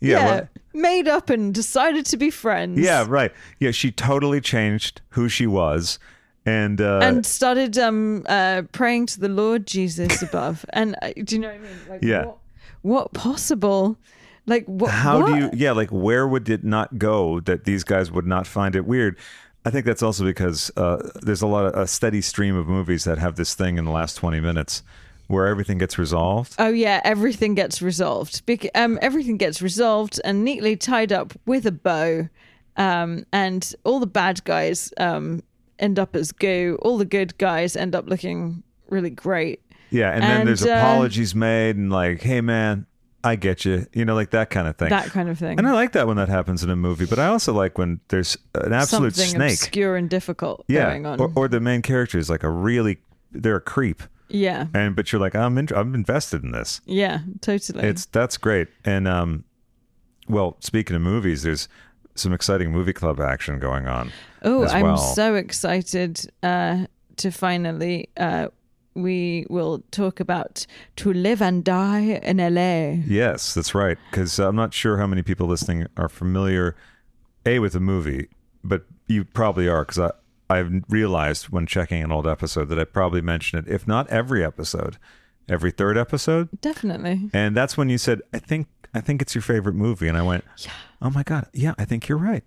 yeah, 0.00 0.24
well, 0.24 0.48
made 0.74 1.08
up 1.08 1.30
and 1.30 1.54
decided 1.54 2.06
to 2.06 2.16
be 2.16 2.30
friends. 2.30 2.78
yeah, 2.78 3.04
right, 3.08 3.32
yeah. 3.60 3.70
She 3.70 3.90
totally 3.90 4.40
changed 4.40 5.00
who 5.10 5.28
she 5.28 5.46
was, 5.46 5.98
and 6.44 6.80
uh, 6.80 7.00
and 7.02 7.24
started 7.24 7.76
um 7.78 8.24
uh 8.28 8.62
praying 8.72 9.06
to 9.06 9.20
the 9.20 9.28
Lord 9.28 9.66
Jesus 9.66 10.22
above. 10.28 10.64
And 10.70 10.96
uh, 11.02 11.12
do 11.24 11.34
you 11.36 11.40
know 11.40 11.48
what 11.48 11.56
I 11.56 11.58
mean? 11.60 11.76
Like, 11.88 12.02
Yeah. 12.02 12.24
What, 12.26 12.38
what 12.82 13.12
possible? 13.14 13.96
Like 14.48 14.64
what? 14.66 14.92
how 14.92 15.26
do 15.26 15.36
you 15.36 15.50
yeah 15.52 15.72
like 15.72 15.90
where 15.90 16.24
would 16.28 16.48
it 16.48 16.62
not 16.62 16.98
go 16.98 17.40
that 17.40 17.64
these 17.64 17.82
guys 17.82 18.12
would 18.12 18.26
not 18.28 18.46
find 18.46 18.76
it 18.76 18.86
weird 18.86 19.18
i 19.64 19.70
think 19.70 19.84
that's 19.84 20.04
also 20.04 20.22
because 20.22 20.70
uh, 20.76 20.98
there's 21.20 21.42
a 21.42 21.48
lot 21.48 21.66
of 21.66 21.74
a 21.74 21.88
steady 21.88 22.20
stream 22.20 22.54
of 22.54 22.68
movies 22.68 23.02
that 23.02 23.18
have 23.18 23.34
this 23.34 23.54
thing 23.54 23.76
in 23.76 23.84
the 23.84 23.90
last 23.90 24.14
20 24.14 24.38
minutes 24.38 24.84
where 25.28 25.46
everything 25.46 25.78
gets 25.78 25.98
resolved 25.98 26.54
Oh 26.58 26.68
yeah, 26.68 27.00
everything 27.04 27.54
gets 27.54 27.82
resolved. 27.82 28.44
Bec- 28.46 28.70
um, 28.74 28.98
everything 29.02 29.36
gets 29.36 29.60
resolved 29.62 30.20
and 30.24 30.44
neatly 30.44 30.76
tied 30.76 31.12
up 31.12 31.32
with 31.46 31.66
a 31.66 31.72
bow. 31.72 32.28
Um, 32.76 33.24
and 33.32 33.74
all 33.84 34.00
the 34.00 34.06
bad 34.06 34.44
guys 34.44 34.92
um 34.98 35.42
end 35.78 35.98
up 35.98 36.14
as 36.16 36.32
goo. 36.32 36.78
All 36.82 36.98
the 36.98 37.04
good 37.04 37.36
guys 37.38 37.74
end 37.76 37.94
up 37.94 38.06
looking 38.08 38.62
really 38.88 39.10
great. 39.10 39.60
yeah 39.90 40.10
and, 40.12 40.22
then 40.22 40.46
there's 40.46 40.64
uh, 40.64 40.70
apologies 40.70 41.34
made 41.34 41.76
and 41.76 41.90
like 41.92 42.20
hey 42.22 42.40
man 42.40 42.86
i 43.24 43.34
get 43.36 43.64
you 43.64 43.84
you 43.92 44.04
know 44.04 44.14
like 44.14 44.30
that 44.30 44.50
kind 44.50 44.68
of 44.68 44.76
thing 44.76 44.88
That 44.90 45.10
kind 45.10 45.28
of 45.28 45.38
thing. 45.38 45.58
and 45.58 45.66
i 45.66 45.72
like 45.72 45.92
that 45.92 46.06
when 46.06 46.16
that 46.16 46.28
happens 46.28 46.62
in 46.64 46.70
a 46.70 46.76
movie 46.76 47.06
but 47.06 47.18
i 47.18 47.26
also 47.26 47.52
like 47.52 47.78
when 47.78 48.00
there's 48.08 48.36
an 48.54 48.72
absolute 48.72 49.14
Something 49.16 49.34
snake 49.34 49.52
obscure 49.54 49.96
and 49.96 50.08
difficult 50.10 50.64
yeah 50.68 50.84
going 50.90 51.06
on. 51.06 51.20
Or, 51.20 51.32
or 51.34 51.48
the 51.48 51.58
main 51.60 51.82
character 51.82 52.18
is 52.18 52.28
like 52.30 52.42
a 52.44 52.50
really 52.50 52.98
they're 53.32 53.56
a 53.56 53.60
creep 53.60 54.02
yeah, 54.28 54.66
and 54.74 54.96
but 54.96 55.12
you're 55.12 55.20
like 55.20 55.34
i'm 55.34 55.56
in, 55.58 55.68
i'm 55.74 55.94
invested 55.94 56.42
in 56.42 56.52
this 56.52 56.80
yeah, 56.86 57.20
totally. 57.40 57.84
It's 57.84 58.06
that's 58.06 58.36
great. 58.36 58.68
And 58.84 59.06
um, 59.06 59.44
well, 60.28 60.56
speaking 60.60 60.96
of 60.96 61.02
movies, 61.02 61.42
there's 61.42 61.68
some 62.14 62.32
exciting 62.32 62.72
movie 62.72 62.92
club 62.92 63.20
action 63.20 63.58
going 63.58 63.86
on. 63.86 64.12
Oh, 64.42 64.62
as 64.62 64.72
I'm 64.72 64.96
so 64.96 65.34
excited 65.34 66.20
uh, 66.42 66.86
to 67.16 67.30
finally. 67.30 68.08
Uh, 68.16 68.48
we 68.94 69.44
will 69.50 69.84
talk 69.90 70.20
about 70.20 70.66
To 70.96 71.12
Live 71.12 71.42
and 71.42 71.62
Die 71.62 72.00
in 72.22 72.38
LA. 72.38 73.02
Yes, 73.06 73.52
that's 73.52 73.74
right. 73.74 73.98
Because 74.10 74.38
I'm 74.38 74.56
not 74.56 74.72
sure 74.72 74.96
how 74.96 75.06
many 75.06 75.22
people 75.22 75.46
listening 75.46 75.86
are 75.98 76.08
familiar, 76.08 76.74
a 77.44 77.58
with 77.58 77.74
the 77.74 77.80
movie, 77.80 78.28
but 78.64 78.86
you 79.06 79.24
probably 79.24 79.68
are 79.68 79.82
because 79.82 79.98
I 79.98 80.12
I've 80.48 80.70
realized 80.88 81.48
when 81.48 81.66
checking 81.66 82.02
an 82.02 82.12
old 82.12 82.26
episode 82.26 82.66
that 82.68 82.78
I 82.78 82.84
probably 82.84 83.20
mentioned 83.20 83.66
it, 83.66 83.72
if 83.72 83.86
not 83.86 84.08
every 84.08 84.44
episode, 84.44 84.96
every 85.48 85.70
third 85.70 85.96
episode. 85.98 86.48
Definitely. 86.60 87.30
And 87.32 87.56
that's 87.56 87.76
when 87.76 87.88
you 87.88 87.98
said, 87.98 88.22
I 88.32 88.38
think 88.38 88.68
I 88.94 89.00
think 89.00 89.20
it's 89.20 89.34
your 89.34 89.42
favorite 89.42 89.74
movie. 89.74 90.08
And 90.08 90.16
I 90.16 90.22
went, 90.22 90.44
Oh 91.02 91.10
my 91.10 91.22
God, 91.22 91.46
yeah, 91.52 91.74
I 91.78 91.84
think 91.84 92.08
you're 92.08 92.16
right. 92.18 92.44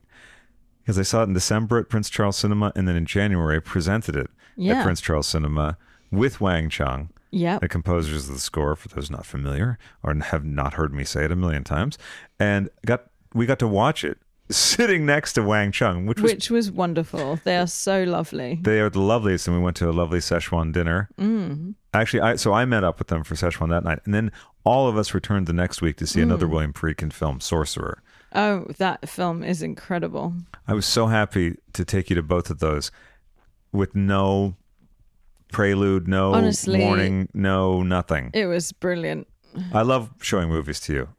Because 0.82 0.98
I 0.98 1.04
saw 1.04 1.22
it 1.22 1.26
in 1.26 1.34
December 1.34 1.78
at 1.78 1.90
Prince 1.90 2.10
Charles 2.10 2.38
Cinema, 2.38 2.72
and 2.76 2.88
then 2.88 2.96
in 2.96 3.06
January 3.06 3.58
I 3.58 3.60
presented 3.60 4.16
it 4.16 4.28
Yeah. 4.56 4.80
at 4.80 4.84
Prince 4.84 5.02
Charles 5.02 5.28
Cinema 5.28 5.78
with 6.12 6.42
Wang 6.42 6.70
Chung, 6.70 7.10
Yeah. 7.30 7.60
the 7.60 7.68
composers 7.68 8.28
of 8.28 8.34
the 8.34 8.40
score, 8.40 8.76
for 8.76 8.88
those 8.88 9.12
not 9.12 9.26
familiar 9.26 9.78
or 10.02 10.16
have 10.16 10.44
not 10.44 10.74
heard 10.74 10.94
me 10.94 11.04
say 11.04 11.26
it 11.26 11.32
a 11.32 11.36
million 11.36 11.64
times. 11.64 11.98
And 12.40 12.70
got 12.86 13.04
we 13.36 13.46
got 13.46 13.60
to 13.60 13.68
watch 13.68 14.04
it 14.04 14.18
sitting 14.52 15.06
next 15.06 15.34
to 15.34 15.44
Wang 15.44 15.72
Chung, 15.72 16.06
which 16.06 16.20
was 16.20 16.32
Which 16.34 16.50
was 16.50 16.72
wonderful. 16.72 17.40
They 17.44 17.58
are 17.58 17.68
so 17.68 18.04
lovely. 18.04 18.60
they 18.62 18.80
are 18.80 18.90
the 18.90 19.00
loveliest, 19.02 19.48
and 19.48 19.56
we 19.58 19.62
went 19.64 19.78
to 19.78 19.90
a 19.90 19.92
lovely 19.94 20.20
Szechuan 20.20 20.72
dinner. 20.74 21.10
Mm. 21.20 21.76
Actually, 21.94 22.22
I 22.22 22.36
so 22.36 22.54
I 22.54 22.66
met 22.66 22.84
up 22.84 23.00
with 23.00 23.08
them 23.10 23.24
for 23.24 23.36
Szechuan 23.36 23.70
that 23.70 23.84
night, 23.84 24.00
and 24.06 24.14
then 24.14 24.32
all 24.64 24.88
of 24.88 24.98
us 24.98 25.14
returned 25.14 25.48
the 25.48 25.54
next 25.54 25.82
week 25.82 25.98
to 25.98 26.08
see 26.08 26.22
another 26.22 26.48
Mm. 26.48 26.52
William 26.52 26.74
Friedkin 26.74 27.12
film, 27.14 27.40
Sorcerer. 27.40 28.02
Oh, 28.34 28.66
that 28.78 29.10
film 29.10 29.44
is 29.44 29.62
incredible. 29.64 30.34
I 30.68 30.74
was 30.74 30.86
so 30.86 31.08
happy 31.08 31.56
to 31.74 31.84
take 31.86 32.10
you 32.12 32.16
to 32.16 32.22
both 32.22 32.50
of 32.52 32.60
those 32.60 32.92
with 33.72 33.96
no 33.96 34.56
prelude, 35.52 36.08
no 36.08 36.34
Honestly- 36.34 36.80
warning, 36.80 37.28
no 37.34 37.82
nothing. 37.82 38.30
It 38.34 38.46
was 38.46 38.72
brilliant. 38.72 39.28
I 39.74 39.82
love 39.82 40.12
showing 40.22 40.50
movies 40.50 40.80
to 40.82 40.94
you. 40.94 41.10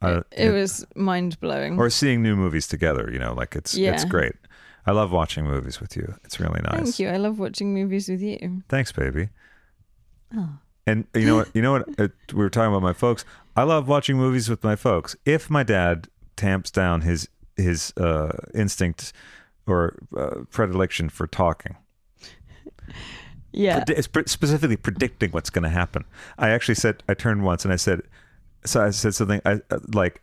Uh, 0.00 0.22
It 0.30 0.50
was 0.52 0.86
mind 0.94 1.38
blowing. 1.40 1.78
or 1.78 1.90
seeing 1.90 2.22
new 2.22 2.36
movies 2.36 2.66
together. 2.68 3.10
You 3.12 3.18
know, 3.18 3.34
like 3.34 3.56
it's 3.56 3.74
it's 3.76 4.04
great. 4.04 4.34
I 4.86 4.92
love 4.92 5.10
watching 5.12 5.44
movies 5.44 5.80
with 5.80 5.96
you. 5.96 6.14
It's 6.24 6.38
really 6.40 6.60
nice. 6.62 6.80
Thank 6.80 6.98
you. 6.98 7.08
I 7.10 7.16
love 7.18 7.38
watching 7.38 7.74
movies 7.74 8.08
with 8.08 8.22
you. 8.22 8.62
Thanks, 8.68 8.92
baby. 8.92 9.28
Oh. 10.34 10.48
And 10.86 11.04
you 11.14 11.26
know 11.26 11.36
what? 11.36 11.48
You 11.54 11.62
know 11.62 11.72
what? 11.72 11.88
We 12.32 12.38
were 12.38 12.48
talking 12.50 12.70
about 12.70 12.82
my 12.82 12.94
folks. 12.94 13.24
I 13.56 13.64
love 13.64 13.88
watching 13.88 14.16
movies 14.16 14.48
with 14.48 14.62
my 14.64 14.76
folks. 14.76 15.16
If 15.24 15.50
my 15.50 15.62
dad 15.62 16.08
tamps 16.36 16.70
down 16.70 17.02
his 17.02 17.28
his 17.56 17.92
uh, 17.96 18.32
instinct 18.54 19.12
or 19.66 19.96
uh, 20.16 20.44
predilection 20.50 21.08
for 21.10 21.26
talking, 21.26 21.76
Yeah. 23.52 23.84
predi- 23.84 24.28
specifically 24.28 24.76
predicting 24.76 25.30
what's 25.32 25.50
going 25.50 25.64
to 25.64 25.68
happen, 25.70 26.04
I 26.38 26.50
actually 26.50 26.76
said 26.76 27.02
I 27.08 27.14
turned 27.14 27.42
once 27.44 27.64
and 27.64 27.72
I 27.72 27.76
said, 27.76 28.02
so 28.68 28.84
I 28.84 28.90
said 28.90 29.14
something 29.14 29.40
I 29.44 29.60
uh, 29.70 29.78
like. 29.94 30.20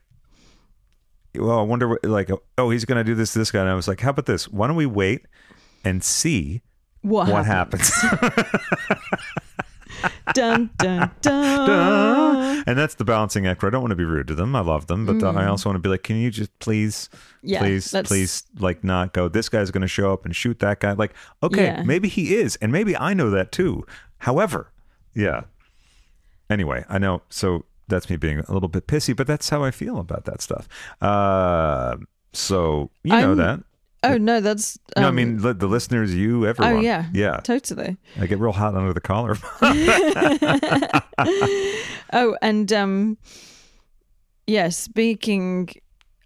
well, 1.35 1.59
I 1.59 1.63
wonder 1.63 1.87
what, 1.87 2.05
like, 2.05 2.29
oh, 2.57 2.69
he's 2.69 2.85
going 2.85 2.97
to 2.97 3.03
do 3.03 3.15
this 3.15 3.33
to 3.33 3.39
this 3.39 3.51
guy. 3.51 3.59
And 3.61 3.69
I 3.69 3.73
was 3.75 3.87
like, 3.87 3.99
how 4.01 4.11
about 4.11 4.25
this? 4.25 4.47
Why 4.47 4.67
don't 4.67 4.75
we 4.75 4.85
wait 4.85 5.25
and 5.83 6.03
see 6.03 6.61
What, 7.01 7.27
what 7.27 7.45
happens? 7.45 7.89
happens? 7.89 8.43
dun 10.33 10.69
dun 10.77 11.11
dun. 11.21 12.63
and 12.67 12.77
that's 12.77 12.95
the 12.95 13.05
balancing 13.05 13.47
act 13.47 13.61
where 13.61 13.69
I 13.69 13.71
don't 13.71 13.81
want 13.81 13.91
to 13.91 13.95
be 13.95 14.03
rude 14.03 14.27
to 14.27 14.35
them. 14.35 14.55
I 14.55 14.59
love 14.61 14.87
them, 14.87 15.05
but 15.05 15.23
uh, 15.23 15.31
I 15.31 15.45
also 15.47 15.69
want 15.69 15.75
to 15.75 15.79
be 15.79 15.89
like, 15.89 16.03
can 16.03 16.15
you 16.17 16.29
just 16.31 16.57
please, 16.59 17.09
Mm. 17.13 17.19
Yeah, 17.51 17.59
please, 17.59 17.91
that's- 17.91 18.07
please, 18.09 18.43
like, 18.59 18.83
not 18.83 19.13
go, 19.13 19.27
this 19.29 19.49
guy's 19.49 19.69
going 19.71 19.83
to 19.83 19.87
show 19.87 20.11
up 20.11 20.25
and 20.25 20.35
shoot 20.35 20.59
that 20.59 20.79
guy. 20.79 20.93
Like, 20.93 21.13
okay, 21.43 21.65
Yeah. 21.65 21.83
maybe 21.83 22.07
he 22.07 22.35
is. 22.35 22.55
And 22.57 22.71
maybe 22.71 22.97
I 22.97 23.13
know 23.13 23.29
that 23.29 23.51
too. 23.51 23.85
However, 24.19 24.71
yeah. 25.13 25.41
Anyway, 26.49 26.83
I 26.89 26.97
know. 26.97 27.21
So 27.29 27.65
that's 27.87 28.09
me 28.09 28.17
being 28.17 28.39
a 28.39 28.51
little 28.53 28.69
bit 28.69 28.87
pissy, 28.87 29.15
but 29.15 29.27
that's 29.27 29.49
how 29.49 29.63
I 29.63 29.71
feel 29.71 29.99
about 29.99 30.25
that 30.25 30.41
stuff. 30.41 30.67
Uh, 31.01 31.97
so 32.33 32.89
you 33.03 33.11
know 33.11 33.29
I'm- 33.29 33.37
that. 33.37 33.59
Oh 34.03 34.17
no, 34.19 34.39
that's. 34.39 34.77
Um, 34.95 35.01
no, 35.01 35.07
I 35.07 35.11
mean 35.11 35.41
li- 35.41 35.53
the 35.53 35.65
listeners, 35.65 36.13
you, 36.13 36.45
everyone. 36.45 36.75
Oh 36.75 36.79
yeah, 36.79 37.05
yeah. 37.11 37.37
totally. 37.37 37.97
I 38.19 38.27
get 38.27 38.37
real 38.39 38.51
hot 38.51 38.75
under 38.75 38.93
the 38.93 39.01
collar. 39.01 39.35
Oh, 42.13 42.37
and 42.41 42.71
um, 42.71 43.17
yeah. 44.47 44.69
Speaking 44.69 45.69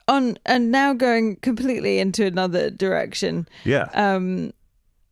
on, 0.07 0.37
and 0.45 0.71
now 0.71 0.93
going 0.93 1.37
completely 1.37 1.99
into 1.99 2.25
another 2.25 2.69
direction. 2.69 3.47
yeah. 3.63 3.87
Um, 3.93 4.51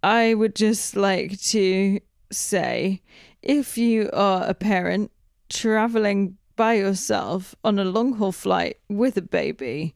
I 0.03 0.33
would 0.33 0.55
just 0.55 0.95
like 0.95 1.39
to 1.43 1.99
say, 2.31 3.01
if 3.41 3.77
you 3.77 4.09
are 4.13 4.45
a 4.45 4.53
parent 4.53 5.09
traveling 5.49 6.37
by 6.55 6.73
yourself 6.73 7.55
on 7.63 7.77
a 7.79 7.83
long 7.85 8.13
haul 8.13 8.31
flight 8.31 8.77
with 8.89 9.17
a 9.17 9.21
baby, 9.21 9.95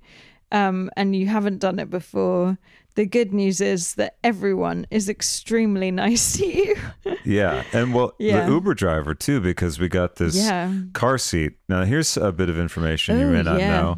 um, 0.51 0.89
and 0.95 1.15
you 1.15 1.27
haven't 1.27 1.59
done 1.59 1.79
it 1.79 1.89
before. 1.89 2.57
The 2.95 3.05
good 3.05 3.33
news 3.33 3.61
is 3.61 3.95
that 3.95 4.17
everyone 4.23 4.85
is 4.91 5.07
extremely 5.07 5.91
nice 6.03 6.37
to 6.37 6.45
you. 6.45 6.75
Yeah, 7.23 7.63
and 7.73 7.93
well, 7.93 8.13
Yeah. 8.19 8.45
the 8.45 8.51
Uber 8.51 8.73
driver 8.73 9.15
too, 9.15 9.39
because 9.39 9.79
we 9.79 9.87
got 9.87 10.17
this 10.17 10.35
Yeah. 10.35 10.73
car 10.93 11.17
seat. 11.17 11.53
Now, 11.69 11.83
here's 11.85 12.17
a 12.17 12.31
bit 12.31 12.49
of 12.49 12.59
information 12.59 13.17
you 13.19 13.27
Oh, 13.27 13.31
may 13.31 13.43
not 13.43 13.59
yeah. 13.59 13.69
know. 13.81 13.97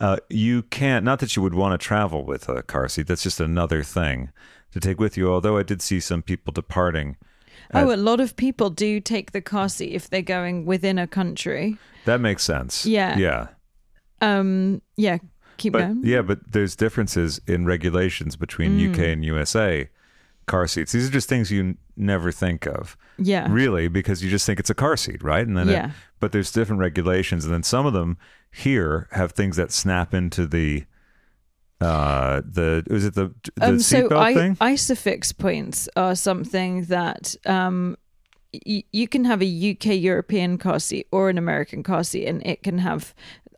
Uh, 0.00 0.16
you 0.28 0.62
can't, 0.64 1.04
not 1.04 1.20
that 1.20 1.36
you 1.36 1.42
would 1.42 1.54
want 1.54 1.80
to 1.80 1.86
travel 1.86 2.24
with 2.24 2.48
a 2.48 2.62
car 2.64 2.88
seat. 2.88 3.06
That's 3.06 3.22
just 3.22 3.40
another 3.40 3.82
thing 3.84 4.30
to 4.72 4.80
take 4.80 4.98
with 4.98 5.16
you. 5.16 5.32
Although 5.32 5.56
I 5.56 5.62
did 5.62 5.80
see 5.80 6.00
some 6.00 6.20
people 6.20 6.52
departing. 6.52 7.16
Oh, 7.74 7.94
a 7.94 7.96
lot 7.96 8.20
of 8.20 8.36
people 8.36 8.70
do 8.70 9.00
take 9.00 9.32
the 9.32 9.40
car 9.40 9.68
seat 9.68 9.92
if 9.92 10.08
they're 10.10 10.22
going 10.22 10.64
within 10.66 10.98
a 10.98 11.06
country. 11.06 11.76
That 12.04 12.20
makes 12.20 12.42
sense. 12.44 12.84
Yeah. 12.86 13.16
yeah, 13.18 13.46
Um, 14.20 14.80
yeah, 14.96 15.18
keep 15.56 15.72
but 15.72 15.80
going. 15.80 16.00
yeah, 16.04 16.22
but 16.22 16.40
there's 16.52 16.76
differences 16.76 17.40
in 17.46 17.66
regulations 17.66 18.36
between 18.36 18.78
Mm. 18.78 18.90
UK 18.92 18.98
and 19.12 19.24
USA 19.24 19.88
car 20.46 20.66
seats. 20.66 20.92
These 20.92 21.08
are 21.08 21.12
just 21.12 21.28
things 21.28 21.50
you 21.50 21.60
n- 21.60 21.78
never 21.96 22.30
think 22.30 22.66
of. 22.66 22.96
Yeah. 23.16 23.46
really 23.50 23.86
because 23.86 24.24
you 24.24 24.30
just 24.30 24.44
think 24.44 24.58
it's 24.58 24.70
a 24.70 24.74
car 24.74 24.96
seat 24.96 25.22
right 25.22 25.46
and 25.46 25.56
then 25.56 25.68
it- 25.68 25.72
Yeah. 25.72 25.90
but 26.18 26.32
there's 26.32 26.50
different 26.50 26.80
regulations 26.80 27.44
and 27.44 27.54
then 27.54 27.62
some 27.62 27.86
of 27.86 27.92
them 27.92 28.18
here 28.50 29.06
have 29.12 29.30
things 29.32 29.54
that 29.56 29.70
snap 29.70 30.12
into 30.12 30.44
the 30.46 30.84
uh 31.80 32.40
the 32.44 32.84
was 32.88 33.04
it 33.04 33.14
the 33.14 33.34
the 33.56 33.66
um, 33.66 33.78
so 33.80 34.08
seatbelt 34.08 34.16
I, 34.18 34.34
thing 34.34 34.56
isofix 34.56 35.36
points 35.36 35.88
are 35.96 36.14
something 36.14 36.84
that 36.84 37.34
um, 37.46 37.96
y- 38.66 38.84
you 38.92 39.08
can 39.08 39.24
have 39.24 39.42
a 39.42 39.70
UK 39.72 39.86
European 40.00 40.56
car 40.58 40.78
seat 40.78 41.08
or 41.10 41.28
an 41.30 41.36
American 41.38 41.82
car 41.82 42.04
seat, 42.04 42.26
and 42.26 42.44
it 42.46 42.62
can 42.62 42.78
have 42.78 43.12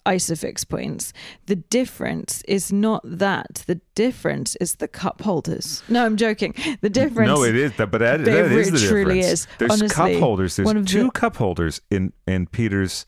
isofix 0.06 0.66
points. 0.68 1.12
The 1.46 1.56
difference 1.56 2.42
is 2.46 2.72
not 2.72 3.02
that. 3.04 3.64
The 3.66 3.80
difference 3.96 4.56
is 4.60 4.76
the 4.76 4.86
cup 4.88 5.20
holders. 5.20 5.82
No, 5.88 6.04
I'm 6.06 6.16
joking. 6.16 6.54
The 6.80 6.88
difference. 6.90 7.28
no 7.28 7.42
it 7.44 7.56
is 7.56 7.72
that 7.76 7.90
but 7.90 7.98
that, 7.98 8.24
that 8.24 8.52
is 8.52 8.70
the 8.70 8.78
truly 8.88 9.16
difference 9.20 9.32
is. 9.32 9.46
there's 9.58 9.92
cup 9.92 10.12
holders 10.14 10.56
there's 10.56 10.72
two 10.86 11.04
the- 11.04 11.10
cup 11.10 11.36
holders 11.36 11.80
in 11.90 12.12
in 12.26 12.46
peter's 12.46 13.04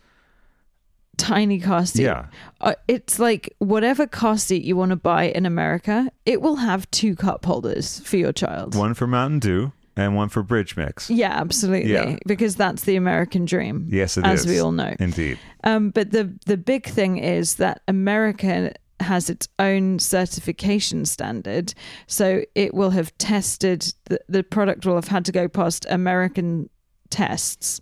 tiny 1.18 1.60
car 1.60 1.84
seat. 1.84 2.04
Yeah. 2.04 2.26
Uh, 2.60 2.74
it's 2.88 3.18
like 3.18 3.54
whatever 3.58 4.06
car 4.06 4.38
seat 4.38 4.62
you 4.64 4.76
want 4.76 4.90
to 4.90 4.96
buy 4.96 5.24
in 5.24 5.44
America, 5.44 6.10
it 6.24 6.40
will 6.40 6.56
have 6.56 6.90
two 6.90 7.14
cup 7.14 7.44
holders 7.44 8.00
for 8.00 8.16
your 8.16 8.32
child. 8.32 8.74
one 8.74 8.94
for 8.94 9.06
mountain 9.06 9.38
dew 9.38 9.72
and 9.96 10.14
one 10.14 10.28
for 10.28 10.42
bridge 10.44 10.76
mix 10.76 11.10
Yeah, 11.10 11.32
absolutely. 11.32 11.92
Yeah. 11.92 12.16
Because 12.26 12.54
that's 12.56 12.84
the 12.84 12.96
American 12.96 13.44
dream. 13.44 13.86
yes 13.90 14.16
it 14.16 14.24
is. 14.26 14.40
as 14.42 14.46
we 14.46 14.60
all 14.60 14.72
know. 14.72 14.94
indeed 14.98 15.38
Um, 15.64 15.90
but 15.90 16.12
the 16.12 16.32
the 16.46 16.56
big 16.56 16.86
thing 16.86 17.18
is 17.18 17.56
that 17.56 17.82
America 17.88 18.72
has 19.00 19.30
its 19.30 19.48
own 19.60 19.98
certification 20.00 21.04
standard, 21.04 21.72
so 22.08 22.42
it 22.56 22.74
will 22.74 22.90
have 22.90 23.16
tested 23.18 23.92
the, 24.06 24.18
the 24.28 24.42
product 24.42 24.84
will 24.86 24.96
have 24.96 25.06
had 25.08 25.24
to 25.24 25.32
go 25.32 25.46
past 25.48 25.86
American 25.88 26.68
tests 27.10 27.80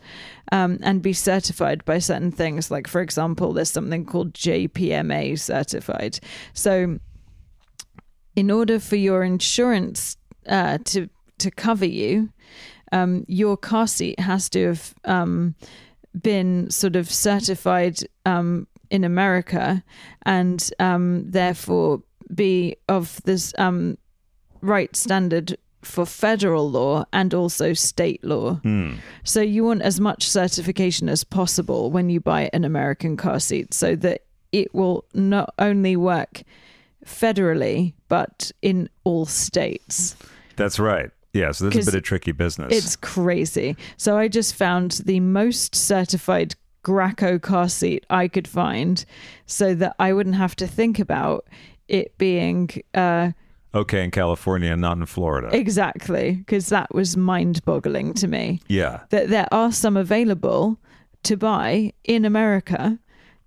um, 0.53 0.79
and 0.83 1.03
be 1.03 1.13
certified 1.13 1.85
by 1.85 1.99
certain 1.99 2.31
things. 2.31 2.71
Like 2.71 2.87
for 2.87 3.01
example, 3.01 3.53
there's 3.53 3.71
something 3.71 4.05
called 4.05 4.35
JPMA 4.35 5.39
certified. 5.39 6.19
So 6.53 6.99
in 8.35 8.51
order 8.51 8.79
for 8.79 8.97
your 8.97 9.23
insurance 9.23 10.17
uh, 10.47 10.79
to 10.85 11.09
to 11.39 11.51
cover 11.51 11.87
you, 11.87 12.31
um, 12.93 13.25
your 13.29 13.57
car 13.57 13.87
seat 13.87 14.19
has 14.21 14.49
to 14.51 14.69
have 14.69 14.95
um, 15.05 15.55
been 16.23 16.71
sort 16.71 16.97
of 16.97 17.11
certified 17.11 17.99
um, 18.25 18.67
in 18.91 19.05
America, 19.05 19.83
and 20.25 20.71
um, 20.79 21.31
therefore 21.31 22.03
be 22.35 22.77
of 22.89 23.21
this 23.25 23.53
um, 23.59 23.99
right 24.61 24.95
standard 24.97 25.57
for 25.87 26.05
federal 26.05 26.71
law 26.71 27.05
and 27.13 27.33
also 27.33 27.73
state 27.73 28.23
law. 28.25 28.61
So 29.25 29.41
you 29.41 29.65
want 29.65 29.83
as 29.83 30.01
much 30.01 30.29
certification 30.29 31.09
as 31.09 31.25
possible 31.25 31.91
when 31.91 32.11
you 32.11 32.21
buy 32.21 32.51
an 32.53 32.65
American 32.65 33.17
car 33.17 33.41
seat, 33.41 33.73
so 33.73 33.97
that 33.97 34.23
it 34.53 34.75
will 34.75 35.05
not 35.15 35.55
only 35.59 35.97
work 35.97 36.43
federally 37.05 37.93
but 38.09 38.51
in 38.63 38.89
all 39.05 39.27
states. 39.27 40.17
that's 40.57 40.79
right 40.79 41.11
yeah 41.33 41.53
so 41.53 41.65
this 41.69 41.77
is 41.77 41.89
a 41.89 41.91
bit 41.93 41.99
of 41.99 42.03
tricky 42.03 42.33
business 42.33 42.73
It's 42.73 42.97
crazy. 42.97 43.77
So 43.97 44.17
I 44.19 44.29
just 44.29 44.55
found 44.55 45.03
the 45.05 45.21
most 45.21 45.75
certified 45.75 46.55
Graco 46.85 47.41
car 47.41 47.69
seat 47.69 48.05
I 48.11 48.29
could 48.29 48.49
find 48.49 49.05
so 49.47 49.75
that 49.75 49.95
I 49.99 50.13
wouldn't 50.13 50.37
have 50.37 50.57
to 50.57 50.67
think 50.67 50.99
about 50.99 51.47
it 51.89 52.17
being 52.19 52.71
uh, 52.95 53.33
okay 53.77 54.03
in 54.05 54.11
california 54.11 54.73
and 54.73 54.81
not 54.81 54.97
in 54.97 55.07
florida 55.07 55.49
exactly 55.57 56.33
because 56.33 56.69
that 56.69 56.93
was 56.95 57.17
mind 57.17 57.65
boggling 57.65 58.13
to 58.15 58.27
me 58.27 58.61
yeah 58.69 59.01
that 59.11 59.29
there 59.29 59.49
are 59.53 59.71
some 59.73 59.97
available 59.97 60.79
to 61.23 61.37
buy 61.37 61.93
in 62.05 62.25
America 62.25 62.99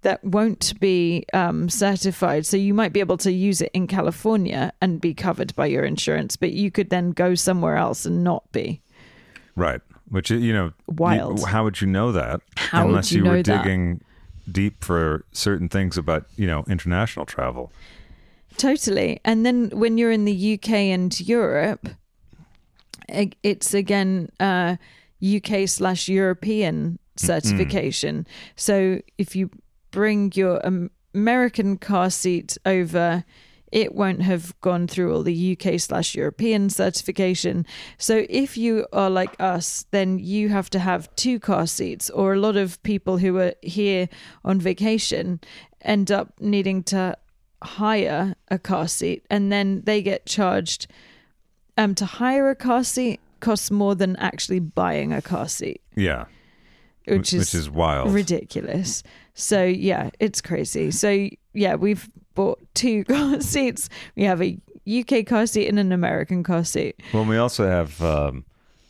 that 0.01 0.21
won't 0.23 0.77
be 0.81 1.25
um, 1.33 1.69
certified. 1.69 2.45
So 2.45 2.57
you 2.57 2.73
might 2.73 2.91
be 2.91 2.99
able 2.99 3.15
to 3.17 3.31
use 3.31 3.61
it 3.61 3.71
in 3.73 3.87
California 3.87 4.73
and 4.81 4.99
be 4.99 5.13
covered 5.13 5.55
by 5.55 5.67
your 5.67 5.85
insurance, 5.85 6.35
but 6.35 6.51
you 6.51 6.71
could 6.71 6.89
then 6.89 7.11
go 7.11 7.35
somewhere 7.35 7.77
else 7.77 8.05
and 8.05 8.21
not 8.23 8.49
be. 8.51 8.81
Right. 9.55 9.79
Which 10.09 10.29
you 10.29 10.51
know, 10.51 10.73
Wild. 10.87 11.39
you- 11.39 11.45
how 11.45 11.63
would 11.63 11.79
you 11.79 11.87
know 11.87 12.11
that 12.11 12.41
How 12.57 12.85
unless 12.85 13.11
you 13.13 13.19
you, 13.23 13.29
were 13.29 13.37
know 13.37 13.43
that? 13.43 13.63
digging 13.63 14.01
deep 14.51 14.83
for 14.83 15.23
certain 15.31 15.69
things 15.69 15.97
about 15.97 16.25
you 16.35 16.47
know 16.47 16.65
international 16.67 17.25
travel? 17.25 17.71
Totally. 18.59 19.21
And 19.23 19.45
then 19.45 19.69
when 19.69 19.97
you're 19.97 20.11
in 20.11 20.25
the 20.25 20.53
UK 20.55 20.69
and 20.71 21.17
Europe, 21.21 21.87
it's 23.07 23.73
again 23.73 24.29
uh, 24.41 24.75
UK 25.23 25.67
slash 25.67 26.09
European 26.09 26.99
certification. 27.15 28.27
So 28.57 29.01
if 29.17 29.33
you 29.33 29.49
bring 29.91 30.33
your 30.35 30.61
American 31.15 31.77
car 31.77 32.09
seat 32.09 32.57
over, 32.65 33.23
it 33.71 33.95
won't 33.95 34.23
have 34.23 34.59
gone 34.59 34.87
through 34.87 35.15
all 35.15 35.23
the 35.23 35.57
UK 35.57 35.79
slash 35.79 36.13
European 36.13 36.69
certification. 36.69 37.65
So 37.97 38.25
if 38.29 38.57
you 38.57 38.87
are 38.91 39.09
like 39.09 39.39
us, 39.39 39.85
then 39.91 40.19
you 40.19 40.49
have 40.49 40.69
to 40.71 40.79
have 40.79 41.15
two 41.15 41.39
car 41.39 41.65
seats, 41.65 42.09
or 42.09 42.33
a 42.33 42.39
lot 42.39 42.57
of 42.57 42.83
people 42.83 43.19
who 43.19 43.37
are 43.37 43.53
here 43.61 44.09
on 44.43 44.59
vacation 44.59 45.39
end 45.81 46.11
up 46.11 46.33
needing 46.41 46.83
to 46.83 47.15
hire 47.63 48.35
a 48.49 48.57
car 48.59 48.87
seat 48.87 49.25
and 49.29 49.51
then 49.51 49.81
they 49.85 50.01
get 50.01 50.25
charged 50.25 50.87
um 51.77 51.93
to 51.95 52.05
hire 52.05 52.49
a 52.49 52.55
car 52.55 52.83
seat 52.83 53.19
costs 53.39 53.71
more 53.71 53.95
than 53.95 54.15
actually 54.17 54.59
buying 54.59 55.13
a 55.13 55.21
car 55.21 55.47
seat. 55.47 55.81
Yeah, 55.95 56.25
which 57.07 57.33
is 57.33 57.39
which 57.39 57.55
is 57.55 57.69
wild. 57.69 58.11
ridiculous. 58.11 59.03
So 59.33 59.63
yeah 59.63 60.09
it's 60.19 60.41
crazy. 60.41 60.91
So 60.91 61.29
yeah 61.53 61.75
we've 61.75 62.09
bought 62.35 62.59
two 62.73 63.03
car 63.05 63.41
seats. 63.41 63.89
We 64.15 64.23
have 64.23 64.41
a 64.41 64.57
uk 64.99 65.25
car 65.27 65.45
seat 65.45 65.67
and 65.67 65.77
an 65.79 65.91
american 65.91 66.43
car 66.43 66.63
seat. 66.63 66.99
Well, 67.13 67.25
we 67.25 67.37
also 67.37 67.67
have 67.67 68.01
um, 68.01 68.45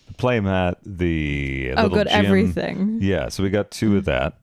the 0.08 0.14
playmat, 0.14 0.76
the 0.86 1.74
oh 1.76 1.90
got 1.90 2.08
gym. 2.08 2.26
everything. 2.26 3.00
Yeah, 3.02 3.30
so 3.30 3.44
we 3.44 3.50
got 3.50 3.72
two 3.72 3.98
of 3.98 4.06
that. 4.06 4.38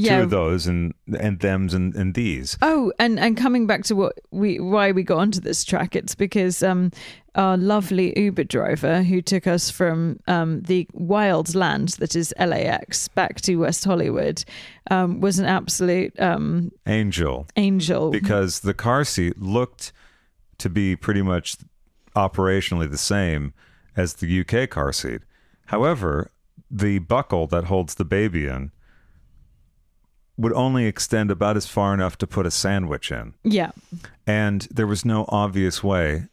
Yeah. 0.00 0.16
two 0.18 0.22
of 0.24 0.30
those 0.30 0.66
and 0.66 0.94
and 1.18 1.38
them's 1.40 1.74
and, 1.74 1.94
and 1.94 2.14
these. 2.14 2.56
Oh, 2.62 2.92
and 2.98 3.18
and 3.18 3.36
coming 3.36 3.66
back 3.66 3.84
to 3.84 3.94
what 3.96 4.18
we 4.30 4.58
why 4.60 4.92
we 4.92 5.02
got 5.02 5.18
onto 5.18 5.40
this 5.40 5.64
track, 5.64 5.94
it's 5.96 6.14
because 6.14 6.62
um 6.62 6.90
our 7.36 7.56
lovely 7.56 8.12
Uber 8.18 8.44
driver 8.44 9.02
who 9.02 9.22
took 9.22 9.46
us 9.46 9.70
from 9.70 10.18
um 10.26 10.62
the 10.62 10.86
wild 10.92 11.54
land 11.54 11.90
that 12.00 12.16
is 12.16 12.34
LAX 12.38 13.08
back 13.08 13.40
to 13.42 13.56
West 13.56 13.84
Hollywood 13.84 14.44
um 14.90 15.20
was 15.20 15.38
an 15.38 15.46
absolute 15.46 16.18
um 16.20 16.72
Angel. 16.86 17.46
angel. 17.56 18.10
because 18.10 18.60
the 18.60 18.74
car 18.74 19.04
seat 19.04 19.40
looked 19.40 19.92
to 20.58 20.68
be 20.68 20.96
pretty 20.96 21.22
much 21.22 21.56
operationally 22.16 22.90
the 22.90 22.98
same 22.98 23.52
as 23.96 24.14
the 24.14 24.40
UK 24.40 24.68
car 24.68 24.92
seat. 24.92 25.22
However, 25.66 26.30
the 26.70 26.98
buckle 26.98 27.46
that 27.48 27.64
holds 27.64 27.94
the 27.94 28.04
baby 28.04 28.46
in 28.46 28.70
would 30.36 30.52
only 30.54 30.86
extend 30.86 31.30
about 31.30 31.56
as 31.56 31.66
far 31.66 31.92
enough 31.94 32.16
to 32.18 32.26
put 32.26 32.46
a 32.46 32.50
sandwich 32.50 33.10
in. 33.12 33.34
yeah. 33.44 33.70
And 34.26 34.66
there 34.70 34.86
was 34.86 35.04
no 35.04 35.24
obvious 35.28 35.82
way 35.82 36.26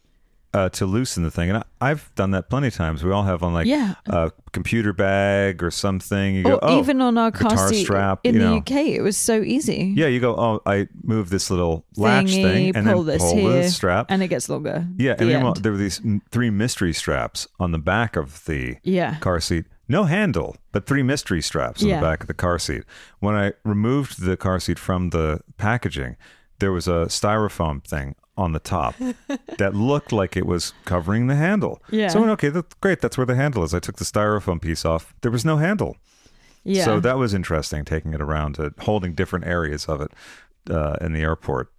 uh, 0.53 0.69
to 0.69 0.85
loosen 0.85 1.23
the 1.23 1.31
thing. 1.31 1.49
And 1.49 1.57
I, 1.59 1.63
I've 1.81 2.13
done 2.15 2.31
that 2.31 2.49
plenty 2.49 2.67
of 2.67 2.73
times. 2.75 3.03
We 3.03 3.11
all 3.11 3.23
have 3.23 3.43
on 3.43 3.53
like 3.53 3.65
Yeah. 3.67 3.95
a 4.05 4.31
computer 4.53 4.93
bag 4.93 5.61
or 5.61 5.69
something. 5.71 6.35
You 6.35 6.43
go, 6.43 6.53
Or 6.55 6.59
oh, 6.63 6.79
even 6.79 7.01
on 7.01 7.17
our 7.17 7.31
car 7.31 7.49
guitar 7.51 7.67
seat 7.69 7.83
strap, 7.83 8.19
in 8.23 8.35
you 8.35 8.41
the. 8.41 8.47
UK, 8.57 8.71
it 8.95 9.01
was 9.01 9.17
so 9.17 9.41
easy. 9.41 9.93
Yeah, 9.95 10.07
you 10.07 10.19
go, 10.19 10.35
oh, 10.35 10.61
I 10.65 10.87
move 11.03 11.29
this 11.29 11.49
little 11.51 11.85
latch 11.97 12.31
thing 12.31 12.75
and 12.75 12.87
pull 12.87 13.03
then 13.03 13.17
this 13.17 13.23
pull 13.23 13.35
here, 13.35 13.69
strap. 13.69 14.05
and 14.09 14.23
it 14.23 14.29
gets 14.29 14.47
longer. 14.47 14.87
Yeah, 14.97 15.15
The 15.15 15.23
and 15.25 15.29
meanwhile, 15.33 15.53
there 15.55 15.71
were 15.73 15.77
these 15.77 16.01
three 16.31 16.49
mystery 16.49 16.93
straps 16.93 17.47
on 17.59 17.71
the 17.71 17.79
back 17.79 18.15
of 18.15 18.45
the 18.45 18.77
Yeah. 18.83 19.15
car 19.19 19.39
seat. 19.41 19.65
No 19.89 20.03
handle, 20.03 20.57
but 20.71 20.85
three 20.85 21.03
mystery 21.03 21.41
straps 21.41 21.81
on 21.81 21.89
Yeah. 21.89 21.99
the 21.99 22.05
back 22.05 22.21
of 22.21 22.27
the 22.27 22.33
car 22.33 22.59
seat. 22.59 22.83
When 23.19 23.35
I 23.35 23.53
removed 23.63 24.21
the 24.21 24.35
car 24.37 24.59
seat 24.59 24.77
from 24.79 25.11
the 25.11 25.41
packaging, 25.57 26.17
there 26.59 26.71
was 26.71 26.87
a 26.87 27.05
styrofoam 27.07 27.83
thing 27.83 28.15
on 28.35 28.51
the 28.51 28.59
top 28.59 28.95
that 29.57 29.73
looked 29.73 30.11
like 30.11 30.35
it 30.37 30.45
was 30.45 30.73
covering 30.85 31.27
the 31.27 31.35
handle. 31.35 31.81
Yeah. 31.89 32.09
So 32.09 32.17
I 32.17 32.21
went, 32.21 32.31
okay, 32.33 32.49
that's 32.49 32.73
great. 32.81 33.01
That's 33.01 33.17
where 33.17 33.25
the 33.25 33.35
handle 33.35 33.63
is. 33.63 33.73
I 33.73 33.79
took 33.79 33.95
the 33.97 34.05
styrofoam 34.05 34.61
piece 34.61 34.83
off. 34.85 35.13
There 35.21 35.31
was 35.31 35.45
no 35.45 35.57
handle. 35.57 35.97
yeah. 36.63 36.83
So 36.85 36.99
that 36.99 37.17
was 37.17 37.33
interesting, 37.33 37.85
taking 37.85 38.13
it 38.13 38.21
around 38.21 38.55
to 38.55 38.73
holding 38.79 39.13
different 39.13 39.45
areas 39.45 39.85
of 39.85 40.01
it 40.01 40.11
uh, 40.69 40.97
in 41.01 41.13
the 41.13 41.21
airport. 41.21 41.71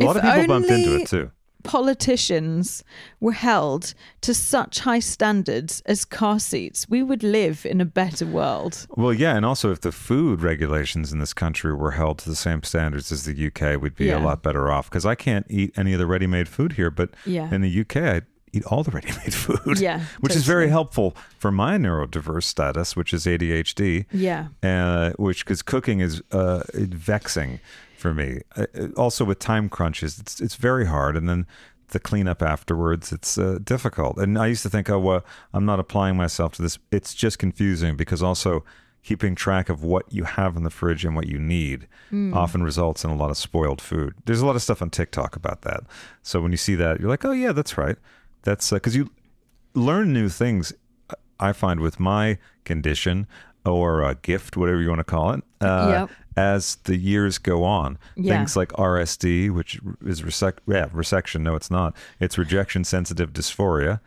A 0.00 0.04
lot 0.04 0.16
of 0.16 0.22
people 0.22 0.46
bumped 0.46 0.70
into 0.70 0.96
it 1.00 1.06
too. 1.08 1.30
Politicians 1.64 2.84
were 3.20 3.32
held 3.32 3.94
to 4.20 4.32
such 4.34 4.80
high 4.80 5.00
standards 5.00 5.82
as 5.86 6.04
car 6.04 6.38
seats, 6.38 6.88
we 6.88 7.02
would 7.02 7.22
live 7.22 7.66
in 7.66 7.80
a 7.80 7.84
better 7.84 8.26
world. 8.26 8.86
Well, 8.96 9.12
yeah, 9.12 9.36
and 9.36 9.44
also 9.44 9.70
if 9.72 9.80
the 9.80 9.92
food 9.92 10.42
regulations 10.42 11.12
in 11.12 11.18
this 11.18 11.32
country 11.32 11.72
were 11.74 11.92
held 11.92 12.18
to 12.18 12.28
the 12.28 12.36
same 12.36 12.62
standards 12.62 13.10
as 13.10 13.24
the 13.24 13.34
UK, 13.46 13.80
we'd 13.80 13.96
be 13.96 14.06
Yeah. 14.06 14.18
a 14.18 14.24
lot 14.24 14.42
better 14.42 14.70
off. 14.70 14.88
Because 14.90 15.06
I 15.06 15.14
can't 15.14 15.46
eat 15.48 15.72
any 15.76 15.92
of 15.92 15.98
the 15.98 16.06
ready-made 16.06 16.48
food 16.48 16.72
here, 16.72 16.90
but 16.90 17.10
Yeah. 17.26 17.52
in 17.52 17.60
the 17.62 17.70
UK, 17.80 17.96
I 18.16 18.20
eat 18.52 18.64
all 18.66 18.84
the 18.84 18.90
ready-made 18.98 19.34
food. 19.34 19.80
Yeah, 19.80 20.00
which 20.20 20.36
is 20.36 20.44
very 20.44 20.68
helpful 20.68 21.16
for 21.38 21.50
my 21.50 21.76
neurodiverse 21.76 22.44
status, 22.44 22.94
which 22.94 23.12
is 23.12 23.26
ADHD. 23.26 24.06
Yeah. 24.12 24.48
uh, 24.62 25.10
which 25.18 25.44
because 25.44 25.62
cooking 25.62 26.00
is 26.00 26.22
uh, 26.30 26.62
vexing 26.74 27.58
for 28.04 28.12
me. 28.12 28.42
Uh, 28.54 28.66
also 28.98 29.24
with 29.24 29.38
time 29.38 29.70
crunches, 29.70 30.18
it's 30.18 30.38
it's 30.38 30.56
very 30.56 30.84
hard, 30.84 31.16
and 31.16 31.26
then 31.26 31.46
the 31.88 31.98
cleanup 31.98 32.42
afterwards, 32.42 33.12
it's 33.12 33.38
uh, 33.38 33.58
difficult. 33.64 34.18
And 34.18 34.36
I 34.36 34.46
used 34.48 34.62
to 34.64 34.68
think, 34.68 34.90
oh 34.90 34.98
well, 34.98 35.24
I'm 35.54 35.64
not 35.64 35.80
applying 35.80 36.14
myself 36.14 36.52
to 36.56 36.62
this. 36.62 36.78
It's 36.90 37.14
just 37.14 37.38
confusing 37.38 37.96
because 37.96 38.22
also 38.22 38.62
keeping 39.02 39.34
track 39.34 39.70
of 39.70 39.82
what 39.82 40.04
you 40.12 40.24
have 40.24 40.54
in 40.54 40.64
the 40.64 40.70
fridge 40.70 41.02
and 41.06 41.16
what 41.16 41.26
you 41.26 41.38
need 41.38 41.88
often 42.34 42.62
results 42.62 43.04
in 43.04 43.10
a 43.10 43.16
lot 43.16 43.30
of 43.30 43.38
spoiled 43.38 43.80
food. 43.80 44.14
There's 44.26 44.42
a 44.42 44.46
lot 44.46 44.56
of 44.56 44.62
stuff 44.62 44.82
on 44.82 44.90
TikTok 44.90 45.34
about 45.34 45.62
that. 45.62 45.80
So 46.22 46.40
when 46.42 46.52
you 46.52 46.58
see 46.58 46.74
that, 46.74 47.00
you're 47.00 47.08
like, 47.08 47.24
oh 47.24 47.32
yeah, 47.32 47.52
that's 47.52 47.78
right. 47.78 47.96
That's 48.42 48.70
because 48.70 48.94
you 48.96 49.10
learn 49.74 50.12
new 50.12 50.28
things. 50.28 50.74
I 51.40 51.52
find 51.52 51.80
with 51.80 51.98
my 51.98 52.38
condition 52.64 53.26
or 53.64 54.02
a 54.02 54.14
gift, 54.16 54.56
whatever 54.56 54.80
you 54.80 54.88
want 54.88 55.00
to 55.00 55.04
call 55.04 55.32
it, 55.32 55.42
uh, 55.60 55.88
Yep. 55.90 56.10
as 56.36 56.76
the 56.84 56.96
years 56.96 57.38
go 57.38 57.64
on. 57.64 57.98
Yeah. 58.16 58.36
Things 58.36 58.56
like 58.56 58.70
RSD, 58.72 59.50
which 59.50 59.80
is 60.04 60.22
resec- 60.22 60.58
yeah, 60.66 60.86
resection. 60.88 61.40
No, 61.42 61.54
it's 61.54 61.70
not. 61.70 61.94
It's 62.20 62.36
rejection 62.38 62.84
sensitive 62.84 63.32
dysphoria, 63.32 64.00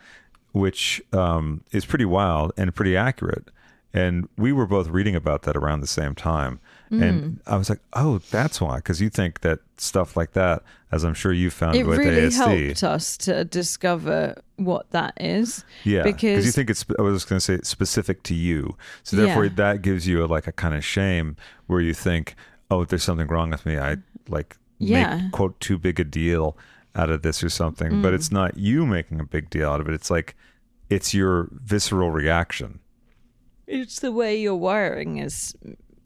which 0.52 1.02
um, 1.14 1.62
is 1.72 1.86
pretty 1.86 2.06
wild 2.06 2.52
and 2.58 2.74
pretty 2.76 2.96
accurate. 2.96 3.50
And 3.94 4.28
we 4.38 4.52
were 4.52 4.68
both 4.68 4.90
reading 4.90 5.16
about 5.16 5.44
that 5.44 5.56
around 5.56 5.80
the 5.82 5.88
same 5.88 6.14
time. 6.14 6.60
Mm. 6.92 7.02
And 7.02 7.40
I 7.48 7.58
was 7.58 7.70
like, 7.70 7.80
oh, 7.94 8.20
that's 8.32 8.62
why. 8.62 8.78
Because 8.78 9.02
you 9.02 9.10
think 9.10 9.42
that 9.42 9.60
stuff 9.78 10.16
like 10.16 10.34
that, 10.34 10.64
as 10.92 11.04
I'm 11.04 11.14
sure 11.14 11.34
you 11.34 11.50
found 11.50 11.76
It 11.76 11.86
with 11.86 12.00
really 12.00 12.28
ASD. 12.30 12.66
helped 12.68 12.84
us 12.84 13.18
to 13.18 13.44
discover 13.44 14.42
what 14.56 14.90
that 14.92 15.14
is. 15.20 15.66
Yeah, 15.84 16.04
Because 16.04 16.46
you 16.46 16.52
think 16.52 16.70
it's. 16.70 16.86
I 16.98 17.02
was 17.02 17.26
going 17.26 17.38
to 17.38 17.44
say 17.46 17.56
it's 17.56 17.68
specific 17.70 18.24
to 18.24 18.34
you, 18.34 18.78
so 19.04 19.18
therefore 19.18 19.46
Yeah. 19.46 19.52
that 19.56 19.82
gives 19.82 20.08
you 20.08 20.24
a, 20.24 20.28
like 20.28 20.48
a 20.48 20.52
kind 20.54 20.74
of 20.76 20.86
shame 20.86 21.36
where 21.68 21.82
you 21.82 21.94
think, 21.94 22.36
oh, 22.72 22.86
there's 22.86 23.04
something 23.04 23.28
wrong 23.28 23.50
with 23.52 23.66
me. 23.66 23.78
I 23.78 23.98
like 24.30 24.56
Yeah. 24.80 25.18
make 25.18 25.32
quote 25.34 25.60
too 25.60 25.78
big 25.78 26.00
a 26.00 26.04
deal 26.06 26.58
out 26.96 27.10
of 27.10 27.22
this 27.22 27.44
or 27.44 27.50
something, 27.50 27.92
Mm. 27.92 28.02
but 28.02 28.14
it's 28.14 28.32
not 28.32 28.58
you 28.58 28.86
making 28.86 29.20
a 29.20 29.26
big 29.26 29.50
deal 29.50 29.70
out 29.70 29.82
of 29.82 29.88
it. 29.90 29.94
It's 29.94 30.10
like 30.10 30.36
it's 30.90 31.14
your 31.14 31.50
visceral 31.52 32.12
reaction. 32.12 32.80
it's 33.68 34.00
the 34.00 34.12
way 34.14 34.40
your 34.40 34.56
wiring 34.56 35.18
is. 35.18 35.54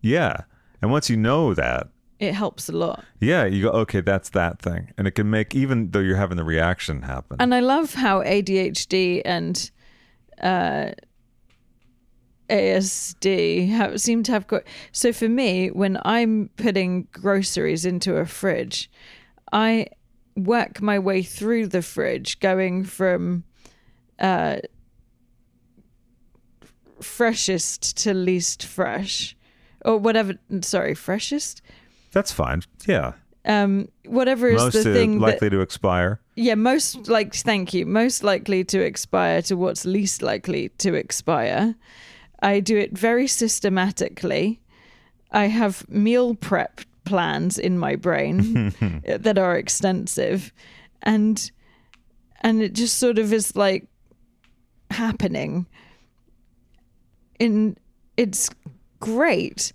Yeah, 0.02 0.42
and 0.82 0.92
once 0.92 1.10
you 1.10 1.18
know 1.18 1.54
that, 1.54 1.88
It 2.20 2.34
helps 2.34 2.70
a 2.70 2.74
lot. 2.74 3.04
yeah, 3.20 3.46
you 3.46 3.64
go, 3.64 3.70
okay, 3.82 4.02
that's 4.02 4.30
that 4.30 4.60
thing, 4.62 4.92
and 4.98 5.08
it 5.08 5.12
can 5.12 5.30
make 5.30 5.56
even 5.56 5.92
though 5.92 6.00
you're 6.00 6.18
having 6.18 6.38
the 6.38 6.44
reaction 6.44 7.02
happen. 7.04 7.38
And 7.40 7.54
I 7.54 7.60
love 7.60 7.94
how 7.96 8.22
ADHD 8.24 9.22
and 9.26 9.72
uh, 10.42 10.92
ASD 12.50 13.70
have, 13.70 14.02
seem 14.02 14.24
to 14.24 14.32
have 14.34 14.48
got. 14.48 14.64
So 14.92 15.14
for 15.14 15.30
me, 15.30 15.70
when 15.70 15.98
I'm 16.04 16.50
putting 16.58 17.08
groceries 17.12 17.86
into 17.86 18.18
a 18.18 18.26
fridge, 18.26 18.90
I 19.52 19.88
work 20.36 20.82
my 20.82 21.00
way 21.00 21.24
through 21.24 21.68
the 21.68 21.82
fridge, 21.82 22.40
going 22.40 22.84
from 22.84 23.44
uh, 24.20 24.58
freshest 27.02 27.98
to 27.98 28.14
least 28.14 28.64
fresh, 28.64 29.36
or 29.86 29.98
whatever. 29.98 30.34
Sorry, 30.62 30.94
freshest. 30.96 31.62
that's 32.12 32.32
fine. 32.32 32.62
Yeah, 32.88 33.14
Um, 33.46 33.88
whatever 34.06 34.50
is 34.50 34.62
most 34.62 34.74
the 34.84 34.94
thing 34.94 35.20
that 35.20 35.26
likely 35.26 35.50
to 35.50 35.62
expire. 35.62 36.20
yeah, 36.36 36.56
most 36.56 37.08
like 37.08 37.34
thank 37.34 37.74
you. 37.74 37.86
Most 37.86 38.24
likely 38.24 38.64
to 38.66 38.80
expire 38.82 39.42
to 39.44 39.56
what's 39.56 39.86
least 39.86 40.22
likely 40.22 40.70
to 40.78 40.94
expire. 40.94 41.76
I 42.44 42.60
do 42.60 42.78
it 42.78 42.98
very 42.98 43.28
systematically. 43.28 44.60
I 45.32 45.46
have 45.48 45.88
meal 45.90 46.36
prep 46.36 46.82
plans 47.06 47.58
in 47.58 47.78
my 47.80 47.96
brain 47.96 48.74
that 49.08 49.38
are 49.38 49.56
extensive 49.58 50.52
and 51.02 51.52
and 52.42 52.62
it 52.62 52.74
just 52.74 52.98
sort 52.98 53.18
of 53.20 53.32
is 53.34 53.56
like 53.56 53.88
happening 54.90 55.66
in 57.40 57.78
it's 58.18 58.50
great 59.02 59.74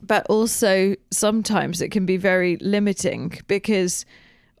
but 0.00 0.24
also 0.26 0.94
sometimes 1.10 1.80
it 1.80 1.90
can 1.90 2.06
be 2.06 2.16
very 2.16 2.56
limiting 2.58 3.32
because 3.48 4.04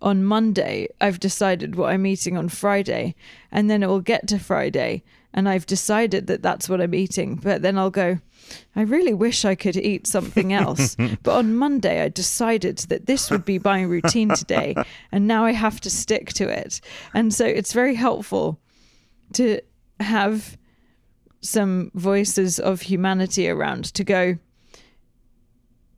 on 0.02 0.24
Monday 0.24 0.88
I've 1.00 1.20
decided 1.20 1.76
what 1.76 1.90
I'm 1.92 2.06
eating 2.06 2.36
on 2.36 2.48
Friday 2.48 3.14
and 3.52 3.70
then 3.70 3.82
it 3.82 3.86
will 3.86 4.00
get 4.00 4.26
to 4.28 4.38
Friday 4.38 5.04
and 5.32 5.48
I've 5.48 5.66
decided 5.66 6.26
that 6.26 6.42
that's 6.42 6.68
what 6.68 6.80
I'm 6.80 6.94
eating 6.94 7.36
but 7.36 7.62
then 7.62 7.78
I'll 7.78 7.90
go 7.90 8.18
I 8.74 8.82
really 8.82 9.14
wish 9.14 9.44
I 9.44 9.54
could 9.54 9.76
eat 9.76 10.06
something 10.06 10.52
else. 10.52 10.96
But 11.22 11.36
on 11.36 11.56
Monday 11.56 12.02
I 12.02 12.08
decided 12.08 12.78
that 12.88 13.06
this 13.06 13.30
would 13.30 13.44
be 13.44 13.58
my 13.58 13.82
routine 13.82 14.30
today 14.30 14.74
and 15.12 15.26
now 15.26 15.44
I 15.44 15.52
have 15.52 15.80
to 15.82 15.90
stick 15.90 16.32
to 16.34 16.48
it. 16.48 16.80
And 17.12 17.34
so 17.34 17.44
it's 17.44 17.72
very 17.72 17.94
helpful 17.94 18.58
to 19.34 19.60
have 20.00 20.56
some 21.40 21.90
voices 21.94 22.58
of 22.58 22.82
humanity 22.82 23.48
around 23.48 23.84
to 23.94 24.04
go 24.04 24.36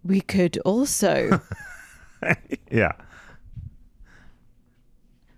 we 0.04 0.20
could 0.20 0.58
also 0.64 1.40
Yeah. 2.70 2.92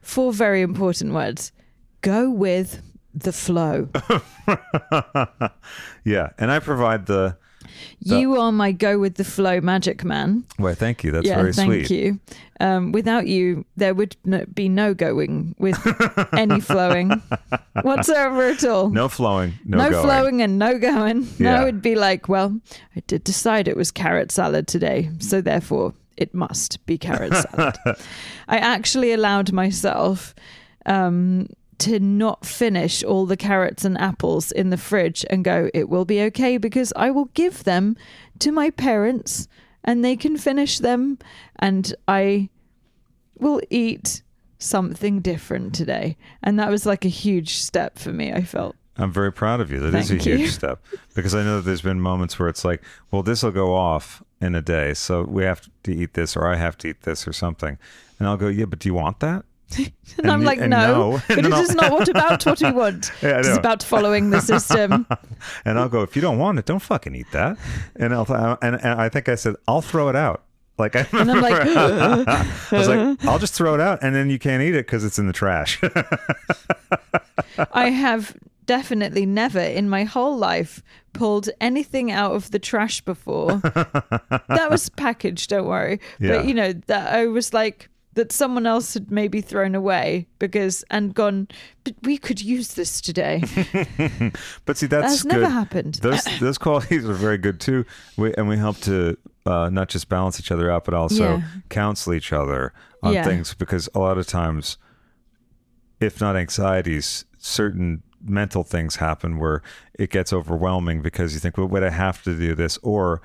four 0.01 0.33
very 0.33 0.63
important 0.63 1.13
words 1.15 1.53
go 2.01 2.31
with 2.31 2.83
the 3.15 3.33
flow 3.33 3.89
Yeah, 6.05 6.31
and 6.39 6.51
I 6.51 6.59
provide 6.59 7.07
the 7.07 7.37
You 8.01 8.41
are 8.41 8.53
my 8.53 8.73
go 8.73 8.99
with 8.99 9.15
the 9.15 9.25
flow 9.25 9.61
magic 9.61 10.05
man. 10.05 10.45
Why, 10.57 10.75
thank 10.75 11.05
you. 11.05 11.11
That's 11.11 11.27
yeah, 11.27 11.37
very 11.37 11.53
thank 11.53 11.69
sweet. 11.69 11.89
Thank 11.89 11.91
you. 11.91 12.21
Um, 12.61 12.93
without 12.93 13.27
you, 13.27 13.65
there 13.77 13.95
would 13.95 14.17
no, 14.25 14.45
be 14.47 14.69
no 14.69 14.95
going 14.95 15.55
with 15.59 15.79
any 16.33 16.61
flowing 16.61 17.11
whatsoever 17.83 18.49
at 18.49 18.65
all. 18.65 18.89
No 18.91 19.09
flowing, 19.09 19.55
no, 19.65 19.79
no 19.79 19.91
going. 19.91 20.05
flowing 20.05 20.43
and 20.43 20.59
no 20.59 20.79
going. 20.79 21.23
Yeah. 21.39 21.57
No, 21.57 21.63
it'd 21.63 21.83
be 21.83 21.97
like, 21.97 22.29
well, 22.29 22.61
I 22.97 23.03
did 23.07 23.25
decide 23.25 23.67
it 23.67 23.77
was 23.77 23.91
carrot 23.91 24.31
salad 24.31 24.69
today, 24.69 25.11
so 25.19 25.41
therefore 25.41 25.95
it 26.17 26.35
must 26.35 26.85
be 26.87 26.99
carrot 26.99 27.35
salad. 27.35 27.77
I 28.49 28.59
actually 28.59 29.13
allowed 29.13 29.53
myself 29.53 30.35
um, 30.87 31.49
to 31.79 31.99
not 31.99 32.47
finish 32.47 33.03
all 33.03 33.27
the 33.27 33.37
carrots 33.37 33.85
and 33.85 33.99
apples 34.01 34.53
in 34.53 34.71
the 34.71 34.77
fridge 34.77 35.25
and 35.31 35.45
go, 35.45 35.71
it 35.75 35.89
will 35.89 36.05
be 36.05 36.23
okay 36.23 36.57
because 36.57 36.93
I 36.97 37.11
will 37.11 37.27
give 37.35 37.65
them 37.65 37.97
to 38.39 38.53
my 38.53 38.71
parents 38.71 39.49
and 39.85 40.05
they 40.05 40.17
can 40.17 40.37
finish 40.37 40.79
them 40.79 41.19
and 41.57 41.95
I 42.07 42.49
will 43.39 43.61
eat 43.71 44.23
something 44.59 45.21
different 45.21 45.75
today. 45.75 46.17
And 46.43 46.59
that 46.59 46.71
was 46.71 46.87
like 46.87 47.05
a 47.05 47.09
huge 47.09 47.57
step 47.57 47.99
for 47.99 48.13
me, 48.13 48.33
I 48.33 48.43
felt. 48.43 48.77
I'm 48.97 49.13
very 49.13 49.33
proud 49.33 49.61
of 49.61 49.73
you. 49.73 49.81
That 49.81 49.95
is 49.95 50.11
a 50.11 50.15
Thank 50.15 50.27
you. 50.27 50.37
huge 50.37 50.53
step 50.53 50.85
because 51.15 51.35
I 51.35 51.43
know 51.43 51.57
that 51.57 51.63
there's 51.63 51.83
been 51.83 52.01
moments 52.01 52.39
where 52.39 52.49
it's 52.49 52.65
like, 52.65 52.83
well, 53.11 53.23
this 53.23 53.43
will 53.43 53.51
go 53.51 53.75
off 53.75 54.23
in 54.41 54.55
a 54.55 54.61
day, 54.61 54.93
so 54.93 55.23
we 55.23 55.45
have 55.45 55.69
to 55.85 55.95
eat 55.95 56.15
this, 56.15 56.37
or 56.37 56.47
I 56.47 56.57
have 56.57 56.77
to 56.79 56.89
eat 56.89 57.03
this, 57.03 57.27
or 57.27 57.33
something, 57.33 57.79
and 58.19 58.29
I'll 58.29 58.37
go, 58.37 58.49
yeah, 58.49 58.65
but 58.67 58.81
do 58.81 58.89
you 58.89 58.95
want 58.95 59.21
that? 59.21 59.45
And, 59.79 59.93
And 60.19 60.31
I'm 60.31 60.45
like, 60.45 60.61
and 60.61 60.71
no, 60.71 61.13
no. 61.13 61.23
but 61.29 61.39
it 61.45 61.51
then 61.51 61.77
not 61.77 61.91
what 61.91 62.09
about 62.09 62.45
what 62.45 62.61
we 62.61 62.71
want. 62.71 63.11
Yeah, 63.23 63.39
it's 63.39 63.57
about 63.57 63.83
following 63.83 64.31
the 64.31 64.41
system. 64.41 65.07
And 65.65 65.79
I'll 65.79 65.89
go, 65.89 66.03
if 66.03 66.15
you 66.15 66.23
don't 66.23 66.39
want 66.39 66.59
it, 66.59 66.67
don't 66.67 66.83
fucking 66.83 67.15
eat 67.15 67.31
that. 67.33 67.57
And 67.97 68.15
I'll 68.15 68.27
and, 68.61 68.77
and 68.77 69.01
I 69.01 69.09
think 69.09 69.29
I 69.29 69.37
said, 69.37 69.57
I'll 69.67 69.83
throw 69.83 70.09
it 70.09 70.17
out. 70.17 70.45
Like 70.79 70.97
I 70.97 71.07
And 71.13 71.31
I'm 71.31 71.41
like, 71.41 71.55
I 71.55 72.47
was 72.73 72.89
like, 72.89 73.25
I'll 73.25 73.39
just 73.39 73.55
throw 73.55 73.75
it 73.75 73.81
out, 73.81 74.01
and 74.03 74.15
then 74.15 74.31
you 74.31 74.39
can't 74.39 74.63
eat 74.63 74.75
it 74.75 74.87
because 74.87 75.05
it's 75.05 75.19
in 75.19 75.27
the 75.27 75.33
trash. 75.33 75.81
I 77.73 77.91
have 77.91 78.37
definitely 78.67 79.27
never 79.27 79.61
in 79.61 79.89
my 79.89 80.05
whole 80.05 80.37
life 80.37 80.83
pulled 81.13 81.51
anything 81.61 82.11
out 82.11 82.33
of 82.33 82.51
the 82.51 82.59
trash 82.59 83.01
before. 83.03 83.57
that 83.59 84.69
was 84.71 84.89
packaged, 84.91 85.51
don't 85.51 85.67
worry. 85.67 86.01
Yeah. 86.19 86.39
But 86.39 86.47
you 86.47 86.55
know, 86.55 86.73
that 86.87 87.15
I 87.15 87.27
was 87.27 87.53
like 87.53 87.89
that 88.15 88.31
someone 88.33 88.67
else 88.67 88.95
had 88.95 89.11
maybe 89.11 89.41
thrown 89.41 89.75
away 89.75 90.27
because 90.39 90.85
and 90.91 91.15
gone, 91.15 91.49
but 91.85 91.95
we 92.03 92.19
could 92.19 92.43
use 92.43 92.75
this 92.75 93.01
today. 93.01 93.43
but 94.65 94.77
see, 94.77 94.87
that's 94.87 95.23
That's 95.23 95.25
never 95.25 95.49
happened. 95.49 95.95
Those 95.97 96.25
those 96.41 96.59
qualities 96.59 97.09
are 97.09 97.15
very 97.15 97.39
good 97.39 97.59
too. 97.61 97.85
We, 98.17 98.35
and 98.35 98.49
we 98.49 98.59
help 98.59 98.79
to 98.81 99.17
uh, 99.47 99.71
not 99.71 99.89
just 99.89 100.09
balance 100.09 100.39
each 100.39 100.51
other 100.53 100.71
out, 100.71 100.85
but 100.85 100.95
also 100.95 101.39
Yeah. 101.39 101.43
counsel 101.69 102.13
each 102.15 102.33
other 102.33 102.73
on 103.03 103.15
Yeah. 103.15 103.25
things 103.25 103.55
because 103.55 103.89
a 103.95 103.99
lot 103.99 104.19
of 104.19 104.27
times, 104.27 104.77
if 106.01 106.21
not 106.21 106.37
anxieties, 106.37 107.25
certain 107.39 108.03
mental 108.25 108.63
things 108.63 108.97
happen 108.97 109.39
where 109.39 109.63
it 109.99 110.11
gets 110.11 110.33
overwhelming 110.33 111.03
because 111.03 111.35
you 111.35 111.41
think, 111.41 111.57
well, 111.59 111.67
would 111.67 111.83
I 111.83 111.91
have 111.91 112.23
to 112.23 112.37
do 112.39 112.55
this, 112.55 112.79
or 112.83 113.21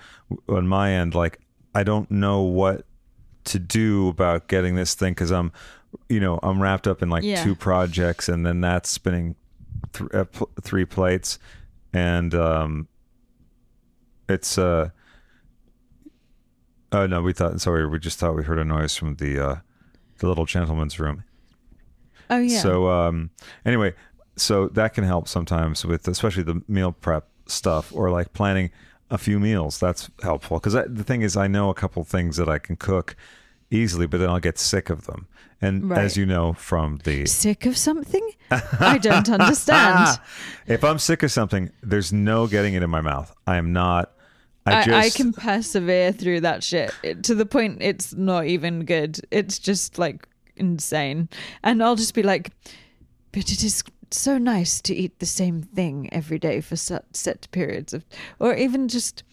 on 0.49 0.67
my 0.67 0.91
end, 0.91 1.13
like 1.13 1.39
I 1.75 1.83
don't 1.83 2.09
know 2.09 2.41
what 2.41 2.85
to 3.47 3.59
do 3.59 4.07
about 4.09 4.47
getting 4.47 4.75
this 4.75 4.93
thing 4.93 5.11
because 5.13 5.31
I'm, 5.31 5.51
you 6.09 6.19
know, 6.19 6.39
I'm 6.43 6.61
wrapped 6.61 6.87
up 6.87 7.01
in 7.01 7.09
like 7.09 7.23
Yeah. 7.23 7.43
two 7.43 7.55
projects, 7.55 8.29
and 8.29 8.45
then 8.45 8.61
that's 8.61 8.89
spinning 8.89 9.35
th- 9.93 10.09
uh, 10.13 10.25
pl- 10.25 10.49
three 10.61 10.85
plates, 10.85 11.39
and 11.93 12.33
um, 12.35 12.87
it's 14.29 14.57
uh. 14.57 14.89
Oh 16.91 17.05
no, 17.05 17.21
we 17.21 17.33
thought. 17.33 17.59
Sorry, 17.59 17.85
we 17.87 17.99
just 17.99 18.17
thought 18.19 18.35
we 18.35 18.43
heard 18.43 18.59
a 18.59 18.65
noise 18.65 18.95
from 18.95 19.15
the 19.15 19.39
uh, 19.39 19.55
the 20.19 20.27
little 20.27 20.45
gentleman's 20.45 20.99
room. 20.99 21.23
oh 22.29 22.37
yeah. 22.37 22.59
So 22.61 22.89
um, 22.89 23.29
anyway, 23.65 23.93
so 24.35 24.67
that 24.69 24.93
can 24.93 25.03
help 25.03 25.27
sometimes 25.27 25.85
with 25.85 26.07
especially 26.07 26.43
the 26.43 26.61
meal 26.67 26.91
prep 26.93 27.27
stuff 27.45 27.93
or 27.93 28.09
like 28.09 28.31
planning 28.33 28.71
a 29.09 29.17
few 29.17 29.39
meals. 29.39 29.79
That's 29.79 30.09
helpful 30.21 30.59
because 30.59 30.73
the 30.73 31.03
thing 31.03 31.21
is, 31.21 31.35
I 31.37 31.47
know 31.47 31.69
a 31.69 31.73
couple 31.73 32.03
things 32.03 32.37
that 32.37 32.49
I 32.49 32.57
can 32.59 32.75
cook 32.75 33.15
easily, 33.71 34.07
but 34.07 34.19
then 34.19 34.29
I'll 34.29 34.39
get 34.39 34.57
sick 34.57 34.89
of 34.89 35.05
them. 35.05 35.27
And 35.61 35.89
Right. 35.89 35.99
as 36.03 36.15
you 36.15 36.25
know 36.25 36.53
from 36.53 36.99
the 37.03 37.25
Sick 37.25 37.65
of 37.65 37.75
something? 37.77 38.29
I 38.51 38.99
don't 38.99 39.27
understand. 39.29 40.19
if 40.67 40.83
I'm 40.83 40.99
sick 40.99 41.23
of 41.23 41.31
something, 41.31 41.71
there's 41.81 42.13
no 42.13 42.45
getting 42.45 42.75
it 42.75 42.83
in 42.83 42.89
my 42.91 43.01
mouth. 43.01 43.33
I 43.47 43.57
am 43.57 43.73
not. 43.73 44.11
I 44.67 44.81
I, 44.81 44.83
just 44.83 45.15
I 45.15 45.17
can 45.17 45.33
persevere 45.33 46.11
through 46.11 46.41
that 46.41 46.63
shit 46.63 46.93
it- 47.01 47.23
to 47.23 47.33
the 47.35 47.45
point 47.45 47.77
it's 47.81 48.13
not 48.13 48.45
even 48.45 48.85
good. 48.85 49.19
It's 49.31 49.57
just 49.57 49.97
like 49.97 50.27
insane. 50.57 51.29
And 51.63 51.81
I'll 51.81 51.95
just 51.95 52.13
be 52.13 52.21
like, 52.23 52.51
but 53.31 53.51
it 53.51 53.63
is 53.63 53.83
so 54.11 54.37
nice 54.37 54.81
to 54.81 54.95
eat 54.95 55.19
the 55.19 55.25
same 55.25 55.61
thing 55.61 56.11
every 56.13 56.39
day 56.39 56.61
for 56.61 56.75
set, 56.75 57.47
periods 57.51 57.93
of, 57.93 58.05
or 58.39 58.55
even 58.55 58.87
just 58.87 59.23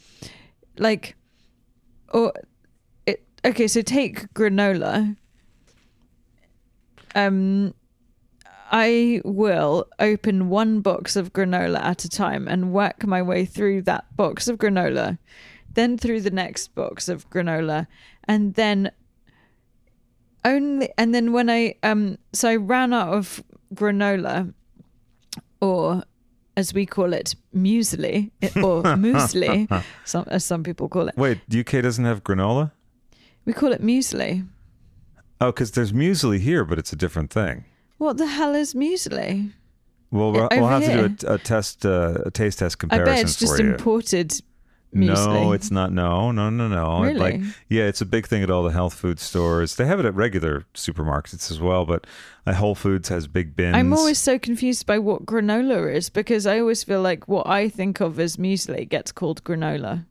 like, 0.78 1.16
or 2.12 2.32
it, 3.06 3.24
okay, 3.44 3.68
so 3.68 3.82
take 3.82 4.32
granola. 4.34 5.16
Um, 7.14 7.74
I 8.70 9.20
will 9.24 9.86
open 10.00 10.48
one 10.48 10.80
box 10.80 11.14
of 11.14 11.32
granola 11.32 11.80
at 11.80 12.04
a 12.04 12.08
time 12.08 12.48
and 12.48 12.72
work 12.72 13.06
my 13.06 13.22
way 13.22 13.44
through 13.44 13.82
that 13.82 14.04
box 14.16 14.48
of 14.48 14.58
granola, 14.58 15.18
then 15.72 15.96
through 15.96 16.22
the 16.22 16.30
next 16.30 16.74
box 16.74 17.08
of 17.08 17.28
granola, 17.30 17.86
and 18.26 18.54
then 18.54 18.90
only 20.44 20.90
and 20.98 21.14
then 21.14 21.32
when 21.32 21.48
I 21.48 21.76
um 21.82 22.18
so 22.32 22.48
I 22.48 22.56
ran 22.56 22.92
out 22.92 23.14
of 23.14 23.42
granola 23.74 24.52
or 25.64 26.02
as 26.56 26.72
we 26.74 26.84
call 26.86 27.12
it 27.20 27.34
muesli 27.54 28.30
or 28.66 28.82
muesli 29.04 29.66
some, 30.04 30.24
as 30.28 30.44
some 30.44 30.62
people 30.62 30.88
call 30.88 31.08
it 31.08 31.16
wait. 31.16 31.38
UK 31.62 31.82
doesn't 31.82 32.04
have 32.04 32.22
granola. 32.22 32.70
we 33.46 33.52
call 33.52 33.72
it 33.72 33.82
muesli 33.82 34.46
Oh, 35.40 35.50
because 35.52 35.72
there's 35.72 35.92
muesli 35.92 36.38
here, 36.38 36.64
but 36.64 36.78
it's 36.78 36.92
a 36.92 36.96
different 36.96 37.30
thing. 37.30 37.64
what 37.98 38.16
the 38.18 38.26
hell 38.26 38.54
is 38.54 38.74
muesli 38.74 39.52
Well, 40.10 40.30
we'll, 40.32 40.42
Yeah, 40.50 40.60
we'll 40.60 40.64
over 40.70 40.80
have 40.80 40.84
to 40.84 41.08
do 41.08 41.26
a, 41.28 41.34
a 41.34 41.38
test, 41.38 41.84
uh, 41.84 42.18
a 42.26 42.30
taste 42.30 42.58
test 42.60 42.78
comparison. 42.78 43.08
I 43.12 43.16
bet 43.16 43.24
it's 43.24 43.36
just 43.44 43.58
you. 43.58 43.70
imported 43.72 44.28
muesli 44.94 45.26
No, 45.26 45.52
it's 45.52 45.70
not. 45.70 45.92
No, 45.92 46.30
no, 46.32 46.50
no, 46.50 46.68
no. 46.68 47.04
It, 47.04 47.16
Like, 47.16 47.40
yeah, 47.68 47.84
it's 47.84 48.00
a 48.00 48.06
big 48.06 48.26
thing 48.26 48.42
at 48.42 48.50
all 48.50 48.62
the 48.62 48.70
health 48.72 48.94
food 48.94 49.18
stores. 49.20 49.76
They 49.76 49.86
have 49.86 50.00
it 50.00 50.06
at 50.06 50.14
regular 50.14 50.64
supermarkets 50.74 51.50
as 51.50 51.60
well, 51.60 51.84
but 51.84 52.06
uh, 52.46 52.54
Whole 52.54 52.74
Foods 52.74 53.08
has 53.08 53.26
big 53.26 53.56
bins. 53.56 53.76
I'm 53.76 53.92
always 53.92 54.18
so 54.18 54.38
confused 54.38 54.86
by 54.86 54.98
what 54.98 55.26
granola 55.26 55.92
is 55.94 56.10
because 56.10 56.46
I 56.46 56.60
always 56.60 56.84
feel 56.84 57.02
like 57.02 57.26
what 57.28 57.46
I 57.46 57.68
think 57.68 58.00
of 58.00 58.18
as 58.20 58.36
muesli 58.36 58.88
gets 58.88 59.12
called 59.12 59.42
granola. 59.44 60.04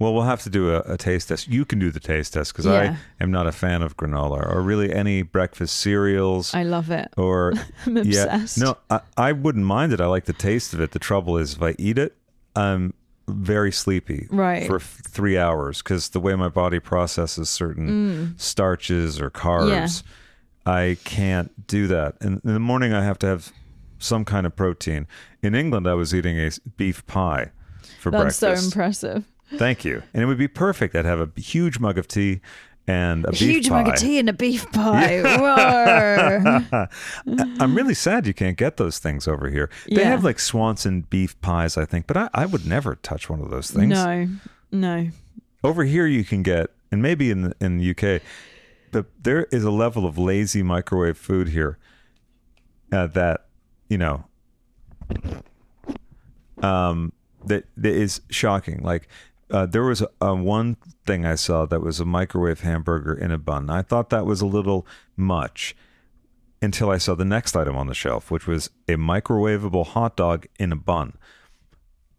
well, 0.00 0.12
we'll 0.12 0.22
have 0.24 0.42
to 0.42 0.50
do 0.50 0.74
a, 0.74 0.80
a 0.80 0.96
taste 0.96 1.28
test. 1.28 1.46
You 1.48 1.64
can 1.64 1.78
do 1.78 1.90
the 1.90 2.00
taste 2.00 2.32
test 2.34 2.52
because 2.52 2.66
Yeah. 2.66 2.96
I 3.20 3.22
am 3.22 3.30
not 3.30 3.46
a 3.46 3.52
fan 3.52 3.80
of 3.82 3.96
granola 3.96 4.44
or 4.52 4.60
really 4.60 4.92
any 4.92 5.22
breakfast 5.22 5.76
cereals. 5.76 6.52
I 6.54 6.64
love 6.64 6.90
it. 6.90 7.08
or 7.16 7.52
I'm 7.86 7.96
yeah, 7.98 8.44
no, 8.58 8.76
I, 8.90 9.00
I 9.16 9.32
wouldn't 9.32 9.64
mind 9.64 9.92
it. 9.92 10.00
I 10.00 10.06
like 10.06 10.24
the 10.24 10.32
taste 10.32 10.74
of 10.74 10.80
it. 10.80 10.90
The 10.90 10.98
trouble 10.98 11.38
is, 11.38 11.54
if 11.54 11.62
I 11.62 11.74
eat 11.78 11.96
it, 11.98 12.16
I'm 12.56 12.92
very 13.28 13.72
sleepy 13.72 14.26
Right. 14.30 14.66
for 14.66 14.76
f- 14.76 15.00
three 15.06 15.38
hours 15.38 15.82
because 15.82 16.10
the 16.10 16.20
way 16.20 16.34
my 16.34 16.48
body 16.48 16.78
processes 16.78 17.48
certain 17.48 17.88
mm. 17.88 18.40
starches 18.40 19.20
or 19.20 19.30
carbs, 19.30 20.02
I 20.66 20.96
can't 21.04 21.66
do 21.66 21.86
that. 21.88 22.16
And 22.20 22.40
in 22.44 22.54
the 22.54 22.60
morning, 22.60 22.92
I 22.92 23.02
have 23.04 23.18
to 23.20 23.26
have 23.26 23.52
some 23.98 24.24
kind 24.24 24.46
of 24.46 24.54
protein. 24.54 25.06
In 25.42 25.54
England, 25.54 25.86
I 25.86 25.94
was 25.94 26.14
eating 26.14 26.38
a 26.38 26.50
beef 26.76 27.06
pie 27.06 27.50
for 28.00 28.10
breakfast. 28.10 28.40
That's 28.40 28.60
so 28.60 28.66
impressive. 28.66 29.24
Thank 29.56 29.84
you. 29.84 30.02
And 30.12 30.22
it 30.22 30.26
would 30.26 30.38
be 30.38 30.48
perfect. 30.48 30.94
I'd 30.94 31.04
have 31.04 31.20
a 31.20 31.40
huge 31.40 31.78
mug 31.78 31.98
of 31.98 32.08
tea 32.08 32.40
and 32.86 33.24
a, 33.24 33.28
A 33.28 33.32
beef 33.32 33.40
huge 33.40 33.68
pie. 33.68 33.82
mug 33.82 33.92
of 33.94 33.98
tea 33.98 34.18
and 34.18 34.28
a 34.28 34.32
beef 34.32 34.70
pie. 34.72 35.22
Whoa. 35.22 36.86
I'm 37.60 37.74
really 37.74 37.94
sad 37.94 38.26
you 38.26 38.34
can't 38.34 38.56
get 38.58 38.76
those 38.76 38.98
things 38.98 39.26
over 39.26 39.48
here. 39.48 39.70
They 39.88 40.02
Yeah. 40.02 40.10
have 40.10 40.22
like 40.24 40.38
Swanson 40.38 41.02
beef 41.02 41.40
pies, 41.40 41.76
I 41.78 41.84
think, 41.86 42.06
but 42.06 42.16
I, 42.16 42.28
I 42.34 42.46
would 42.46 42.66
never 42.66 42.96
touch 42.96 43.30
one 43.30 43.40
of 43.40 43.50
those 43.50 43.70
things. 43.70 43.90
No, 43.90 44.28
no. 44.70 45.08
Over 45.62 45.84
here, 45.84 46.06
you 46.06 46.24
can 46.24 46.42
get, 46.42 46.70
and 46.92 47.00
maybe 47.00 47.30
in 47.30 47.42
the, 47.42 47.56
in 47.60 47.78
the 47.78 47.90
UK, 47.90 48.20
but 48.92 49.06
there 49.22 49.44
is 49.50 49.64
a 49.64 49.70
level 49.70 50.04
of 50.06 50.18
lazy 50.18 50.62
microwave 50.62 51.16
food 51.16 51.48
here 51.48 51.78
uh, 52.92 53.06
that 53.08 53.46
you 53.88 53.96
know 53.98 54.24
um, 56.62 57.12
that 57.46 57.64
that 57.76 57.92
is 57.94 58.20
shocking. 58.30 58.80
Like 58.82 59.08
uh, 59.50 59.66
there 59.66 59.82
was 59.84 60.00
a, 60.02 60.08
a 60.20 60.34
one 60.34 60.76
thing 61.06 61.24
I 61.26 61.34
saw 61.34 61.66
that 61.66 61.80
was 61.80 62.00
a 62.00 62.04
microwave 62.04 62.60
hamburger 62.60 63.14
in 63.14 63.30
a 63.30 63.38
bun. 63.38 63.70
I 63.70 63.82
thought 63.82 64.10
that 64.10 64.26
was 64.26 64.40
a 64.40 64.46
little 64.46 64.86
much 65.16 65.76
until 66.62 66.90
I 66.90 66.98
saw 66.98 67.14
the 67.14 67.24
next 67.24 67.54
item 67.56 67.76
on 67.76 67.86
the 67.86 67.94
shelf, 67.94 68.30
which 68.30 68.46
was 68.46 68.70
a 68.88 68.94
microwavable 68.94 69.86
hot 69.86 70.16
dog 70.16 70.46
in 70.58 70.72
a 70.72 70.76
bun. 70.76 71.14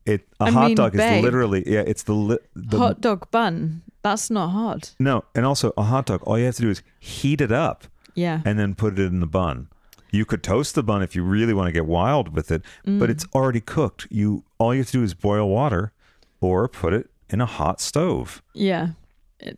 it 0.06 0.28
a 0.40 0.46
I 0.46 0.52
hot 0.52 0.68
mean, 0.68 0.76
dog 0.76 0.96
is 0.96 1.24
literally 1.24 1.64
yeah. 1.66 1.82
It's 1.82 2.04
the 2.04 2.14
li- 2.14 2.38
the 2.56 2.78
hot 2.78 3.02
dog 3.02 3.30
bun. 3.32 3.82
That's 4.04 4.30
not 4.30 4.50
hard. 4.50 4.90
no, 5.00 5.24
and 5.34 5.46
also 5.48 5.74
a 5.78 5.84
hot 5.84 6.06
dog. 6.06 6.22
All 6.24 6.38
you 6.38 6.46
have 6.46 6.56
to 6.58 6.62
do 6.62 6.70
is 6.70 6.84
heat 7.00 7.42
it 7.42 7.52
up 7.52 7.86
Yeah. 8.14 8.42
and 8.46 8.60
then 8.60 8.76
put 8.76 9.00
it 9.00 9.06
in 9.08 9.20
the 9.20 9.26
bun. 9.26 9.68
You 10.12 10.26
could 10.26 10.44
toast 10.44 10.76
the 10.76 10.84
bun 10.84 11.02
if 11.02 11.16
you 11.16 11.24
really 11.24 11.54
want 11.56 11.68
to 11.70 11.72
get 11.72 11.88
wild 11.88 12.30
with 12.36 12.52
it, 12.52 12.62
Mm. 12.86 13.00
but 13.00 13.10
it's 13.10 13.26
already 13.34 13.62
cooked. 13.62 14.06
You 14.12 14.44
all 14.60 14.76
you 14.76 14.82
have 14.82 14.88
to 14.92 15.00
do 15.00 15.04
is 15.04 15.16
boil 15.16 15.50
water 15.50 15.92
or 16.40 16.68
put 16.68 16.94
it 16.94 17.10
in 17.36 17.42
a 17.42 17.46
hot 17.46 17.82
stove. 17.82 18.42
Yeah. 18.54 18.88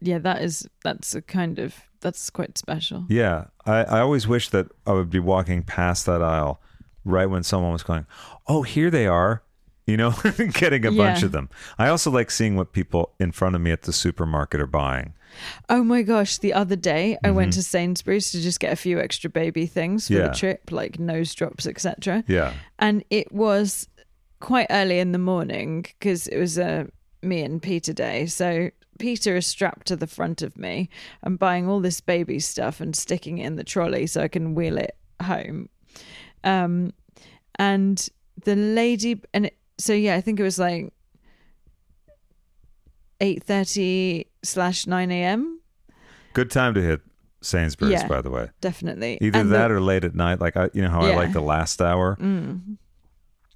Yeah, 0.01 0.17
that 0.19 0.41
is 0.41 0.67
that's 0.83 1.13
a 1.15 1.21
kind 1.21 1.59
of 1.59 1.75
that's 2.01 2.29
quite 2.31 2.57
special. 2.57 3.05
Yeah, 3.09 3.45
I, 3.65 3.83
I 3.83 3.99
always 4.01 4.27
wish 4.27 4.49
that 4.49 4.67
I 4.87 4.93
would 4.93 5.09
be 5.11 5.19
walking 5.19 5.61
past 5.63 6.05
that 6.07 6.21
aisle 6.21 6.59
right 7.05 7.27
when 7.27 7.43
someone 7.43 7.71
was 7.71 7.83
going, 7.83 8.05
"Oh, 8.47 8.63
here 8.63 8.89
they 8.89 9.05
are," 9.05 9.43
you 9.85 9.95
know, 9.95 10.11
getting 10.53 10.83
a 10.85 10.91
bunch 10.91 11.21
of 11.23 11.31
them. 11.31 11.49
I 11.77 11.89
also 11.89 12.09
like 12.09 12.31
seeing 12.31 12.55
what 12.57 12.73
people 12.73 13.13
in 13.19 13.31
front 13.31 13.55
of 13.55 13.61
me 13.61 13.71
at 13.71 13.83
the 13.83 13.93
supermarket 13.93 14.59
are 14.59 14.67
buying. 14.67 15.13
Oh 15.69 15.83
my 15.83 16.01
gosh, 16.01 16.39
the 16.39 16.53
other 16.53 16.75
day 16.75 17.17
I 17.23 17.29
went 17.29 17.53
to 17.53 17.61
Sainsbury's 17.63 18.31
to 18.31 18.41
just 18.41 18.59
get 18.59 18.73
a 18.73 18.75
few 18.75 18.99
extra 18.99 19.29
baby 19.29 19.67
things 19.67 20.07
for 20.07 20.13
Mm-hmm. 20.15 20.21
Yeah. 20.23 20.29
the 20.29 20.35
trip, 20.35 20.71
like 20.71 20.99
nose 20.99 21.35
drops, 21.35 21.67
etc. 21.67 22.23
Yeah, 22.27 22.53
And 22.79 23.03
it 23.11 23.31
was 23.31 23.87
quite 24.39 24.67
early 24.71 24.97
in 24.99 25.11
the 25.11 25.19
morning 25.19 25.83
because 25.83 26.27
it 26.27 26.39
was 26.39 26.57
a 26.57 26.87
me 27.21 27.41
and 27.41 27.61
Peter 27.61 27.93
day. 27.93 28.25
So 28.27 28.69
Peter 28.99 29.35
is 29.37 29.45
strapped 29.47 29.87
to 29.87 29.95
the 29.95 30.07
front 30.07 30.41
of 30.41 30.57
me. 30.57 30.89
I'm 31.23 31.35
buying 31.37 31.67
all 31.67 31.79
this 31.79 32.01
baby 32.01 32.39
stuff 32.39 32.79
and 32.81 32.95
sticking 32.95 33.37
it 33.39 33.45
in 33.45 33.55
the 33.55 33.63
trolley 33.63 34.07
so 34.07 34.21
I 34.21 34.27
can 34.27 34.55
wheel 34.55 34.77
it 34.77 34.95
home. 35.21 35.69
Um, 36.43 36.93
and 37.59 38.07
the 38.43 38.55
lady, 38.55 39.21
and 39.33 39.47
it, 39.47 39.57
so 39.77 39.93
yeah, 39.93 40.15
I 40.15 40.21
think 40.21 40.39
it 40.39 40.43
was 40.43 40.59
like 40.59 40.93
eight 43.19 43.43
thirty 43.43 44.27
slash 44.43 44.85
nine 44.87 45.11
a.m. 45.11 45.59
good 46.33 46.51
time 46.51 46.73
to 46.75 46.81
hit 46.81 47.01
Sainsbury's, 47.41 47.93
Yeah. 48.01 48.07
by 48.07 48.21
the 48.21 48.29
way. 48.29 48.49
Definitely 48.61 49.17
Either 49.21 49.39
And 49.39 49.49
the- 49.51 49.57
that 49.57 49.71
or 49.71 49.79
late 49.81 50.03
at 50.03 50.15
night. 50.15 50.39
Like 50.39 50.55
I, 50.57 50.69
you 50.73 50.81
know 50.81 50.89
how 50.89 51.01
I 51.01 51.15
like 51.15 51.33
the 51.33 51.41
last 51.41 51.81
hour 51.81 52.15
Mm. 52.19 52.77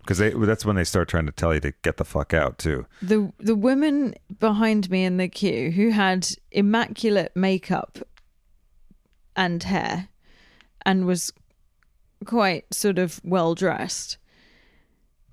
Because 0.01 0.19
that's 0.19 0.65
when 0.65 0.75
they 0.75 0.83
start 0.83 1.07
trying 1.07 1.25
to 1.25 1.31
tell 1.31 1.53
you 1.53 1.59
to 1.61 1.73
get 1.83 1.97
the 1.97 2.05
fuck 2.05 2.33
out 2.33 2.57
too. 2.57 2.85
the 3.01 3.31
the 3.39 3.55
woman 3.55 4.13
behind 4.39 4.89
me 4.89 5.03
in 5.05 5.17
the 5.17 5.27
queue 5.27 5.71
who 5.71 5.89
had 5.89 6.27
immaculate 6.51 7.31
makeup 7.35 7.97
and 9.35 9.63
hair 9.63 10.09
and 10.85 11.05
was 11.05 11.31
quite 12.25 12.71
sort 12.73 12.99
of 12.99 13.19
well 13.23 13.55
dressed 13.55 14.17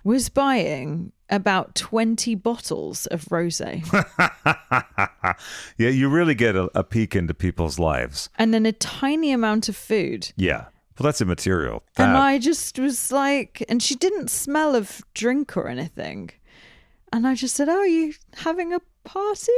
was 0.04 0.28
buying 0.28 1.12
about 1.30 1.74
20 1.74 2.34
bottles 2.36 3.06
of 3.08 3.24
rosé 3.26 3.82
yeah, 5.76 5.88
you 5.90 6.08
really 6.08 6.34
get 6.34 6.56
a, 6.56 6.70
a 6.74 6.82
peek 6.82 7.14
into 7.14 7.34
people's 7.34 7.78
lives. 7.78 8.30
and 8.38 8.54
then 8.54 8.64
a 8.64 8.72
tiny 8.72 9.32
amount 9.32 9.68
of 9.68 9.76
food 9.76 10.32
Yeah, 10.36 10.66
well, 10.98 11.04
that's 11.04 11.20
immaterial. 11.20 11.82
and 11.96 12.16
I 12.16 12.38
just 12.38 12.78
was 12.78 13.12
like 13.12 13.64
and 13.68 13.82
she 13.82 13.94
didn't 13.94 14.30
smell 14.30 14.74
of 14.74 15.02
drink 15.14 15.56
or 15.56 15.68
anything 15.68 16.30
and 17.12 17.26
I 17.26 17.34
just 17.34 17.54
said 17.54 17.68
oh 17.68 17.78
are 17.78 17.86
you 17.86 18.14
having 18.36 18.72
a 18.72 18.80
party 19.04 19.52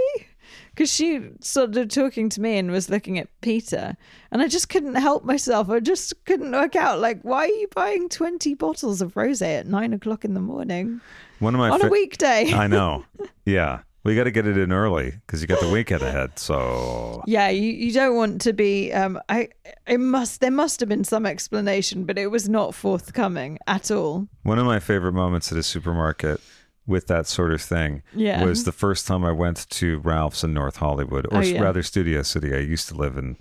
because 0.74 0.92
she 0.92 1.16
of 1.56 1.88
talking 1.88 2.28
to 2.30 2.40
me 2.40 2.58
and 2.58 2.70
was 2.70 2.90
looking 2.90 3.18
at 3.18 3.28
Peter, 3.40 3.96
and 4.30 4.42
I 4.42 4.48
just 4.48 4.68
couldn't 4.68 4.94
help 4.94 5.24
myself. 5.24 5.68
I 5.68 5.80
just 5.80 6.12
couldn't 6.24 6.52
work 6.52 6.76
out 6.76 6.98
like 7.00 7.20
why 7.22 7.44
are 7.44 7.48
you 7.48 7.68
buying 7.74 8.08
twenty 8.08 8.54
bottles 8.54 9.00
of 9.00 9.14
rosé 9.14 9.58
at 9.60 9.66
nine 9.66 9.92
o'clock 9.92 10.24
in 10.24 10.34
the 10.34 10.40
morning 10.40 11.00
one 11.38 11.54
of 11.54 11.58
my 11.58 11.70
on 11.70 11.84
a 11.84 11.88
weekday? 11.88 12.52
I 12.52 12.66
know. 12.66 13.04
Yeah. 13.44 13.80
We 14.02 14.16
got 14.16 14.24
to 14.24 14.30
get 14.30 14.46
it 14.46 14.56
in 14.56 14.72
early 14.72 15.10
because 15.26 15.42
you 15.42 15.46
got 15.46 15.60
the 15.60 15.68
weekend 15.68 16.00
ahead. 16.02 16.38
So, 16.38 17.22
yeah, 17.26 17.50
you, 17.50 17.70
you 17.70 17.92
don't 17.92 18.16
want 18.16 18.40
to 18.42 18.52
be. 18.54 18.92
Um, 18.92 19.20
I 19.28 19.48
it 19.86 19.98
must 20.00 20.40
there 20.40 20.50
must 20.50 20.80
have 20.80 20.88
been 20.88 21.04
some 21.04 21.26
explanation, 21.26 22.04
but 22.04 22.16
it 22.18 22.28
was 22.30 22.48
not 22.48 22.74
forthcoming 22.74 23.58
at 23.66 23.90
all. 23.90 24.26
one 24.42 24.58
of 24.58 24.64
my 24.64 24.80
favorite 24.80 25.12
moments 25.12 25.52
at 25.52 25.58
a 25.58 25.62
supermarket 25.62 26.40
with 26.86 27.06
that 27.08 27.26
sort 27.26 27.52
of 27.52 27.60
thing 27.60 28.02
Yeah. 28.14 28.42
was 28.42 28.64
the 28.64 28.72
first 28.72 29.06
time 29.06 29.22
I 29.24 29.32
went 29.32 29.68
to 29.68 29.98
Ralph's 29.98 30.42
in 30.42 30.54
North 30.54 30.76
Hollywood, 30.76 31.26
or 31.30 31.38
Oh, 31.38 31.40
yeah. 31.40 31.60
rather 31.60 31.82
Studio 31.82 32.22
City. 32.22 32.54
I 32.54 32.58
used 32.60 32.88
to 32.88 32.94
live 32.94 33.16
in 33.18 33.36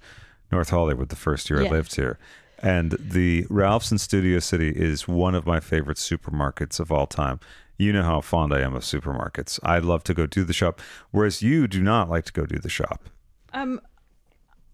North 0.51 0.69
Hollywood 0.71 1.09
the 1.09 1.15
first 1.15 1.49
year 1.49 1.65
I 1.65 1.69
lived 1.69 1.95
here. 1.95 2.19
And 2.61 2.91
the 2.99 3.47
Ralph's 3.49 3.91
in 3.93 3.97
Studio 3.97 4.39
City 4.39 4.69
is 4.75 5.07
one 5.07 5.33
of 5.33 5.45
my 5.47 5.61
favorite 5.61 5.97
supermarkets 5.97 6.79
of 6.81 6.91
all 6.91 7.07
time. 7.07 7.39
You 7.79 7.93
know 7.93 8.03
how 8.03 8.19
fond 8.19 8.53
I 8.53 8.59
am 8.59 8.75
of 8.75 8.83
supermarkets. 8.83 9.57
I 9.63 9.79
love 9.79 10.03
to 10.03 10.13
go 10.13 10.27
do 10.27 10.43
the 10.43 10.51
shop, 10.51 10.81
whereas 11.11 11.41
you 11.41 11.65
do 11.65 11.81
not 11.81 12.09
like 12.09 12.25
to 12.25 12.33
go 12.33 12.45
do 12.45 12.59
the 12.59 12.69
shop. 12.69 13.09
Um, 13.53 13.79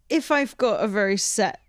if 0.09 0.31
I've 0.31 0.57
got 0.57 0.83
a 0.83 0.87
very 0.87 1.15
set, 1.15 1.59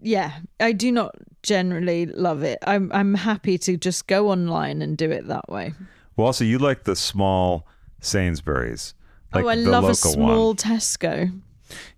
yeah, 0.00 0.32
I 0.60 0.72
do 0.72 0.92
not 0.92 1.14
generally 1.42 2.04
love 2.04 2.42
it. 2.42 2.58
I'm 2.66 2.92
I'm 2.92 3.14
happy 3.14 3.56
to 3.58 3.78
just 3.78 4.06
go 4.06 4.30
online 4.30 4.82
and 4.82 4.98
do 4.98 5.10
it 5.10 5.26
that 5.28 5.48
way. 5.48 5.72
Well, 6.16 6.26
also, 6.26 6.44
you 6.44 6.58
like 6.58 6.84
the 6.84 6.94
small 6.94 7.66
Sainsbury's. 8.00 8.92
Like 9.32 9.46
oh, 9.46 9.48
I 9.48 9.54
love 9.54 9.84
a 9.84 9.94
small 9.94 10.48
one. 10.48 10.56
Tesco. 10.56 11.40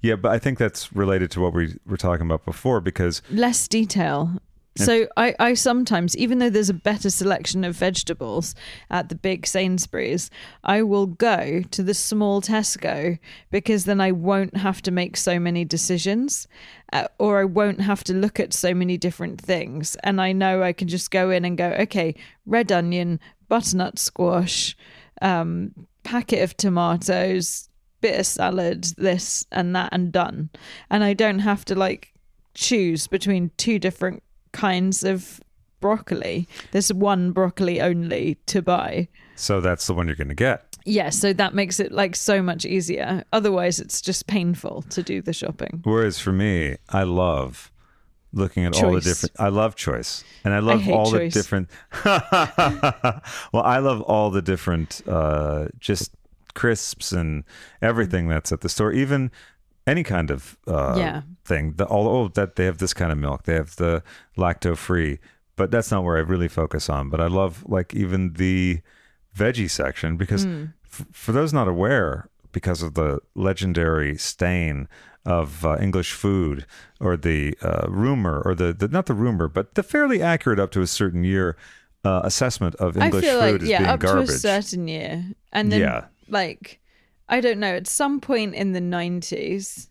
Yeah, 0.03 0.15
but 0.15 0.31
I 0.31 0.39
think 0.39 0.59
that's 0.59 0.95
related 0.95 1.33
to 1.33 1.41
what 1.41 1.53
we 1.53 1.75
were 1.85 1.97
talking 1.97 2.27
about 2.27 2.45
before 2.45 2.81
because 2.81 3.23
Less 3.29 3.67
detail. 3.67 4.41
So 4.77 5.07
I, 5.17 5.37
I 5.39 5.55
sometimes, 5.55 6.17
even 6.17 6.39
though 6.39 6.51
there's 6.51 6.71
a 6.71 6.75
better 6.75 7.09
selection 7.09 7.63
of 7.63 7.77
vegetables 7.77 8.57
at 8.91 9.09
the 9.09 9.15
big 9.15 9.47
Sainsbury's, 9.47 10.31
I 10.65 10.83
will 10.83 11.07
go 11.07 11.63
to 11.71 11.83
the 11.83 11.95
small 11.95 12.43
Tesco 12.43 13.19
because 13.53 13.85
then 13.85 14.01
I 14.01 14.11
won't 14.11 14.57
have 14.57 14.83
to 14.83 14.91
make 14.91 15.17
so 15.17 15.39
many 15.39 15.65
decisions, 15.65 16.49
uh, 16.93 17.07
or 17.19 17.41
I 17.41 17.45
won't 17.45 17.83
have 17.83 18.03
to 18.05 18.15
look 18.15 18.41
at 18.41 18.53
so 18.53 18.75
many 18.75 18.97
different 18.99 19.41
things, 19.41 19.97
and 20.03 20.21
I 20.21 20.33
know 20.33 20.63
I 20.63 20.73
can 20.73 20.89
just 20.89 21.13
go 21.13 21.31
in 21.31 21.45
and 21.45 21.57
go, 21.57 21.69
okay, 21.81 22.17
red 22.45 22.73
onion, 22.73 23.21
butternut 23.49 24.01
squash, 24.01 24.77
um, 25.23 25.87
packet 26.03 26.43
of 26.43 26.57
tomatoes, 26.57 27.69
bit 28.01 28.19
of 28.19 28.27
salad, 28.27 28.83
this 28.99 29.47
and 29.53 29.75
that, 29.77 29.91
and 29.93 30.11
done, 30.11 30.51
and 30.91 31.05
I 31.05 31.15
don't 31.15 31.39
have 31.39 31.65
to 31.67 31.77
like 31.77 32.13
choose 32.55 33.07
between 33.07 33.53
two 33.57 33.79
different 33.79 34.24
kinds 34.55 35.05
of 35.05 35.41
broccoli. 35.81 36.49
There's 36.71 36.91
one 36.91 37.33
broccoli 37.33 37.81
only 37.83 38.39
to 38.47 38.63
buy. 38.63 39.09
so 39.37 39.61
that's 39.61 39.87
the 39.87 39.93
one 39.93 40.07
you're 40.07 40.17
going 40.17 40.29
to 40.29 40.35
get. 40.35 40.75
Yeah, 40.87 41.11
so 41.11 41.33
that 41.35 41.55
makes 41.55 41.81
it 41.81 41.93
like 41.93 42.15
so 42.17 42.43
much 42.43 42.65
easier. 42.65 43.25
Otherwise, 43.33 43.81
it's 43.81 44.01
just 44.01 44.27
painful 44.27 44.83
to 44.91 45.03
do 45.03 45.21
the 45.23 45.33
shopping. 45.33 45.81
Whereas 45.85 46.19
for 46.19 46.33
me, 46.33 46.77
I 46.89 47.03
love 47.05 47.71
looking 48.33 48.65
at 48.65 48.83
all 48.83 48.93
the 48.93 49.01
different. 49.01 49.33
I 49.39 49.49
love 49.49 49.77
choice, 49.77 50.25
and 50.45 50.53
I 50.53 50.59
love 50.59 50.81
hate 50.83 50.93
all 50.93 51.11
choice. 51.11 51.33
the 51.33 51.41
different. 51.41 51.71
well, 52.05 53.63
I 53.63 53.79
love 53.79 54.03
all 54.03 54.31
the 54.31 54.43
different, 54.43 55.01
uh, 55.09 55.69
just 55.79 56.13
crisps 56.55 57.13
and 57.13 57.45
everything 57.83 58.29
that's 58.29 58.53
at 58.53 58.61
the 58.61 58.69
store, 58.69 58.93
even 58.93 59.31
any 59.87 60.03
kind 60.03 60.31
of 60.31 60.57
uh, 60.67 60.95
Yeah. 60.97 61.23
thing. 61.45 61.75
The 61.77 61.85
all 61.87 62.09
oh 62.09 62.29
that 62.29 62.57
they 62.57 62.65
have 62.65 62.79
this 62.79 62.95
kind 62.95 63.13
of 63.13 63.19
milk, 63.19 63.43
they 63.45 63.55
have 63.55 63.77
the 63.77 64.03
lacto 64.37 64.77
free, 64.77 65.19
but 65.57 65.71
that's 65.71 65.91
not 65.91 66.05
where 66.05 66.17
I 66.17 66.21
really 66.21 66.49
focus 66.49 66.89
on. 66.89 67.11
But 67.11 67.21
I 67.21 67.27
love 67.27 67.65
like 67.67 67.95
even 67.95 68.33
the 68.35 68.81
veggie 69.37 69.71
section 69.71 70.17
because 70.17 70.45
Hmm. 70.45 70.65
f- 70.85 71.07
for 71.13 71.33
those 71.33 71.53
not 71.53 71.69
aware, 71.69 72.29
because 72.53 72.83
of 72.83 72.95
the 72.95 73.19
legendary 73.35 74.17
stain 74.17 74.87
of 75.27 75.65
uh, 75.65 75.77
English 75.81 76.13
food 76.13 76.67
or 77.01 77.17
the 77.17 77.57
uh, 77.63 77.87
rumor 77.89 78.41
or 78.45 78.55
the, 78.55 78.73
the 78.73 78.87
not 78.89 79.07
the 79.07 79.15
rumor, 79.15 79.49
but 79.49 79.75
the 79.75 79.83
fairly 79.83 80.23
accurate 80.23 80.61
up 80.61 80.71
to 80.71 80.81
a 80.83 80.87
certain 80.87 81.25
year 81.25 81.57
uh, 82.05 82.21
assessment 82.25 82.75
of 82.77 82.97
English 82.97 83.25
I 83.25 83.29
feel 83.29 83.41
food 83.41 83.53
like 83.53 83.63
as 83.63 83.69
yeah, 83.69 83.79
being 83.79 83.91
up 83.91 84.01
garbage. 84.01 84.29
to 84.29 84.35
a 84.35 84.39
certain 84.39 84.87
year, 84.89 85.25
and 85.53 85.73
then 85.73 85.81
Yeah. 85.81 86.05
like 86.29 86.81
I 87.29 87.41
don't 87.41 87.59
know. 87.59 87.75
At 87.75 87.87
some 87.87 88.21
point 88.21 88.55
in 88.55 88.73
the 88.73 88.81
nineties, 88.81 89.89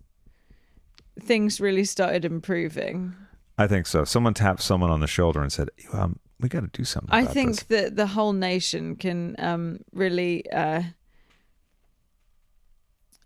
things 1.19 1.59
really 1.59 1.85
started 1.85 2.25
improving. 2.25 3.15
I 3.57 3.67
think 3.67 3.87
so. 3.87 4.03
Someone 4.03 4.33
tapped 4.33 4.61
someone 4.61 4.89
on 4.89 4.99
the 4.99 5.07
shoulder 5.07 5.41
and 5.41 5.51
said, 5.51 5.69
um, 5.91 6.19
"We 6.39 6.49
got 6.49 6.61
to 6.61 6.67
do 6.67 6.83
something." 6.83 7.09
I 7.11 7.25
think 7.25 7.51
this." 7.51 7.63
that 7.63 7.95
the 7.95 8.07
whole 8.07 8.33
nation 8.33 8.95
can 8.95 9.35
um, 9.39 9.79
really. 9.93 10.49
Uh, 10.51 10.83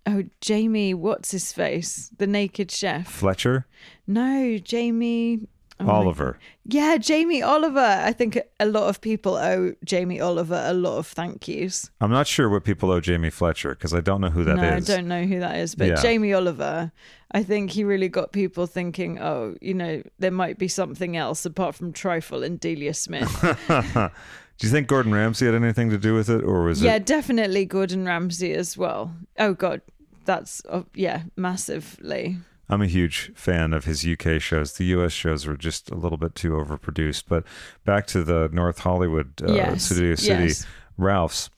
oh, 0.06 0.24
Jamie, 0.42 0.94
what's 0.94 1.32
his 1.32 1.52
face? 1.52 2.10
The 2.18 2.28
naked 2.28 2.72
chef. 2.72 3.08
Fletcher. 3.08 3.68
No, 4.06 4.58
Jamie. 4.58 5.48
Oliver. 5.80 6.40
Yeah, 6.66 6.98
Jamie 6.98 7.42
Oliver. 7.42 7.80
I 7.80 8.12
think 8.14 8.40
a 8.60 8.66
lot 8.66 8.90
of 8.90 9.00
people 9.02 9.36
owe 9.36 9.74
Jamie 9.86 10.20
Oliver 10.20 10.64
a 10.66 10.74
lot 10.74 10.98
of 10.98 11.08
thank 11.08 11.48
yous. 11.48 11.90
I'm 12.02 12.12
not 12.12 12.28
sure 12.28 12.50
what 12.50 12.64
people 12.64 12.92
owe 12.92 13.00
Jamie 13.00 13.30
Fletcher 13.30 13.70
because 13.76 13.94
I 13.94 14.02
don't 14.02 14.22
know 14.22 14.30
who 14.30 14.44
that 14.44 14.58
is. 14.58 14.88
no, 14.90 14.94
I 14.94 14.98
don't 14.98 15.08
know 15.08 15.24
who 15.26 15.40
that 15.40 15.58
is, 15.58 15.76
but 15.76 15.88
Yeah. 15.88 16.02
Jamie 16.02 16.34
Oliver, 16.34 16.92
I 17.32 17.44
think 17.44 17.72
he 17.72 17.84
really 17.84 18.10
got 18.10 18.32
people 18.32 18.66
thinking, 18.68 19.20
oh, 19.20 19.56
you 19.62 19.74
know, 19.74 20.02
there 20.20 20.32
might 20.32 20.58
be 20.58 20.68
something 20.68 21.16
else 21.16 21.46
apart 21.46 21.76
from 21.76 21.94
Trifle 21.94 22.44
and 22.44 22.60
Delia 22.60 22.94
Smith. 22.94 23.30
Do 24.58 24.66
you 24.66 24.72
think 24.72 24.88
Gordon 24.88 25.14
Ramsay 25.14 25.46
had 25.46 25.54
anything 25.54 25.92
to 25.92 26.00
do 26.00 26.16
with 26.16 26.30
it, 26.32 26.44
or 26.44 26.64
was 26.64 26.82
yeah, 26.82 26.96
it? 26.96 27.06
definitely 27.06 27.66
Gordon 27.66 28.06
Ramsay 28.06 28.54
as 28.54 28.76
well. 28.76 29.14
Oh 29.38 29.54
God, 29.54 29.82
that's 30.26 30.64
uh, 30.68 30.82
yeah, 30.96 31.24
massively. 31.36 32.38
I'm 32.70 32.82
a 32.82 32.88
huge 32.88 33.32
fan 33.36 33.72
of 33.74 33.86
his 33.86 34.06
UK 34.06 34.42
shows. 34.42 34.74
The 34.74 34.86
US 34.98 35.14
shows 35.14 35.46
were 35.46 35.56
just 35.56 35.90
a 35.90 35.96
little 35.96 36.18
bit 36.18 36.36
too 36.36 36.52
overproduced. 36.52 37.24
But 37.30 37.44
back 37.86 38.08
to 38.08 38.24
the 38.24 38.50
North 38.52 38.80
Hollywood 38.80 39.42
uh, 39.42 39.54
Yes, 39.54 39.86
Studio 39.86 40.16
City, 40.16 40.44
yes. 40.48 40.66
Ralph's. 40.98 41.50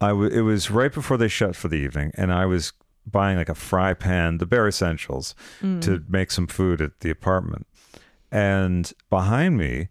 I 0.00 0.08
w- 0.08 0.30
it 0.30 0.42
was 0.42 0.70
right 0.70 0.92
before 0.92 1.16
they 1.16 1.28
shut 1.28 1.56
for 1.56 1.68
the 1.68 1.76
evening, 1.76 2.12
and 2.14 2.32
I 2.32 2.44
was 2.46 2.72
buying 3.06 3.36
like 3.38 3.48
a 3.48 3.54
fry 3.54 3.94
pan, 3.94 4.38
the 4.38 4.46
bare 4.46 4.66
essentials, 4.68 5.34
to 5.60 6.02
make 6.08 6.30
some 6.30 6.46
food 6.46 6.80
at 6.82 7.00
the 7.00 7.10
apartment. 7.10 7.66
And 8.30 8.92
behind 9.08 9.56
me 9.56 9.88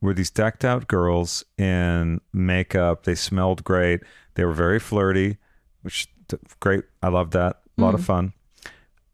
were 0.00 0.14
these 0.14 0.30
decked 0.30 0.64
out 0.64 0.86
girls 0.88 1.44
in 1.58 2.20
makeup. 2.32 3.02
They 3.04 3.14
smelled 3.14 3.64
great. 3.64 4.00
They 4.34 4.44
were 4.44 4.52
very 4.54 4.78
flirty, 4.78 5.36
which 5.82 6.06
great. 6.60 6.84
I 7.02 7.08
loved 7.08 7.32
that. 7.32 7.60
A 7.76 7.80
lot 7.82 7.94
of 7.94 8.04
fun. 8.04 8.32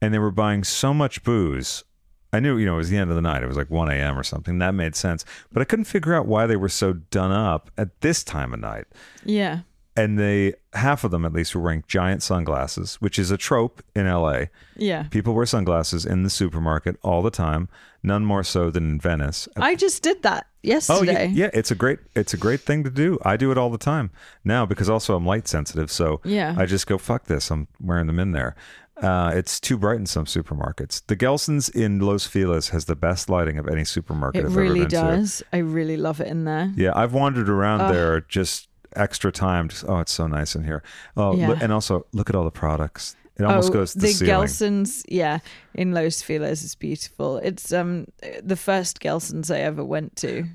And 0.03 0.12
they 0.12 0.18
were 0.18 0.30
buying 0.30 0.62
so 0.64 0.92
much 0.92 1.22
booze. 1.24 1.84
I 2.32 2.40
knew, 2.40 2.59
you 2.59 2.66
know, 2.66 2.74
it 2.74 2.78
was 2.78 2.90
the 2.90 2.99
end 2.99 3.09
of 3.11 3.16
the 3.16 3.22
night. 3.22 3.42
It 3.42 3.47
was 3.47 3.57
like 3.57 3.70
1 3.70 3.88
a.m. 3.90 4.18
or 4.18 4.22
something. 4.22 4.59
That 4.59 4.74
made 4.74 4.94
sense. 4.94 5.24
But 5.53 5.62
I 5.62 5.64
couldn't 5.64 5.86
figure 5.86 6.14
out 6.14 6.26
why 6.26 6.47
they 6.47 6.57
were 6.57 6.68
so 6.68 6.92
done 6.92 7.32
up 7.32 7.70
at 7.78 8.01
this 8.03 8.22
time 8.22 8.53
of 8.53 8.61
night 8.61 8.84
Yeah, 9.24 9.61
and 9.97 10.18
they 10.18 10.53
half 10.74 11.05
of 11.05 11.11
them 11.12 11.24
at 11.24 11.32
least 11.32 11.55
were 11.55 11.62
wearing 11.62 11.82
giant 11.88 12.22
sunglasses, 12.22 12.97
which 12.97 13.18
is 13.18 13.30
a 13.30 13.38
trope 13.38 13.82
in 13.94 14.07
LA. 14.07 14.47
yeah. 14.76 15.05
People 15.05 15.32
wear 15.34 15.47
sunglasses 15.47 16.05
in 16.05 16.24
the 16.24 16.28
supermarket 16.30 16.97
all 17.03 17.22
the 17.22 17.30
time, 17.30 17.70
none 18.03 18.24
more 18.26 18.44
so 18.44 18.70
than 18.70 18.90
in 18.90 19.01
Venice. 19.01 19.49
I 19.57 19.74
just 19.74 20.03
did 20.03 20.22
that 20.24 20.47
Oh 20.62 20.68
yeah, 20.68 20.72
yesterday. 20.74 21.26
yeah, 21.28 21.51
it's 21.55 21.70
a 21.70 21.74
great 21.76 22.01
it's 22.14 22.34
a 22.34 22.36
great 22.36 22.61
thing 22.61 22.84
to 22.84 22.90
do. 22.90 23.18
I 23.24 23.36
do 23.38 23.51
it 23.53 23.57
all 23.57 23.70
the 23.70 23.78
time 23.78 24.11
now 24.44 24.66
because 24.66 24.90
also 24.90 25.16
I'm 25.16 25.24
light 25.24 25.49
sensitive, 25.49 25.90
so 25.90 26.20
Yeah. 26.24 26.55
I 26.59 26.66
just 26.66 26.86
go 26.86 26.99
fuck 26.99 27.24
this. 27.26 27.51
I'm 27.51 27.68
wearing 27.80 28.09
them 28.09 28.18
in 28.18 28.32
there. 28.32 28.55
Uh, 29.03 29.30
it's 29.34 29.61
too 29.61 29.76
bright 29.76 29.99
in 29.99 30.07
some 30.07 30.24
supermarkets. 30.24 31.03
The 31.07 31.16
Gelson's 31.16 31.68
in 31.68 32.01
Los 32.01 32.26
Feliz 32.26 32.70
has 32.70 32.86
the 32.86 32.97
best 32.97 33.28
lighting 33.28 33.59
of 33.59 33.68
any 33.68 33.84
supermarket 33.84 34.40
It 34.40 34.47
I've 34.47 34.53
ever 34.53 34.61
really 34.62 34.80
been 34.80 34.88
to. 34.88 34.97
does. 34.97 35.42
I 35.53 35.59
really 35.59 35.97
love 35.97 36.20
it 36.20 36.28
in 36.28 36.44
there. 36.44 36.72
Yeah, 36.76 36.92
I've 36.94 37.12
wandered 37.12 37.49
around 37.51 37.92
there 37.92 38.22
just 38.22 38.68
extra 38.94 39.30
time. 39.30 39.68
Just, 39.68 39.84
oh, 39.86 39.99
it's 39.99 40.12
so 40.12 40.26
nice 40.26 40.55
in 40.55 40.64
here. 40.64 40.82
Oh, 41.16 41.36
Yeah. 41.36 41.49
look- 41.49 41.62
and 41.62 41.72
also 41.72 42.07
look 42.12 42.30
at 42.30 42.36
all 42.36 42.44
the 42.44 42.51
products. 42.51 43.16
It 43.38 43.44
almost 43.44 43.68
oh, 43.70 43.74
goes 43.74 43.92
to 43.92 43.99
the, 43.99 44.12
the. 44.14 44.24
Gelsons, 44.24 45.05
yeah, 45.09 45.40
in 45.74 45.92
Los 45.92 46.22
Feliz 46.22 46.62
is 46.62 46.74
beautiful. 46.74 47.36
It's 47.36 47.70
um 47.70 48.07
the 48.42 48.57
first 48.57 48.99
Gelsons 49.01 49.55
I 49.55 49.59
ever 49.61 49.84
went 49.84 50.16
to. 50.16 50.47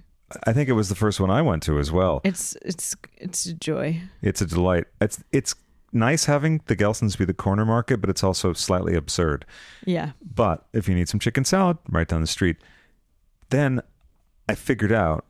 I 0.47 0.53
think 0.53 0.67
it 0.67 0.73
was 0.73 0.89
the 0.89 0.95
first 0.95 1.19
one 1.19 1.29
I 1.29 1.43
went 1.43 1.61
to 1.63 1.77
as 1.77 1.91
well. 1.91 2.21
It's 2.23 2.55
it's 2.63 2.95
it's 3.17 3.45
a 3.45 3.53
joy. 3.53 4.01
It's 4.23 4.41
a 4.41 4.47
delight. 4.47 4.85
It's 4.99 5.23
it's 5.31 5.53
nice 5.93 6.25
having 6.25 6.61
the 6.67 6.75
Gelsons 6.75 7.17
be 7.17 7.25
the 7.25 7.33
corner 7.33 7.65
market, 7.65 8.01
but 8.01 8.09
it's 8.09 8.23
also 8.23 8.53
slightly 8.53 8.95
absurd. 8.95 9.45
Yeah. 9.85 10.11
But 10.23 10.65
if 10.73 10.87
you 10.87 10.95
need 10.95 11.09
some 11.09 11.19
chicken 11.19 11.43
salad, 11.45 11.77
right 11.89 12.07
down 12.07 12.21
the 12.21 12.27
street. 12.27 12.57
Then 13.49 13.81
I 14.47 14.55
figured 14.55 14.91
out 14.91 15.25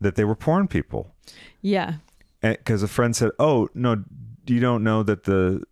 that 0.00 0.14
they 0.14 0.24
were 0.24 0.34
porn 0.36 0.68
people. 0.68 1.14
Yeah. 1.62 1.94
because 2.42 2.82
a 2.82 2.88
friend 2.88 3.16
said, 3.16 3.30
"Oh 3.38 3.68
no, 3.74 4.04
you 4.46 4.60
don't 4.60 4.84
know 4.84 5.02
that 5.02 5.24
the 5.24 5.62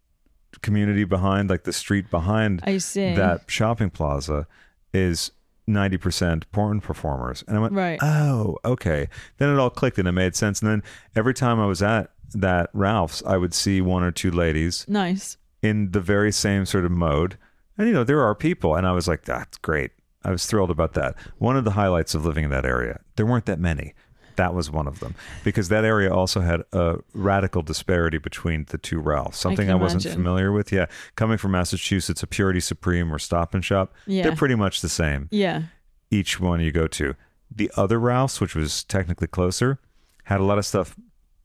community 0.62 1.04
behind, 1.04 1.48
like 1.50 1.64
the 1.64 1.72
street 1.72 2.10
behind 2.10 2.60
I 2.64 2.78
see. 2.78 3.14
that 3.14 3.42
shopping 3.50 3.90
plaza, 3.90 4.46
is 4.92 5.30
ninety 5.66 5.96
percent 5.96 6.50
porn 6.50 6.80
performers." 6.80 7.44
And 7.46 7.56
I 7.56 7.60
went, 7.60 7.74
Right. 7.74 7.98
"Oh, 8.02 8.56
okay." 8.64 9.08
Then 9.38 9.50
it 9.50 9.58
all 9.58 9.70
clicked 9.70 9.98
and 9.98 10.08
it 10.08 10.12
made 10.12 10.34
sense. 10.34 10.60
And 10.60 10.70
then 10.70 10.82
every 11.14 11.34
time 11.34 11.60
I 11.60 11.66
was 11.66 11.82
at 11.82 12.10
that 12.34 12.70
Ralph's, 12.72 13.22
I 13.26 13.36
would 13.36 13.54
see 13.54 13.80
one 13.80 14.02
or 14.02 14.10
two 14.12 14.30
ladies 14.30 14.84
Nice. 14.88 15.36
in 15.62 15.92
the 15.92 16.00
very 16.00 16.32
same 16.32 16.66
sort 16.66 16.84
of 16.84 16.90
mode. 16.92 17.38
And 17.78 17.86
you 17.88 17.92
know, 17.94 18.04
there 18.04 18.22
are 18.22 18.34
people, 18.34 18.74
and 18.74 18.86
I 18.86 18.92
was 18.92 19.06
like, 19.06 19.24
"That's 19.24 19.58
great." 19.58 19.92
I 20.24 20.30
was 20.30 20.46
thrilled 20.46 20.70
about 20.70 20.94
that. 20.94 21.14
One 21.38 21.56
of 21.56 21.64
the 21.64 21.72
highlights 21.72 22.14
of 22.14 22.24
living 22.24 22.44
in 22.44 22.50
that 22.50 22.64
area, 22.64 23.00
there 23.16 23.26
weren't 23.26 23.46
that 23.46 23.60
many. 23.60 23.94
That 24.36 24.54
was 24.54 24.70
one 24.70 24.86
of 24.86 25.00
them 25.00 25.14
because 25.44 25.68
that 25.68 25.84
area 25.84 26.12
also 26.12 26.40
had 26.40 26.62
a 26.72 26.96
radical 27.14 27.62
disparity 27.62 28.18
between 28.18 28.64
the 28.68 28.76
two 28.76 28.98
Ralphs. 29.00 29.38
Something 29.38 29.68
I, 29.70 29.72
can 29.72 29.80
wasn't 29.80 30.04
imagine. 30.04 30.20
familiar 30.22 30.52
with. 30.52 30.72
Yeah, 30.72 30.86
coming 31.14 31.38
from 31.38 31.52
Massachusetts, 31.52 32.22
a 32.22 32.26
Purity 32.26 32.60
Supreme 32.60 33.12
or 33.14 33.18
Stop 33.18 33.54
and 33.54 33.64
Shop, 33.64 33.94
Yeah. 34.06 34.24
they're 34.24 34.36
pretty 34.36 34.54
much 34.56 34.80
the 34.82 34.88
same. 34.90 35.28
Yeah. 35.30 35.62
Each 36.10 36.38
one 36.40 36.60
you 36.60 36.70
go 36.72 36.86
to. 36.86 37.14
The 37.54 37.70
other 37.76 37.98
Ralphs, 37.98 38.40
which 38.40 38.54
was 38.54 38.84
technically 38.84 39.26
closer, 39.28 39.78
had 40.24 40.40
a 40.40 40.44
lot 40.44 40.58
of 40.58 40.66
stuff 40.66 40.96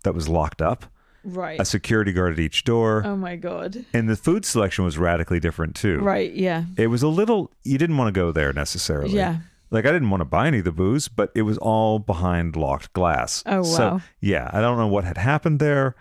that 0.03 0.13
was 0.13 0.27
locked 0.29 0.61
up. 0.61 0.85
Right. 1.23 1.59
A 1.61 1.65
security 1.65 2.11
guard 2.13 2.33
at 2.33 2.39
each 2.39 2.63
door, 2.63 3.03
oh 3.05 3.15
my 3.15 3.35
god. 3.35 3.85
and 3.93 4.09
the 4.09 4.15
food 4.15 4.43
selection 4.43 4.83
was 4.83 4.97
radically 4.97 5.39
different 5.39 5.75
too. 5.75 5.99
Right. 5.99 6.33
Yeah. 6.33 6.63
It 6.77 6.87
was 6.87 7.03
a 7.03 7.07
little 7.07 7.51
you 7.63 7.77
didn't 7.77 7.97
want 7.97 8.07
to 8.13 8.19
go 8.19 8.31
there 8.31 8.51
necessarily. 8.53 9.13
Yeah. 9.15 9.37
Like 9.69 9.85
I 9.85 9.91
didn't 9.91 10.09
want 10.09 10.21
to 10.21 10.25
buy 10.25 10.47
any 10.47 10.59
of 10.59 10.65
the 10.65 10.71
booze, 10.71 11.07
but 11.07 11.31
it 11.35 11.43
was 11.43 11.57
all 11.59 11.99
behind 11.99 12.55
locked 12.55 12.91
glass. 12.93 13.43
Oh, 13.45 13.61
So 13.61 13.83
wow. 13.87 14.01
yeah, 14.19 14.49
I 14.51 14.61
don't 14.61 14.77
know 14.77 14.87
what 14.87 15.03
had 15.03 15.17
happened 15.19 15.59
there, 15.59 15.95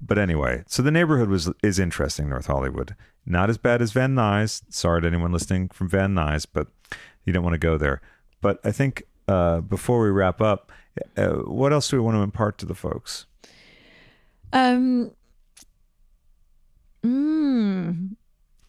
but 0.00 0.18
anyway, 0.18 0.64
so 0.66 0.82
the 0.82 0.90
neighborhood 0.90 1.28
was 1.28 1.50
is 1.62 1.78
interesting, 1.78 2.28
North 2.28 2.46
Hollywood. 2.46 2.96
Not 3.24 3.48
as 3.50 3.58
bad 3.58 3.80
as 3.80 3.92
Van 3.92 4.14
Nuys. 4.16 4.62
Sorry 4.70 5.00
to 5.02 5.06
anyone 5.06 5.30
listening 5.32 5.68
from 5.68 5.88
Van 5.88 6.14
Nuys, 6.14 6.46
but 6.52 6.66
you 7.24 7.32
don't 7.32 7.44
want 7.44 7.54
to 7.54 7.58
go 7.58 7.78
there. 7.78 8.02
But 8.40 8.58
I 8.64 8.72
think 8.72 9.04
uh, 9.28 9.60
before 9.60 10.02
we 10.02 10.10
wrap 10.10 10.40
up, 10.42 10.70
uh, 11.16 11.28
what 11.28 11.72
else 11.72 11.88
do 11.88 11.96
we 11.96 12.02
want 12.02 12.16
to 12.16 12.22
impart 12.22 12.58
to 12.58 12.66
the 12.66 12.74
folks? 12.74 13.26
Um. 14.54 15.10
Mm, 17.04 18.16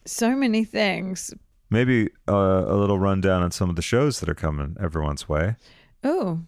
so 0.04 0.36
many 0.36 0.64
things. 0.64 1.32
Maybe 1.70 2.10
uh, 2.28 2.64
a 2.66 2.76
little 2.76 2.98
rundown 2.98 3.42
on 3.42 3.50
some 3.50 3.70
of 3.70 3.76
the 3.76 3.82
shows 3.82 4.20
that 4.20 4.28
are 4.28 4.34
coming 4.34 4.76
everyone's 4.78 5.26
way. 5.26 5.56
Oh. 6.04 6.40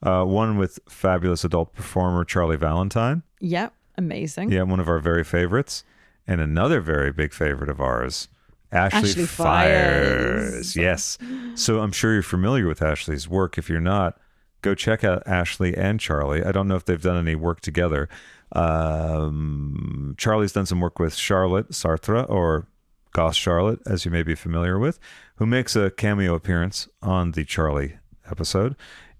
Uh, 0.00 0.24
one 0.24 0.58
with 0.58 0.78
fabulous 0.88 1.42
adult 1.44 1.74
performer 1.74 2.24
Charlie 2.24 2.56
Valentine. 2.56 3.24
Yep. 3.40 3.72
Amazing. 3.98 4.52
Yeah, 4.52 4.62
one 4.62 4.78
of 4.80 4.88
our 4.88 5.00
very 5.00 5.24
favorites. 5.24 5.82
And 6.26 6.40
another 6.40 6.80
very 6.80 7.12
big 7.12 7.34
favorite 7.34 7.68
of 7.68 7.80
ours, 7.80 8.28
Ashley, 8.72 9.10
Ashley 9.10 9.26
Fires. 9.26 10.50
Fires. 10.50 10.76
Yes. 10.76 11.18
So 11.54 11.80
I'm 11.80 11.92
sure 11.92 12.14
you're 12.14 12.22
familiar 12.22 12.66
with 12.66 12.80
Ashley's 12.80 13.28
work. 13.28 13.58
If 13.58 13.68
you're 13.68 13.80
not, 13.80 14.18
go 14.64 14.74
check 14.74 15.04
out 15.04 15.22
Ashley 15.26 15.76
and 15.76 16.00
Charlie. 16.00 16.42
I 16.42 16.50
don't 16.50 16.66
know 16.66 16.74
if 16.74 16.86
they've 16.86 17.00
done 17.00 17.18
any 17.18 17.34
work 17.34 17.60
together. 17.60 18.08
Um, 18.52 20.14
Charlie's 20.16 20.52
done 20.52 20.66
some 20.66 20.80
work 20.80 20.98
with 20.98 21.14
Charlotte 21.14 21.70
Sartre 21.70 22.28
or 22.28 22.66
Goth 23.12 23.34
Charlotte, 23.36 23.80
as 23.86 24.04
you 24.04 24.10
may 24.10 24.22
be 24.22 24.34
familiar 24.34 24.78
with, 24.78 24.98
who 25.36 25.46
makes 25.46 25.76
a 25.76 25.90
cameo 25.90 26.34
appearance 26.34 26.88
on 27.02 27.32
the 27.32 27.44
Charlie 27.44 27.98
episode. 28.28 28.74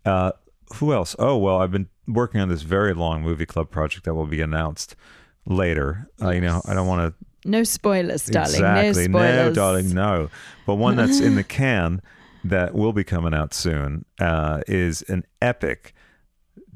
Uh, 0.04 0.32
who 0.76 0.92
else? 0.92 1.14
Oh, 1.18 1.36
well, 1.36 1.58
I've 1.58 1.70
been 1.70 1.88
working 2.08 2.40
on 2.40 2.48
this 2.48 2.62
very 2.62 2.94
long 2.94 3.22
movie 3.22 3.46
club 3.46 3.70
project 3.70 4.04
that 4.06 4.14
will 4.14 4.26
be 4.26 4.40
announced 4.40 4.96
later. 5.46 6.08
Uh, 6.22 6.30
you 6.30 6.40
know, 6.40 6.62
I 6.66 6.72
don't 6.74 6.86
want 6.86 7.14
to 7.14 7.48
No 7.48 7.64
spoilers, 7.64 8.24
darling. 8.26 8.54
Exactly. 8.54 9.08
No 9.08 9.18
spoilers. 9.18 9.56
darling, 9.56 9.94
no. 9.94 10.30
But 10.66 10.76
one 10.76 10.96
that's 10.96 11.20
in 11.20 11.34
the 11.34 11.44
can 11.60 12.00
that 12.44 12.74
will 12.74 12.92
be 12.92 13.04
coming 13.04 13.34
out 13.34 13.54
soon 13.54 14.04
uh, 14.20 14.60
is 14.68 15.02
an 15.02 15.24
epic 15.40 15.94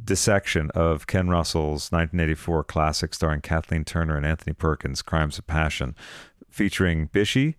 dissection 0.03 0.71
of 0.75 1.07
Ken 1.07 1.29
Russell's 1.29 1.93
1984 1.93 2.65
classic 2.65 3.15
starring 3.15 3.43
Kathleen 3.43 3.85
Turner 3.85 4.17
and 4.17 4.25
Anthony 4.25 4.55
Perkins, 4.55 5.03
Crimes 5.03 5.39
of 5.39 5.47
Passion, 5.47 5.95
featuring 6.49 7.09
Bishy 7.09 7.57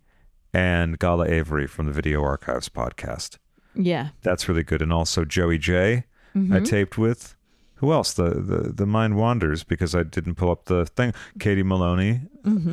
and 0.52 0.98
Gala 0.98 1.28
Avary 1.28 1.70
from 1.70 1.86
the 1.86 1.92
Video 1.92 2.24
Archives 2.24 2.68
podcast. 2.68 3.38
Yeah. 3.76 4.10
That's 4.24 4.50
really 4.50 4.64
good. 4.64 4.82
And 4.82 4.92
also 4.92 5.24
Joey 5.26 5.60
J. 5.60 6.06
I 6.52 6.60
taped 6.60 6.98
with. 6.98 7.36
Who 7.80 7.92
else? 7.94 8.14
The, 8.14 8.30
the 8.32 8.72
the 8.74 8.86
mind 8.86 9.16
wanders 9.16 9.64
because 9.64 9.96
I 9.96 10.04
didn't 10.04 10.36
pull 10.36 10.52
up 10.52 10.66
the 10.66 10.86
thing. 10.86 11.14
Katie 11.40 11.64
Maloney, 11.64 12.22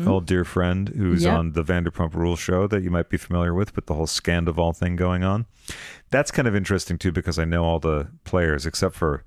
old 0.06 0.26
dear 0.26 0.44
friend 0.44 0.88
who's 0.88 1.24
Yep. 1.24 1.32
on 1.38 1.52
the 1.52 1.62
Vanderpump 1.62 2.14
Rules 2.14 2.38
show 2.40 2.66
that 2.66 2.82
you 2.82 2.90
might 2.90 3.08
be 3.08 3.16
familiar 3.16 3.54
with, 3.54 3.74
with 3.76 3.86
the 3.86 3.94
whole 3.94 4.06
Scandival 4.06 4.76
thing 4.76 4.96
going 4.96 5.22
on. 5.24 5.46
That's 6.10 6.30
kind 6.30 6.46
of 6.48 6.54
interesting 6.56 6.98
too 6.98 7.12
because 7.12 7.38
I 7.38 7.44
know 7.44 7.64
all 7.64 7.78
the 7.78 8.08
players 8.24 8.66
except 8.66 8.94
for 8.96 9.24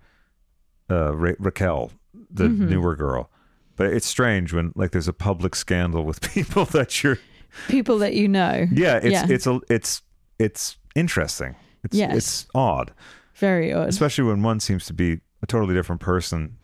uh, 0.90 1.16
Ra- 1.16 1.34
Raquel, 1.40 1.92
the 2.30 2.50
newer 2.50 2.96
girl. 2.96 3.30
But 3.76 3.94
it's 3.94 4.08
strange 4.08 4.52
when 4.54 4.74
like 4.76 4.92
there's 4.92 5.08
a 5.08 5.14
public 5.14 5.56
scandal 5.56 6.04
with 6.04 6.20
people 6.34 6.66
that 6.66 7.04
you're 7.04 7.20
People 7.68 7.98
that 8.00 8.14
you 8.14 8.28
know. 8.28 8.68
yeah, 8.72 8.98
it's 8.98 9.12
Yeah. 9.12 9.26
it's 9.30 9.48
a 9.48 9.60
it's 9.70 10.02
it's 10.38 10.78
interesting. 10.96 11.56
It's, 11.84 11.96
Yes. 11.96 12.16
it's 12.18 12.48
odd, 12.54 12.92
Very 13.36 13.72
odd. 13.74 13.88
especially 13.88 14.26
when 14.26 14.44
one 14.44 14.60
seems 14.60 14.86
to 14.88 14.94
be 14.94 15.22
a 15.42 15.48
totally 15.48 15.74
different 15.74 16.02
person. 16.02 16.58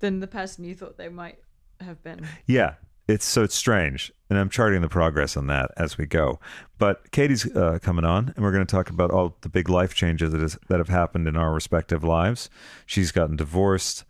Than 0.00 0.20
the 0.20 0.26
person 0.26 0.64
you 0.64 0.74
thought 0.74 0.96
they 0.96 1.08
might 1.08 1.38
have 1.80 2.02
been. 2.02 2.26
Yeah, 2.46 2.74
it's 3.08 3.24
so 3.24 3.42
it's 3.42 3.54
strange, 3.54 4.12
and 4.28 4.38
I'm 4.38 4.48
charting 4.48 4.82
the 4.82 4.88
progress 4.88 5.36
on 5.36 5.46
that 5.48 5.70
as 5.76 5.98
we 5.98 6.06
go. 6.06 6.38
But 6.78 7.10
Katie's 7.10 7.50
uh, 7.54 7.78
coming 7.82 8.04
on, 8.04 8.32
and 8.34 8.44
we're 8.44 8.52
going 8.52 8.66
to 8.66 8.70
talk 8.70 8.88
about 8.88 9.10
all 9.10 9.36
the 9.40 9.48
big 9.48 9.68
life 9.68 9.94
changes 9.94 10.32
that 10.32 10.42
is 10.42 10.58
that 10.68 10.78
have 10.78 10.88
happened 10.88 11.28
in 11.28 11.36
our 11.36 11.52
respective 11.52 12.04
lives. 12.04 12.48
She's 12.86 13.12
gotten 13.12 13.36
divorced. 13.36 14.04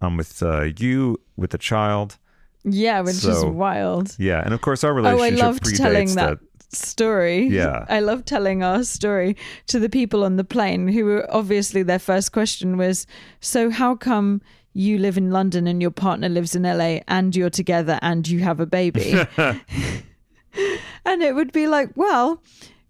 I'm 0.00 0.16
with 0.16 0.42
uh, 0.42 0.68
you 0.78 1.20
with 1.36 1.52
a 1.54 1.58
child. 1.58 2.18
Yeah, 2.64 3.00
which 3.00 3.24
is 3.24 3.44
wild. 3.44 4.16
Yeah, 4.18 4.42
and 4.44 4.52
of 4.52 4.60
course 4.60 4.82
our 4.82 4.92
relationship. 4.92 5.38
Oh, 5.38 5.44
I 5.44 5.46
loved 5.46 5.62
predates 5.62 5.76
telling 5.76 6.14
that. 6.14 6.38
Story. 6.70 7.46
Yeah. 7.46 7.84
I 7.88 8.00
love 8.00 8.24
telling 8.24 8.62
our 8.62 8.84
story 8.84 9.36
to 9.68 9.78
the 9.78 9.88
people 9.88 10.24
on 10.24 10.36
the 10.36 10.44
plane 10.44 10.88
who 10.88 11.04
were 11.04 11.26
obviously 11.34 11.82
their 11.82 11.98
first 11.98 12.32
question 12.32 12.76
was, 12.76 13.06
So 13.40 13.70
how 13.70 13.94
come 13.94 14.42
you 14.72 14.98
live 14.98 15.16
in 15.16 15.30
London 15.30 15.66
and 15.66 15.80
your 15.80 15.90
partner 15.90 16.28
lives 16.28 16.54
in 16.54 16.64
LA 16.64 17.00
and 17.08 17.34
you're 17.34 17.50
together 17.50 17.98
and 18.02 18.26
you 18.28 18.40
have 18.40 18.60
a 18.60 18.66
baby? 18.66 19.14
and 19.36 21.22
it 21.22 21.34
would 21.34 21.52
be 21.52 21.66
like, 21.66 21.90
Well, 21.96 22.42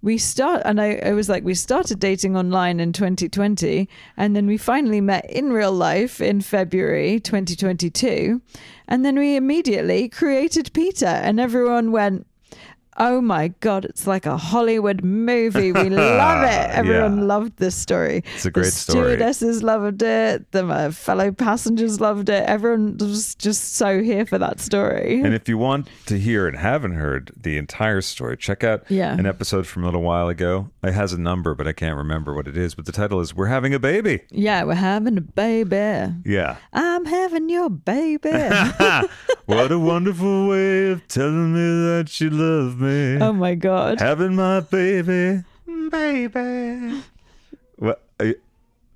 we 0.03 0.19
start 0.19 0.63
and 0.65 0.81
I, 0.81 1.01
I 1.05 1.13
was 1.15 1.29
like 1.29 1.43
we 1.43 1.55
started 1.55 1.99
dating 1.99 2.37
online 2.37 2.79
in 2.79 2.93
2020 2.93 3.89
and 4.17 4.37
then 4.37 4.47
we 4.47 4.57
finally 4.57 5.01
met 5.01 5.29
in 5.29 5.53
real 5.53 5.73
life 5.73 6.21
in 6.21 6.43
february 6.43 7.19
2022 7.19 8.41
and 8.87 9.05
then 9.05 9.19
we 9.19 9.35
immediately 9.35 10.09
created 10.09 10.73
peter 10.73 11.07
and 11.07 11.41
everyone 11.41 11.91
went 11.91 12.27
oh 12.99 13.21
my 13.21 13.49
god 13.61 13.85
it's 13.85 14.07
like 14.07 14.25
a 14.27 14.37
hollywood 14.37 15.05
movie 15.05 15.71
we 15.73 15.89
love 15.91 16.43
it 16.45 16.71
everyone 16.71 17.19
Yeah. 17.19 17.25
loved 17.25 17.57
this 17.59 17.75
story 17.75 18.23
It's 18.35 18.47
a 18.47 18.51
great 18.51 18.65
the 18.67 18.71
story. 18.71 18.99
stewardesses 19.17 19.63
loved 19.63 20.03
it 20.03 20.51
the 20.53 20.67
uh, 20.67 20.91
fellow 20.91 21.31
passengers 21.33 22.01
loved 22.01 22.29
it 22.29 22.45
everyone 22.49 22.97
was 22.99 23.35
just 23.35 23.75
so 23.75 24.03
here 24.03 24.25
for 24.27 24.39
that 24.39 24.61
story 24.61 25.21
And 25.21 25.35
if 25.35 25.49
you 25.49 25.59
want 25.59 25.89
to 26.07 26.19
hear 26.19 26.47
and 26.49 26.57
haven't 26.57 26.95
heard 26.95 27.33
the 27.37 27.57
entire 27.59 28.01
story, 28.01 28.37
check 28.37 28.65
out 28.65 28.85
Yeah. 28.89 29.13
an 29.13 29.27
episode 29.27 29.67
from 29.67 29.83
a 29.83 29.87
little 29.87 30.03
while 30.03 30.29
ago. 30.29 30.71
It 30.83 30.93
has 30.95 31.13
a 31.13 31.21
number, 31.21 31.55
but 31.55 31.67
I 31.69 31.73
can't 31.73 31.97
remember 31.97 32.35
what 32.35 32.47
it 32.49 32.57
is. 32.57 32.75
But 32.75 32.87
the 32.87 32.93
title 32.93 33.21
is 33.21 33.35
"We're 33.35 33.47
Having 33.47 33.75
a 33.75 33.79
Baby." 33.79 34.21
yeah 34.31 34.65
we're 34.65 34.75
having 34.75 35.17
a 35.19 35.21
baby 35.21 36.13
Yeah. 36.25 36.57
i'm 36.73 37.05
having 37.05 37.49
your 37.49 37.71
baby 37.71 38.31
what 39.47 39.71
a 39.73 39.79
wonderful 39.79 40.49
way 40.49 40.91
of 40.93 41.07
telling 41.09 41.53
me 41.53 41.67
that 41.89 42.21
you 42.21 42.31
love 42.31 42.81
me. 42.81 42.86
Oh 43.21 43.33
my 43.33 43.55
god. 43.55 44.01
Having 44.01 44.37
my 44.37 44.61
baby, 44.61 45.43
baby. 45.91 47.03
What? 47.77 48.03
uh, 48.21 48.33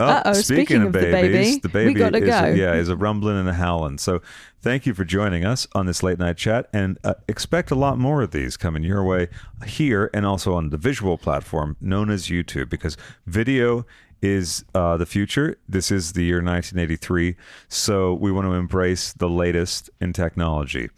Oh, 0.03 0.07
Uh-oh, 0.07 0.33
speaking 0.33 0.81
of 0.81 0.95
the 0.95 0.99
baby, 1.01 1.29
babies, 1.29 1.61
the 1.61 1.69
we 1.69 1.73
baby 1.73 1.93
gotta 1.95 2.19
is 2.19 2.25
go. 2.25 2.47
yeah 2.59 2.73
is 2.73 2.89
a 2.89 2.97
rumbling 2.97 3.37
and 3.39 3.47
a 3.51 3.53
howling. 3.53 3.99
So, 3.99 4.23
thank 4.63 4.87
you 4.87 4.95
for 4.95 5.05
joining 5.05 5.45
us 5.45 5.67
on 5.75 5.85
this 5.85 6.03
late 6.03 6.19
night 6.19 6.39
chat, 6.39 6.71
and 6.73 6.97
uh, 7.05 7.13
expect 7.29 7.71
a 7.71 7.75
lot 7.75 7.99
more 7.99 8.23
of 8.23 8.31
these 8.31 8.57
coming 8.57 8.83
your 8.83 9.05
way 9.05 9.29
here 9.67 10.09
and 10.15 10.25
also 10.25 10.55
on 10.55 10.71
the 10.71 10.79
visual 10.79 11.19
platform 11.19 11.77
known 11.83 12.09
as 12.09 12.29
YouTube, 12.29 12.71
because 12.71 12.97
video 13.27 13.85
is 14.23 14.65
uh, 14.75 14.97
the 14.97 15.05
future. 15.05 15.59
This 15.69 15.91
is 15.91 16.15
the 16.15 16.25
year 16.25 16.37
1983, 16.39 17.37
so 17.69 18.15
we 18.15 18.33
want 18.33 18.47
to 18.47 18.53
embrace 18.55 19.13
the 19.13 19.29
latest 19.29 19.91
in 20.01 20.15
technology. 20.15 20.89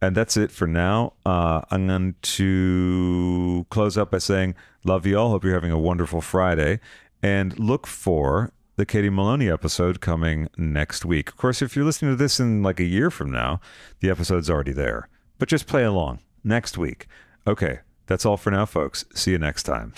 And 0.00 0.16
that's 0.16 0.36
it 0.36 0.50
for 0.50 0.66
now. 0.66 1.14
Uh, 1.26 1.62
I'm 1.70 1.88
going 1.88 2.14
to 2.22 3.66
close 3.70 3.98
up 3.98 4.12
by 4.12 4.18
saying, 4.18 4.54
love 4.84 5.06
you 5.06 5.18
all. 5.18 5.30
Hope 5.30 5.44
you're 5.44 5.54
having 5.54 5.72
a 5.72 5.78
wonderful 5.78 6.20
Friday. 6.20 6.80
And 7.22 7.58
look 7.58 7.86
for 7.86 8.52
the 8.76 8.86
Katie 8.86 9.10
Maloney 9.10 9.50
episode 9.50 10.00
coming 10.00 10.48
next 10.56 11.04
week. 11.04 11.30
Of 11.30 11.36
course, 11.36 11.62
if 11.62 11.74
you're 11.74 11.84
listening 11.84 12.12
to 12.12 12.16
this 12.16 12.38
in 12.38 12.62
like 12.62 12.78
a 12.78 12.84
year 12.84 13.10
from 13.10 13.30
now, 13.30 13.60
the 13.98 14.08
episode's 14.08 14.48
already 14.48 14.72
there. 14.72 15.08
But 15.38 15.48
just 15.48 15.66
play 15.66 15.82
along 15.82 16.20
next 16.44 16.78
week. 16.78 17.08
Okay, 17.44 17.80
that's 18.06 18.24
all 18.24 18.36
for 18.36 18.50
now, 18.52 18.66
folks. 18.66 19.04
See 19.14 19.32
you 19.32 19.38
next 19.38 19.64
time. 19.64 19.94